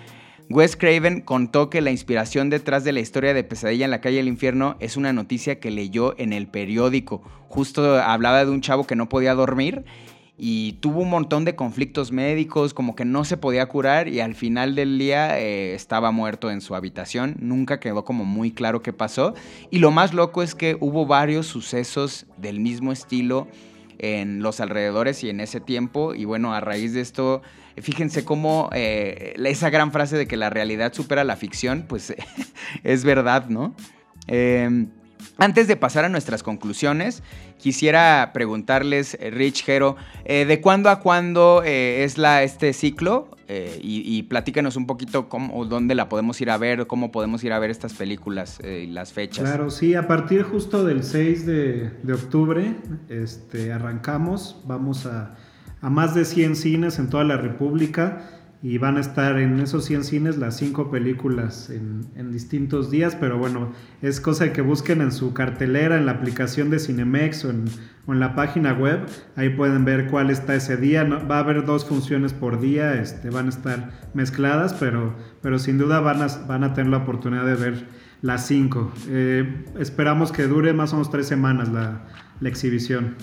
Wes 0.50 0.74
Craven 0.76 1.20
contó 1.20 1.70
que 1.70 1.80
la 1.80 1.92
inspiración 1.92 2.50
detrás 2.50 2.82
de 2.82 2.90
la 2.90 2.98
historia 2.98 3.32
de 3.32 3.44
Pesadilla 3.44 3.84
en 3.84 3.92
la 3.92 4.00
calle 4.00 4.16
del 4.16 4.26
infierno 4.26 4.74
es 4.80 4.96
una 4.96 5.12
noticia 5.12 5.60
que 5.60 5.70
leyó 5.70 6.18
en 6.18 6.32
el 6.32 6.48
periódico. 6.48 7.22
Justo 7.48 7.94
hablaba 8.00 8.44
de 8.44 8.50
un 8.50 8.60
chavo 8.60 8.84
que 8.84 8.96
no 8.96 9.08
podía 9.08 9.32
dormir 9.34 9.84
y 10.36 10.72
tuvo 10.80 11.02
un 11.02 11.10
montón 11.10 11.44
de 11.44 11.54
conflictos 11.54 12.10
médicos, 12.10 12.74
como 12.74 12.96
que 12.96 13.04
no 13.04 13.24
se 13.24 13.36
podía 13.36 13.66
curar 13.66 14.08
y 14.08 14.18
al 14.18 14.34
final 14.34 14.74
del 14.74 14.98
día 14.98 15.38
eh, 15.38 15.72
estaba 15.74 16.10
muerto 16.10 16.50
en 16.50 16.62
su 16.62 16.74
habitación. 16.74 17.36
Nunca 17.38 17.78
quedó 17.78 18.04
como 18.04 18.24
muy 18.24 18.50
claro 18.50 18.82
qué 18.82 18.92
pasó. 18.92 19.34
Y 19.70 19.78
lo 19.78 19.92
más 19.92 20.14
loco 20.14 20.42
es 20.42 20.56
que 20.56 20.76
hubo 20.80 21.06
varios 21.06 21.46
sucesos 21.46 22.26
del 22.38 22.58
mismo 22.58 22.90
estilo 22.90 23.46
en 23.98 24.42
los 24.42 24.58
alrededores 24.58 25.22
y 25.22 25.30
en 25.30 25.38
ese 25.38 25.60
tiempo. 25.60 26.12
Y 26.12 26.24
bueno, 26.24 26.52
a 26.52 26.60
raíz 26.60 26.92
de 26.92 27.02
esto, 27.02 27.40
fíjense 27.76 28.24
cómo 28.24 28.70
eh, 28.72 29.34
esa 29.44 29.70
gran 29.70 29.92
frase 29.92 30.16
de 30.16 30.26
que 30.26 30.36
la 30.36 30.50
realidad 30.50 30.92
supera 30.92 31.24
la 31.24 31.36
ficción, 31.36 31.84
pues 31.88 32.14
es 32.84 33.04
verdad, 33.04 33.48
¿no? 33.48 33.74
Eh, 34.26 34.86
antes 35.38 35.68
de 35.68 35.76
pasar 35.76 36.04
a 36.04 36.08
nuestras 36.08 36.42
conclusiones, 36.42 37.22
quisiera 37.58 38.30
preguntarles, 38.32 39.18
Rich 39.20 39.68
Hero, 39.68 39.96
eh, 40.24 40.44
¿de 40.44 40.60
cuándo 40.60 40.90
a 40.90 41.00
cuándo 41.00 41.62
eh, 41.64 42.04
es 42.04 42.18
la, 42.18 42.42
este 42.42 42.72
ciclo? 42.72 43.30
Eh, 43.48 43.80
y, 43.82 44.02
y, 44.16 44.22
platícanos 44.24 44.76
un 44.76 44.86
poquito 44.86 45.28
cómo, 45.28 45.64
dónde 45.64 45.96
la 45.96 46.08
podemos 46.08 46.40
ir 46.40 46.50
a 46.50 46.56
ver, 46.56 46.86
cómo 46.86 47.10
podemos 47.10 47.42
ir 47.42 47.52
a 47.52 47.58
ver 47.58 47.70
estas 47.70 47.94
películas 47.94 48.60
y 48.62 48.86
las 48.86 49.12
fechas. 49.12 49.44
Claro, 49.44 49.70
sí, 49.70 49.96
a 49.96 50.06
partir 50.06 50.44
justo 50.44 50.84
del 50.84 51.02
6 51.02 51.46
de, 51.46 51.90
de 52.02 52.12
octubre 52.12 52.76
este, 53.08 53.72
arrancamos, 53.72 54.62
vamos 54.66 55.06
a, 55.06 55.36
a 55.80 55.90
más 55.90 56.14
de 56.14 56.24
100 56.24 56.56
cines 56.56 56.98
en 56.98 57.08
toda 57.08 57.24
la 57.24 57.36
República 57.36 58.22
y 58.62 58.76
van 58.76 58.98
a 58.98 59.00
estar 59.00 59.38
en 59.38 59.58
esos 59.58 59.86
100 59.86 60.04
cines 60.04 60.36
las 60.36 60.58
5 60.58 60.90
películas 60.90 61.70
en, 61.70 62.30
distintos 62.30 62.90
días, 62.90 63.16
pero 63.18 63.38
bueno, 63.38 63.72
es 64.02 64.20
cosa 64.20 64.52
que 64.52 64.60
busquen 64.60 65.00
en 65.00 65.12
su 65.12 65.32
cartelera, 65.32 65.96
en 65.96 66.06
la 66.06 66.12
aplicación 66.12 66.68
de 66.68 66.78
Cinemex 66.78 67.44
o 67.46 67.50
en, 67.50 67.64
en 68.06 68.20
la 68.20 68.34
página 68.34 68.72
web, 68.74 69.06
ahí 69.36 69.48
pueden 69.50 69.84
ver 69.84 70.08
cuál 70.08 70.30
está 70.30 70.54
ese 70.54 70.76
día, 70.76 71.04
va 71.04 71.36
a 71.36 71.40
haber 71.40 71.64
dos 71.64 71.86
funciones 71.86 72.34
por 72.34 72.60
día, 72.60 73.00
este, 73.00 73.30
van 73.30 73.46
a 73.46 73.48
estar 73.48 73.90
mezcladas, 74.12 74.74
pero, 74.74 75.14
pero 75.40 75.58
sin 75.58 75.78
duda 75.78 76.00
van 76.00 76.22
a, 76.22 76.26
van 76.46 76.62
a 76.62 76.74
tener 76.74 76.90
la 76.90 76.98
oportunidad 76.98 77.46
de 77.46 77.54
ver 77.54 77.86
las 78.20 78.46
5. 78.46 78.92
Eh, 79.08 79.64
esperamos 79.78 80.32
que 80.32 80.46
dure 80.46 80.74
más 80.74 80.92
o 80.92 80.96
menos 80.96 81.10
3 81.10 81.26
semanas 81.26 81.68
la 81.70 82.02
exhibición. 82.42 83.16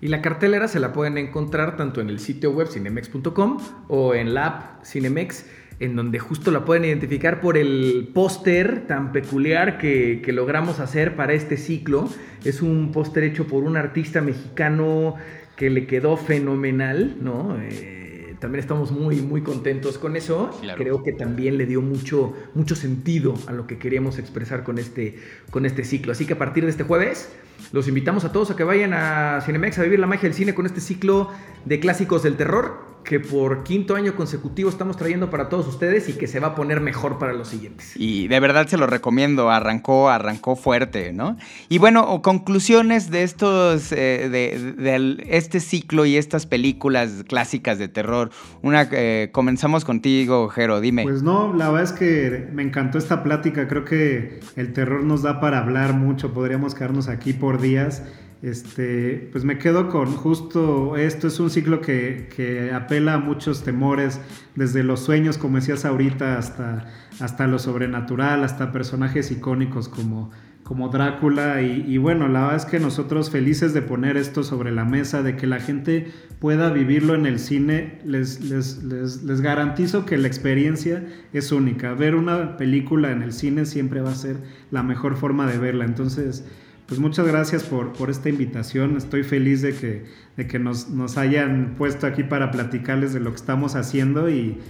Y 0.00 0.08
la 0.08 0.20
cartelera 0.20 0.68
se 0.68 0.78
la 0.78 0.92
pueden 0.92 1.16
encontrar 1.16 1.76
tanto 1.76 2.00
en 2.00 2.10
el 2.10 2.18
sitio 2.18 2.50
web 2.50 2.68
cinemex.com 2.68 3.58
o 3.88 4.14
en 4.14 4.34
la 4.34 4.46
app 4.46 4.84
Cinemex, 4.84 5.46
en 5.80 5.96
donde 5.96 6.18
justo 6.18 6.50
la 6.50 6.64
pueden 6.64 6.84
identificar 6.84 7.40
por 7.40 7.56
el 7.56 8.10
póster 8.12 8.86
tan 8.86 9.12
peculiar 9.12 9.78
que, 9.78 10.22
logramos 10.32 10.80
hacer 10.80 11.16
para 11.16 11.32
este 11.32 11.56
ciclo. 11.56 12.10
Es 12.44 12.60
un 12.60 12.92
póster 12.92 13.24
hecho 13.24 13.46
por 13.46 13.64
un 13.64 13.76
artista 13.76 14.20
mexicano 14.20 15.16
que 15.56 15.70
le 15.70 15.86
quedó 15.86 16.18
fenomenal, 16.18 17.16
¿no? 17.20 17.56
Eh, 17.58 18.05
también 18.38 18.60
estamos 18.60 18.92
muy, 18.92 19.20
muy 19.20 19.42
contentos 19.42 19.98
con 19.98 20.16
eso. 20.16 20.50
Claro. 20.60 20.78
Creo 20.78 21.02
que 21.02 21.12
también 21.12 21.58
le 21.58 21.66
dio 21.66 21.82
mucho, 21.82 22.34
mucho 22.54 22.74
sentido 22.76 23.34
a 23.46 23.52
lo 23.52 23.66
que 23.66 23.78
queríamos 23.78 24.18
expresar 24.18 24.64
con 24.64 24.78
este, 24.78 25.18
con 25.50 25.66
este 25.66 25.84
ciclo. 25.84 26.12
Así 26.12 26.26
que 26.26 26.34
a 26.34 26.38
partir 26.38 26.64
de 26.64 26.70
este 26.70 26.84
jueves 26.84 27.30
los 27.72 27.88
invitamos 27.88 28.24
a 28.24 28.32
todos 28.32 28.50
a 28.50 28.56
que 28.56 28.64
vayan 28.64 28.92
a 28.92 29.40
Cinemex 29.44 29.78
a 29.78 29.82
vivir 29.82 29.98
la 29.98 30.06
magia 30.06 30.24
del 30.24 30.34
cine 30.34 30.54
con 30.54 30.66
este 30.66 30.80
ciclo 30.80 31.30
de 31.64 31.80
clásicos 31.80 32.22
del 32.22 32.36
terror 32.36 32.95
que 33.06 33.20
por 33.20 33.62
quinto 33.62 33.94
año 33.94 34.16
consecutivo 34.16 34.68
estamos 34.68 34.96
trayendo 34.96 35.30
para 35.30 35.48
todos 35.48 35.68
ustedes 35.68 36.08
y 36.08 36.14
que 36.14 36.26
se 36.26 36.40
va 36.40 36.48
a 36.48 36.54
poner 36.56 36.80
mejor 36.80 37.18
para 37.18 37.32
los 37.32 37.48
siguientes. 37.48 37.92
Y 37.94 38.26
de 38.26 38.40
verdad 38.40 38.66
se 38.66 38.76
lo 38.76 38.88
recomiendo, 38.88 39.48
arrancó, 39.48 40.10
arrancó 40.10 40.56
fuerte, 40.56 41.12
¿no? 41.12 41.36
Y 41.68 41.78
bueno, 41.78 42.20
conclusiones 42.20 43.10
de 43.10 43.22
estos, 43.22 43.92
eh, 43.92 44.28
de, 44.28 44.74
de, 44.76 45.24
este 45.28 45.60
ciclo 45.60 46.04
y 46.04 46.16
estas 46.16 46.46
películas 46.46 47.24
clásicas 47.28 47.78
de 47.78 47.86
terror. 47.86 48.30
Una, 48.62 48.88
eh, 48.90 49.30
comenzamos 49.30 49.84
contigo, 49.84 50.48
Jero, 50.48 50.80
dime. 50.80 51.04
Pues 51.04 51.22
no, 51.22 51.54
la 51.54 51.70
verdad 51.70 51.84
es 51.84 51.92
que 51.92 52.48
me 52.52 52.64
encantó 52.64 52.98
esta 52.98 53.22
plática, 53.22 53.68
creo 53.68 53.84
que 53.84 54.40
el 54.56 54.72
terror 54.72 55.04
nos 55.04 55.22
da 55.22 55.40
para 55.40 55.60
hablar 55.60 55.94
mucho, 55.94 56.34
podríamos 56.34 56.74
quedarnos 56.74 57.08
aquí 57.08 57.32
por 57.32 57.60
días. 57.60 58.02
Este, 58.42 59.28
pues 59.32 59.44
me 59.44 59.58
quedo 59.58 59.88
con 59.88 60.12
justo 60.12 60.96
esto, 60.96 61.28
es 61.28 61.40
un 61.40 61.48
ciclo 61.48 61.80
que, 61.80 62.28
que, 62.36 62.70
apela 62.70 63.14
a 63.14 63.18
muchos 63.18 63.64
temores, 63.64 64.20
desde 64.54 64.82
los 64.82 65.00
sueños, 65.00 65.38
como 65.38 65.56
decías 65.56 65.84
ahorita, 65.86 66.36
hasta, 66.36 66.86
hasta 67.18 67.46
lo 67.46 67.58
sobrenatural, 67.58 68.44
hasta 68.44 68.72
personajes 68.72 69.30
icónicos 69.30 69.88
como, 69.88 70.30
como 70.66 70.88
Drácula 70.88 71.62
y, 71.62 71.96
bueno, 71.96 72.26
la 72.26 72.40
verdad 72.40 72.56
es 72.56 72.64
que 72.64 72.80
nosotros 72.80 73.30
felices 73.30 73.72
de 73.72 73.82
poner 73.82 74.16
esto 74.16 74.42
sobre 74.42 74.72
la 74.72 74.84
mesa, 74.84 75.22
de 75.22 75.36
que 75.36 75.46
la 75.46 75.60
gente 75.60 76.12
pueda 76.40 76.70
vivirlo 76.70 77.14
en 77.14 77.24
el 77.24 77.38
cine, 77.38 78.00
les, 78.04 78.40
les, 78.40 78.82
les, 78.82 79.40
garantizo 79.40 80.04
que 80.04 80.18
la 80.18 80.26
experiencia 80.26 81.06
es 81.32 81.52
única. 81.52 81.94
Ver 81.94 82.16
una 82.16 82.56
película 82.56 83.12
en 83.12 83.22
el 83.22 83.32
cine 83.32 83.64
siempre 83.64 84.00
va 84.00 84.10
a 84.10 84.16
ser 84.16 84.38
la 84.72 84.82
mejor 84.82 85.14
forma 85.14 85.46
de 85.46 85.56
verla. 85.58 85.84
Entonces, 85.84 86.44
pues 86.86 87.00
muchas 87.00 87.26
gracias 87.26 87.64
por, 87.64 87.92
por 87.92 88.10
esta 88.10 88.28
invitación. 88.28 88.96
Estoy 88.96 89.24
feliz 89.24 89.60
de 89.62 89.74
que, 89.74 90.04
de 90.36 90.46
que 90.46 90.58
nos, 90.58 90.88
nos 90.88 91.18
hayan 91.18 91.74
puesto 91.76 92.06
aquí 92.06 92.22
para 92.22 92.50
platicarles 92.50 93.12
de 93.12 93.20
lo 93.20 93.30
que 93.30 93.36
estamos 93.36 93.74
haciendo 93.74 94.30
y, 94.30 94.60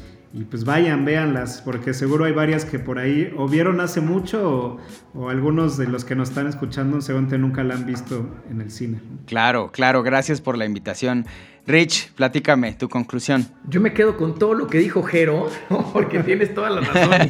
pues 0.51 0.65
vayan, 0.65 1.05
véanlas, 1.05 1.63
porque 1.63 1.95
seguro 1.95 2.27
hay 2.27 2.33
varias 2.33 2.65
que 2.67 2.79
por 2.79 2.99
ahí 2.99 3.33
o 3.37 3.49
vieron 3.49 3.81
hace 3.81 4.03
mucho 4.03 4.51
o, 4.51 4.81
o 5.15 5.31
algunos 5.31 5.79
de 5.79 5.87
los 5.87 6.05
que 6.05 6.15
nos 6.15 6.29
están 6.29 6.47
escuchando 6.47 7.01
seguramente 7.01 7.39
nunca 7.39 7.65
la 7.65 7.75
han 7.75 7.87
visto 7.87 8.29
en 8.51 8.61
el 8.61 8.71
cine. 8.71 9.01
Claro, 9.27 9.71
claro, 9.73 10.03
gracias 10.03 10.43
por 10.43 10.59
la 10.59 10.67
invitación. 10.67 11.25
Rich, 11.67 12.13
platícame 12.15 12.75
tu 12.75 12.89
conclusión. 12.89 13.45
Yo 13.69 13.81
me 13.81 13.93
quedo 13.93 14.17
con 14.17 14.39
todo 14.39 14.55
lo 14.55 14.69
que 14.69 14.79
dijo 14.79 15.03
Jero, 15.03 15.51
porque 15.93 16.21
tienes 16.21 16.55
toda 16.55 16.71
la 16.71 16.81
razón. 16.81 17.29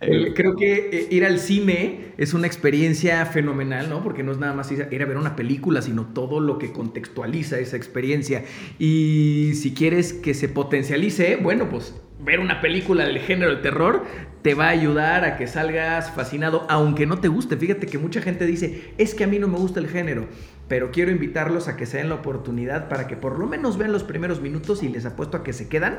Creo 0.34 0.56
que 0.56 0.90
eh, 0.92 1.06
ir 1.10 1.24
al 1.24 1.38
cine 1.38 2.12
es 2.16 2.34
una 2.34 2.48
experiencia 2.48 3.24
fenomenal, 3.26 3.88
¿no? 3.88 4.02
Porque 4.02 4.24
no 4.24 4.32
es 4.32 4.38
nada 4.38 4.52
más 4.52 4.72
ir 4.72 4.82
a 4.82 5.06
ver 5.06 5.16
una 5.16 5.36
película, 5.36 5.80
sino 5.80 6.06
todo 6.06 6.40
lo 6.40 6.58
que 6.58 6.72
contextualiza 6.72 7.60
esa 7.60 7.76
experiencia. 7.76 8.42
Y 8.80 9.52
si 9.54 9.74
quieres 9.74 10.12
que 10.12 10.34
se 10.34 10.48
potencialice, 10.48 11.36
bueno, 11.36 11.68
pues 11.68 11.94
ver 12.24 12.40
una 12.40 12.60
película 12.60 13.04
del 13.04 13.18
género 13.18 13.50
del 13.50 13.62
terror 13.62 14.04
te 14.42 14.54
va 14.54 14.66
a 14.66 14.70
ayudar 14.70 15.24
a 15.24 15.36
que 15.36 15.46
salgas 15.46 16.10
fascinado, 16.10 16.66
aunque 16.68 17.06
no 17.06 17.18
te 17.18 17.28
guste. 17.28 17.56
Fíjate 17.56 17.86
que 17.86 17.98
mucha 17.98 18.20
gente 18.20 18.44
dice, 18.46 18.92
es 18.98 19.14
que 19.14 19.24
a 19.24 19.26
mí 19.26 19.38
no 19.38 19.48
me 19.48 19.58
gusta 19.58 19.78
el 19.78 19.88
género, 19.88 20.26
pero 20.72 20.90
quiero 20.90 21.10
invitarlos 21.10 21.68
a 21.68 21.76
que 21.76 21.84
se 21.84 21.98
den 21.98 22.08
la 22.08 22.14
oportunidad 22.14 22.88
para 22.88 23.06
que 23.06 23.14
por 23.14 23.38
lo 23.38 23.46
menos 23.46 23.76
vean 23.76 23.92
los 23.92 24.04
primeros 24.04 24.40
minutos 24.40 24.82
y 24.82 24.88
les 24.88 25.04
apuesto 25.04 25.36
a 25.36 25.42
que 25.42 25.52
se 25.52 25.68
quedan. 25.68 25.98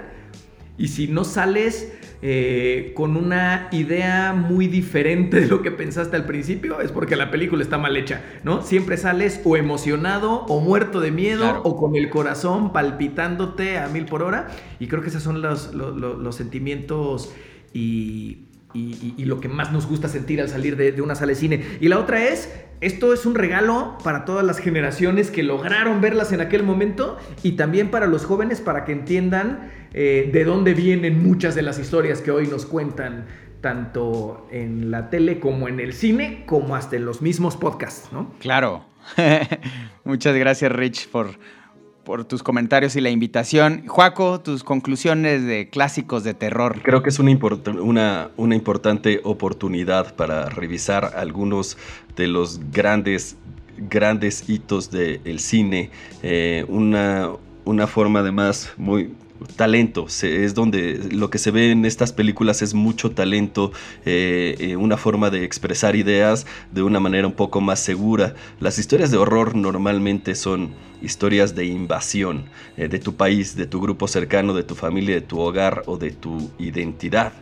Y 0.80 0.88
si 0.88 1.08
no 1.08 1.26
sales 1.26 1.94
eh, 2.24 2.92
con 2.96 3.16
una 3.16 3.68
idea 3.72 4.34
muy 4.34 4.66
diferente 4.66 5.42
de 5.42 5.46
lo 5.46 5.62
que 5.62 5.70
pensaste 5.70 6.16
al 6.16 6.26
principio, 6.26 6.82
es 6.82 6.92
porque 6.92 7.16
la 7.16 7.30
película 7.30 7.62
está 7.62 7.78
mal 7.78 7.96
hecha, 7.96 8.24
¿no? 8.44 8.64
Siempre 8.64 8.98
sales 8.98 9.42
o 9.44 9.58
emocionado 9.58 10.44
o 10.48 10.60
muerto 10.60 11.02
de 11.02 11.12
miedo 11.12 11.44
claro. 11.44 11.62
o 11.66 11.78
con 11.78 11.96
el 11.96 12.10
corazón 12.10 12.74
palpitándote 12.74 13.78
a 13.78 13.90
mil 13.90 14.06
por 14.06 14.24
hora. 14.24 14.48
Y 14.80 14.88
creo 14.88 15.04
que 15.04 15.10
esos 15.10 15.22
son 15.22 15.44
los, 15.44 15.72
los, 15.76 15.96
los 15.96 16.36
sentimientos 16.36 17.32
y, 17.76 18.48
y, 18.74 19.26
lo 19.26 19.40
que 19.40 19.48
más 19.48 19.72
nos 19.72 19.88
gusta 19.88 20.08
sentir 20.08 20.42
al 20.42 20.50
salir 20.50 20.76
de, 20.76 20.92
de, 20.92 21.02
una 21.02 21.16
sala 21.16 21.30
de 21.30 21.36
cine. 21.36 21.64
Y 21.80 21.88
la 21.88 22.00
otra 22.00 22.24
es, 22.24 22.52
esto 22.82 23.14
es 23.14 23.26
un 23.26 23.36
regalo 23.36 23.98
para 24.04 24.26
todas 24.26 24.46
las 24.46 24.60
generaciones 24.60 25.32
que 25.32 25.44
lograron 25.44 26.02
verlas 26.02 26.32
en 26.32 26.42
aquel 26.42 26.64
momento 26.64 27.18
y 27.44 27.54
también 27.54 27.92
para 27.92 28.08
los 28.08 28.26
jóvenes 28.26 28.62
para 28.62 28.84
que 28.84 28.92
entiendan 28.92 29.72
eh, 29.94 30.30
de 30.34 30.44
dónde 30.44 30.74
vienen 30.74 31.24
muchas 31.24 31.56
de 31.56 31.62
las 31.62 31.80
historias 31.80 32.22
que 32.22 32.32
hoy 32.32 32.48
nos 32.48 32.66
cuentan 32.66 33.26
tanto 33.62 34.48
en 34.52 34.92
la 34.92 35.10
tele 35.10 35.40
como 35.40 35.70
en 35.70 35.80
el 35.80 35.94
cine, 35.94 36.44
como 36.46 36.76
hasta 36.76 36.98
en 36.98 37.06
los 37.06 37.22
mismos 37.22 37.56
podcasts, 37.56 38.10
¿no? 38.12 38.34
Claro. 38.40 38.86
Muchas 40.04 40.36
gracias, 40.36 40.72
Rich, 40.72 41.10
por, 41.10 41.38
por 42.04 42.26
tus 42.26 42.44
comentarios 42.44 42.96
y 42.96 43.02
la 43.02 43.10
invitación. 43.10 43.88
Juaco, 43.88 44.42
tus 44.42 44.64
conclusiones 44.64 45.46
de 45.46 45.70
clásicos 45.70 46.24
de 46.24 46.34
terror. 46.34 46.82
Creo 46.84 47.02
que 47.04 47.10
es 47.10 47.20
una, 47.20 47.32
una, 47.82 48.30
una 48.38 48.56
importante 48.56 49.22
oportunidad 49.24 50.16
para 50.16 50.50
revisar 50.50 51.14
algunos 51.16 51.78
de 52.16 52.28
los 52.28 52.60
grandes, 52.72 53.38
grandes 53.78 54.50
hitos 54.50 54.92
del 54.92 55.22
de 55.24 55.40
cine. 55.40 55.90
una, 56.68 57.30
una 57.66 57.88
forma 57.88 58.20
además 58.20 58.74
muy, 58.78 59.14
talento, 59.56 60.08
es 60.08 60.54
donde 60.54 61.00
lo 61.12 61.30
que 61.30 61.38
se 61.38 61.52
ve 61.52 61.72
en 61.72 61.86
estas 61.86 62.12
películas 62.12 62.62
es 62.62 62.74
mucho 62.74 63.12
talento, 63.12 63.72
eh, 64.06 64.56
eh, 64.60 64.76
una 64.76 64.98
forma 64.98 65.30
de 65.30 65.44
expresar 65.44 65.96
ideas 65.96 66.46
de 66.72 66.84
una 66.84 67.00
manera 67.00 67.28
un 67.28 67.34
poco 67.34 67.62
más 67.62 67.80
segura. 67.80 68.36
Las 68.60 68.80
historias 68.80 69.12
de 69.12 69.18
horror 69.18 69.56
normalmente 69.56 70.36
son 70.36 70.74
historias 71.02 71.56
de 71.56 71.66
invasión 71.66 72.46
eh, 72.78 72.88
de 72.88 73.00
tu 73.00 73.16
país, 73.16 73.56
de 73.56 73.66
tu 73.66 73.82
grupo 73.82 74.08
cercano, 74.08 74.54
de 74.54 74.64
tu 74.64 74.76
familia, 74.76 75.16
de 75.16 75.22
tu 75.22 75.40
hogar 75.40 75.84
o 75.86 75.98
de 75.98 76.12
tu 76.12 76.52
identidad. 76.60 77.34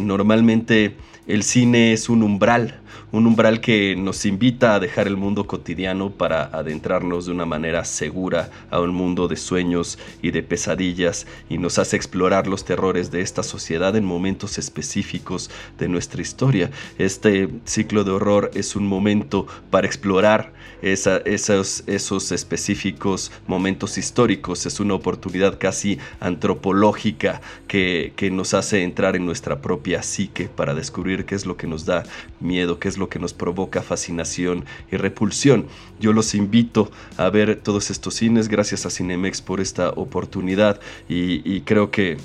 Normalmente 0.00 0.96
el 1.28 1.42
cine 1.42 1.92
es 1.92 2.08
un 2.08 2.22
umbral, 2.22 2.80
un 3.12 3.26
umbral 3.26 3.60
que 3.60 3.94
nos 3.96 4.24
invita 4.24 4.74
a 4.74 4.80
dejar 4.80 5.06
el 5.06 5.18
mundo 5.18 5.46
cotidiano 5.46 6.08
para 6.08 6.44
adentrarnos 6.44 7.26
de 7.26 7.32
una 7.32 7.44
manera 7.44 7.84
segura 7.84 8.50
a 8.70 8.80
un 8.80 8.94
mundo 8.94 9.28
de 9.28 9.36
sueños 9.36 9.98
y 10.22 10.30
de 10.30 10.42
pesadillas 10.42 11.26
y 11.50 11.58
nos 11.58 11.78
hace 11.78 11.96
explorar 11.96 12.46
los 12.46 12.64
terrores 12.64 13.10
de 13.10 13.20
esta 13.20 13.42
sociedad 13.42 13.94
en 13.94 14.06
momentos 14.06 14.56
específicos 14.56 15.50
de 15.78 15.88
nuestra 15.88 16.22
historia. 16.22 16.70
Este 16.96 17.50
ciclo 17.66 18.04
de 18.04 18.12
horror 18.12 18.50
es 18.54 18.74
un 18.74 18.86
momento 18.86 19.46
para 19.70 19.86
explorar 19.86 20.54
esos, 20.82 21.82
esos 21.86 22.32
específicos 22.32 23.32
momentos 23.46 23.98
históricos, 23.98 24.66
es 24.66 24.80
una 24.80 24.94
oportunidad 24.94 25.58
casi 25.58 25.98
antropológica 26.20 27.40
que, 27.66 28.12
que 28.16 28.30
nos 28.30 28.54
hace 28.54 28.82
entrar 28.82 29.16
en 29.16 29.26
nuestra 29.26 29.60
propia 29.60 30.02
psique 30.02 30.48
para 30.48 30.74
descubrir 30.74 31.24
qué 31.24 31.34
es 31.34 31.46
lo 31.46 31.56
que 31.56 31.66
nos 31.66 31.84
da 31.84 32.04
miedo, 32.40 32.78
qué 32.78 32.88
es 32.88 32.98
lo 32.98 33.08
que 33.08 33.18
nos 33.18 33.32
provoca 33.32 33.82
fascinación 33.82 34.64
y 34.90 34.96
repulsión. 34.96 35.66
Yo 36.00 36.12
los 36.12 36.34
invito 36.34 36.90
a 37.16 37.28
ver 37.30 37.56
todos 37.56 37.90
estos 37.90 38.14
cines, 38.14 38.48
gracias 38.48 38.86
a 38.86 38.90
Cinemex 38.90 39.42
por 39.42 39.60
esta 39.60 39.90
oportunidad 39.90 40.80
y 41.08 41.60
creo 41.62 41.90
que 41.90 42.18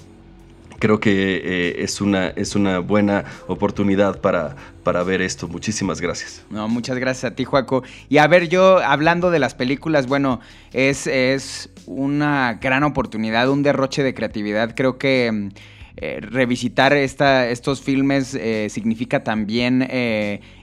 creo 0.84 0.99
que 0.99 1.38
eh, 1.38 1.75
es, 1.81 2.01
una, 2.01 2.27
es 2.27 2.57
una 2.57 2.79
buena 2.79 3.23
oportunidad 3.47 4.19
para, 4.19 4.53
para 4.84 5.01
ver 5.03 5.21
esto. 5.21 5.47
Muchísimas 5.47 6.01
gracias. 6.01 6.43
No, 6.49 6.67
muchas 6.67 6.97
gracias 6.97 7.31
a 7.31 7.36
ti, 7.36 7.45
Juaco. 7.45 7.84
Y 8.09 8.17
a 8.17 8.27
ver, 8.27 8.49
yo 8.49 8.79
hablando 8.79 9.31
de 9.31 9.39
las 9.39 9.55
películas, 9.55 10.07
bueno, 10.07 10.41
es, 10.73 11.07
es 11.07 11.69
una 11.86 12.59
gran 12.61 12.84
oportunidad, 12.84 13.49
un 13.49 13.63
derroche 13.63 14.03
de 14.03 14.13
creatividad. 14.13 14.75
Creo 14.75 14.97
que 14.97 15.51
eh, 15.95 16.19
revisitar 16.19 16.91
esta, 16.91 17.47
estos 17.47 17.81
filmes 17.81 18.36
eh, 18.36 18.67
significa 18.69 19.23
también 19.23 19.88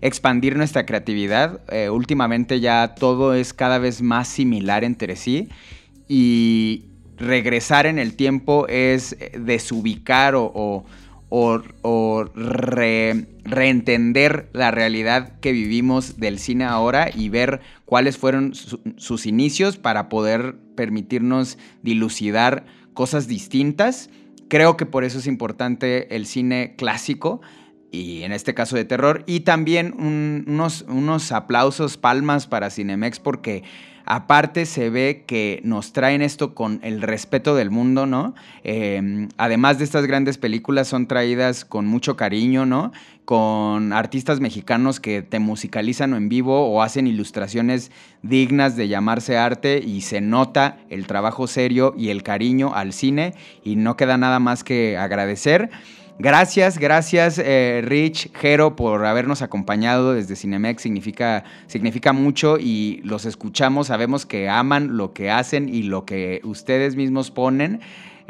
expandir 0.02 0.54
nuestra 0.54 0.84
creatividad. 0.84 1.62
Últimamente 1.90 2.60
ya 2.60 2.94
todo 2.94 3.32
es 3.32 3.54
cada 3.54 3.78
vez 3.78 4.02
más 4.02 4.28
similar 4.28 4.84
entre 4.84 5.16
sí 5.16 5.48
y 6.12 6.89
regresar 7.20 7.86
en 7.86 7.98
el 7.98 8.14
tiempo 8.14 8.66
es 8.68 9.16
desubicar 9.38 10.34
o, 10.34 10.50
o, 10.54 10.84
o, 11.28 11.62
o 11.82 12.24
re, 12.34 13.26
reentender 13.44 14.48
la 14.52 14.70
realidad 14.70 15.38
que 15.40 15.52
vivimos 15.52 16.18
del 16.18 16.38
cine 16.38 16.64
ahora 16.64 17.10
y 17.14 17.28
ver 17.28 17.60
cuáles 17.84 18.18
fueron 18.18 18.54
su, 18.54 18.80
sus 18.96 19.26
inicios 19.26 19.76
para 19.76 20.08
poder 20.08 20.56
permitirnos 20.74 21.58
dilucidar 21.82 22.64
cosas 22.94 23.28
distintas 23.28 24.10
Creo 24.50 24.76
que 24.76 24.84
por 24.84 25.04
eso 25.04 25.20
es 25.20 25.28
importante 25.28 26.16
el 26.16 26.26
cine 26.26 26.74
clásico 26.76 27.40
y 27.92 28.24
en 28.24 28.32
este 28.32 28.52
caso 28.52 28.74
de 28.74 28.84
terror. 28.84 29.22
Y 29.26 29.40
también 29.40 29.94
un, 29.96 30.44
unos, 30.48 30.84
unos 30.88 31.30
aplausos, 31.30 31.96
palmas 31.96 32.48
para 32.48 32.68
Cinemex 32.68 33.20
porque 33.20 33.62
aparte 34.10 34.66
se 34.66 34.90
ve 34.90 35.22
que 35.24 35.60
nos 35.62 35.92
traen 35.92 36.20
esto 36.20 36.52
con 36.52 36.80
el 36.82 37.00
respeto 37.00 37.54
del 37.54 37.70
mundo, 37.70 38.06
¿no? 38.06 38.34
Eh, 38.64 39.28
además 39.36 39.78
de 39.78 39.84
estas 39.84 40.04
grandes 40.06 40.36
películas 40.36 40.88
son 40.88 41.06
traídas 41.06 41.64
con 41.64 41.86
mucho 41.86 42.16
cariño, 42.16 42.66
¿no? 42.66 42.90
Con 43.24 43.92
artistas 43.92 44.40
mexicanos 44.40 44.98
que 44.98 45.22
te 45.22 45.38
musicalizan 45.38 46.12
en 46.14 46.28
vivo 46.28 46.68
o 46.72 46.82
hacen 46.82 47.06
ilustraciones 47.06 47.92
dignas 48.22 48.74
de 48.74 48.88
llamarse 48.88 49.38
arte 49.38 49.78
y 49.78 50.00
se 50.00 50.20
nota 50.20 50.78
el 50.88 51.06
trabajo 51.06 51.46
serio 51.46 51.94
y 51.96 52.08
el 52.08 52.24
cariño 52.24 52.74
al 52.74 52.92
cine 52.92 53.34
y 53.62 53.76
no 53.76 53.96
queda 53.96 54.18
nada 54.18 54.40
más 54.40 54.64
que 54.64 54.98
agradecer. 54.98 55.70
Gracias, 56.22 56.76
gracias 56.76 57.38
eh, 57.42 57.80
Rich, 57.82 58.30
Jero, 58.34 58.76
por 58.76 59.06
habernos 59.06 59.40
acompañado 59.40 60.12
desde 60.12 60.36
Cinemex. 60.36 60.82
Significa, 60.82 61.44
significa 61.66 62.12
mucho 62.12 62.58
y 62.58 63.00
los 63.04 63.24
escuchamos, 63.24 63.86
sabemos 63.86 64.26
que 64.26 64.46
aman 64.46 64.98
lo 64.98 65.14
que 65.14 65.30
hacen 65.30 65.70
y 65.70 65.84
lo 65.84 66.04
que 66.04 66.42
ustedes 66.44 66.94
mismos 66.94 67.30
ponen. 67.30 67.80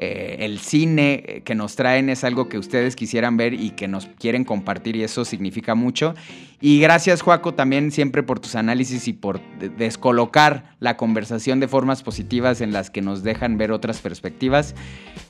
Eh, 0.03 0.47
el 0.47 0.61
cine 0.61 1.43
que 1.45 1.55
nos 1.55 1.77
traen 1.77 2.09
es 2.09 2.25
algo 2.25 2.49
que 2.49 2.57
ustedes 2.57 2.97
quisieran 2.97 3.37
ver 3.37 3.53
y 3.53 3.73
que 3.73 3.87
nos 3.87 4.07
quieren 4.19 4.45
compartir 4.45 4.97
y 4.97 5.03
eso 5.03 5.27
significa 5.27 5.75
mucho. 5.75 6.15
Y 6.59 6.81
gracias 6.81 7.21
Juaco 7.21 7.53
también 7.53 7.91
siempre 7.91 8.23
por 8.23 8.41
tus 8.41 8.55
análisis 8.55 9.09
y 9.09 9.13
por 9.13 9.43
descolocar 9.77 10.75
la 10.81 10.97
conversación 10.97 11.61
de 11.61 11.69
formas 11.69 12.03
positivas 12.03 12.63
en 12.63 12.73
las 12.73 12.89
que 12.89 13.03
nos 13.03 13.23
dejan 13.23 13.59
ver 13.59 13.73
otras 13.73 14.01
perspectivas. 14.01 14.75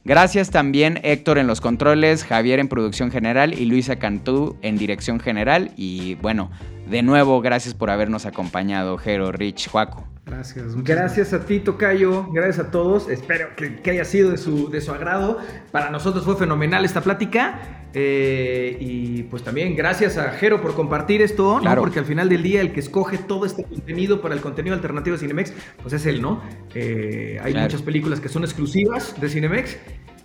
Gracias 0.05 0.51
también 0.51 1.01
Héctor 1.03 1.39
en 1.39 1.49
los 1.49 1.61
controles, 1.61 2.23
Javier 2.23 2.61
en 2.61 2.69
producción 2.69 3.11
general 3.11 3.59
y 3.59 3.65
Luisa 3.65 3.97
Cantú 3.97 4.57
en 4.63 4.79
dirección 4.79 5.19
general. 5.19 5.73
Y 5.77 6.15
bueno, 6.17 6.49
De 6.91 7.03
nuevo, 7.03 7.41
gracias 7.41 7.75
por 7.75 7.89
habernos 7.91 8.27
acompañado, 8.27 8.99
Jero, 8.99 9.31
Rich, 9.31 9.69
Juaco. 9.71 10.07
Gracias. 10.27 10.75
Gracias 10.85 11.33
a 11.33 11.45
ti, 11.45 11.61
Tocayo. 11.61 12.27
Gracias 12.33 12.59
a 12.59 12.71
todos. 12.71 13.09
Espero 13.09 13.49
que, 13.57 13.77
que 13.81 13.91
haya 13.91 14.05
sido 14.05 14.31
de 14.31 14.39
su, 14.39 14.71
de 14.71 14.81
su 14.81 14.93
agrado. 14.93 15.39
Para 15.73 15.91
nosotros 15.91 16.25
fue 16.25 16.37
fenomenal 16.37 16.85
esta 16.85 17.01
plática. 17.01 17.61
Eh, 17.95 18.77
y 18.81 19.23
pues 19.25 19.43
también 19.43 19.75
gracias 19.75 20.17
a 20.19 20.31
Jero 20.31 20.61
por 20.61 20.75
compartir 20.75 21.23
esto. 21.23 21.61
Porque 21.81 21.99
al 21.99 22.05
final 22.05 22.29
del 22.29 22.43
día 22.43 22.61
el 22.61 22.73
que 22.73 22.81
escoge 22.81 23.19
todo 23.19 23.45
este 23.47 23.65
contenido 23.65 24.21
para 24.21 24.35
el 24.35 24.41
contenido 24.41 24.75
alternativo 24.77 25.15
de 25.17 25.21
Cinemex, 25.21 25.53
pues 25.83 25.95
es 25.95 26.07
él, 26.07 26.23
¿no? 26.23 26.41
Eh, 26.75 27.39
hay 27.43 27.53
Claro. 27.53 27.67
muchas 27.67 27.83
películas 27.83 28.21
que 28.21 28.29
son 28.29 28.45
exclusivas 28.45 29.21
de 29.21 29.29
Cinemex. 29.29 29.77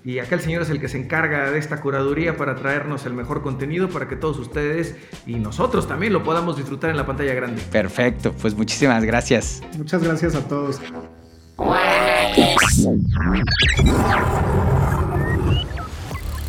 Y 0.06 0.20
acá 0.20 0.36
el 0.36 0.42
señor 0.42 0.62
es 0.62 0.70
el 0.70 0.80
que 0.80 0.88
se 0.88 1.00
encarga 1.00 1.50
de 1.50 1.58
esta 1.58 1.82
curaduría 1.82 2.38
para 2.38 2.56
traernos 2.56 3.08
el 3.08 3.14
mejor 3.14 3.42
contenido 3.42 3.90
para 3.90 4.08
que 4.08 4.16
todos 4.16 4.38
ustedes 4.38 4.96
y 5.26 5.34
nosotros 5.36 5.88
también 5.88 6.14
lo 6.14 6.24
podamos 6.24 6.58
disfrutar 6.58 6.92
en 6.92 6.98
la 6.98 7.08
pantalla 7.08 7.34
grande. 7.34 7.60
Perfecto, 7.72 8.32
pues 8.40 8.54
muchísimas 8.54 9.04
gracias. 9.04 9.64
Muchas 9.76 10.04
gracias 10.04 10.36
a 10.36 10.48
todos. 10.48 10.80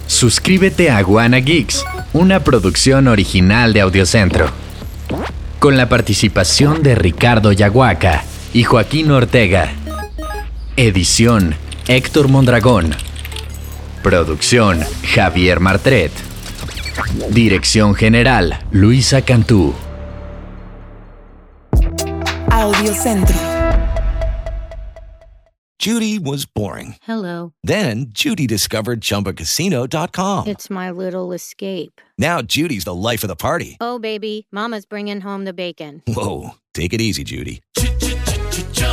Suscríbete 0.06 0.90
a 0.90 1.00
Guana 1.02 1.38
Geeks, 1.38 1.82
una 2.12 2.40
producción 2.44 3.08
original 3.08 3.72
de 3.72 3.80
Audiocentro. 3.80 4.50
Con 5.60 5.78
la 5.78 5.88
participación 5.88 6.82
de 6.82 6.94
Ricardo 6.94 7.52
Yaguaca 7.52 8.22
y 8.52 8.64
Joaquín 8.64 9.10
Ortega. 9.10 9.72
Edición 10.76 11.54
Héctor 11.88 12.28
Mondragón. 12.28 13.05
Producción 14.06 14.78
Javier 15.02 15.58
Martret. 15.58 16.12
Dirección 17.30 17.92
General 17.92 18.56
Luisa 18.70 19.20
Cantú. 19.20 19.74
Audiocentro. 22.52 23.34
Judy 25.80 26.20
was 26.20 26.46
boring. 26.46 26.94
Hello. 27.02 27.52
Then 27.64 28.06
Judy 28.10 28.46
discovered 28.46 29.00
ChumbaCasino.com. 29.00 30.46
It's 30.46 30.70
my 30.70 30.92
little 30.92 31.32
escape. 31.32 32.00
Now 32.16 32.42
Judy's 32.42 32.84
the 32.84 32.94
life 32.94 33.24
of 33.24 33.28
the 33.28 33.34
party. 33.34 33.76
Oh, 33.80 33.98
baby, 33.98 34.46
Mama's 34.52 34.86
bringing 34.86 35.22
home 35.22 35.44
the 35.44 35.52
bacon. 35.52 36.04
Whoa, 36.06 36.50
take 36.74 36.92
it 36.92 37.00
easy, 37.00 37.24
Judy. 37.24 37.60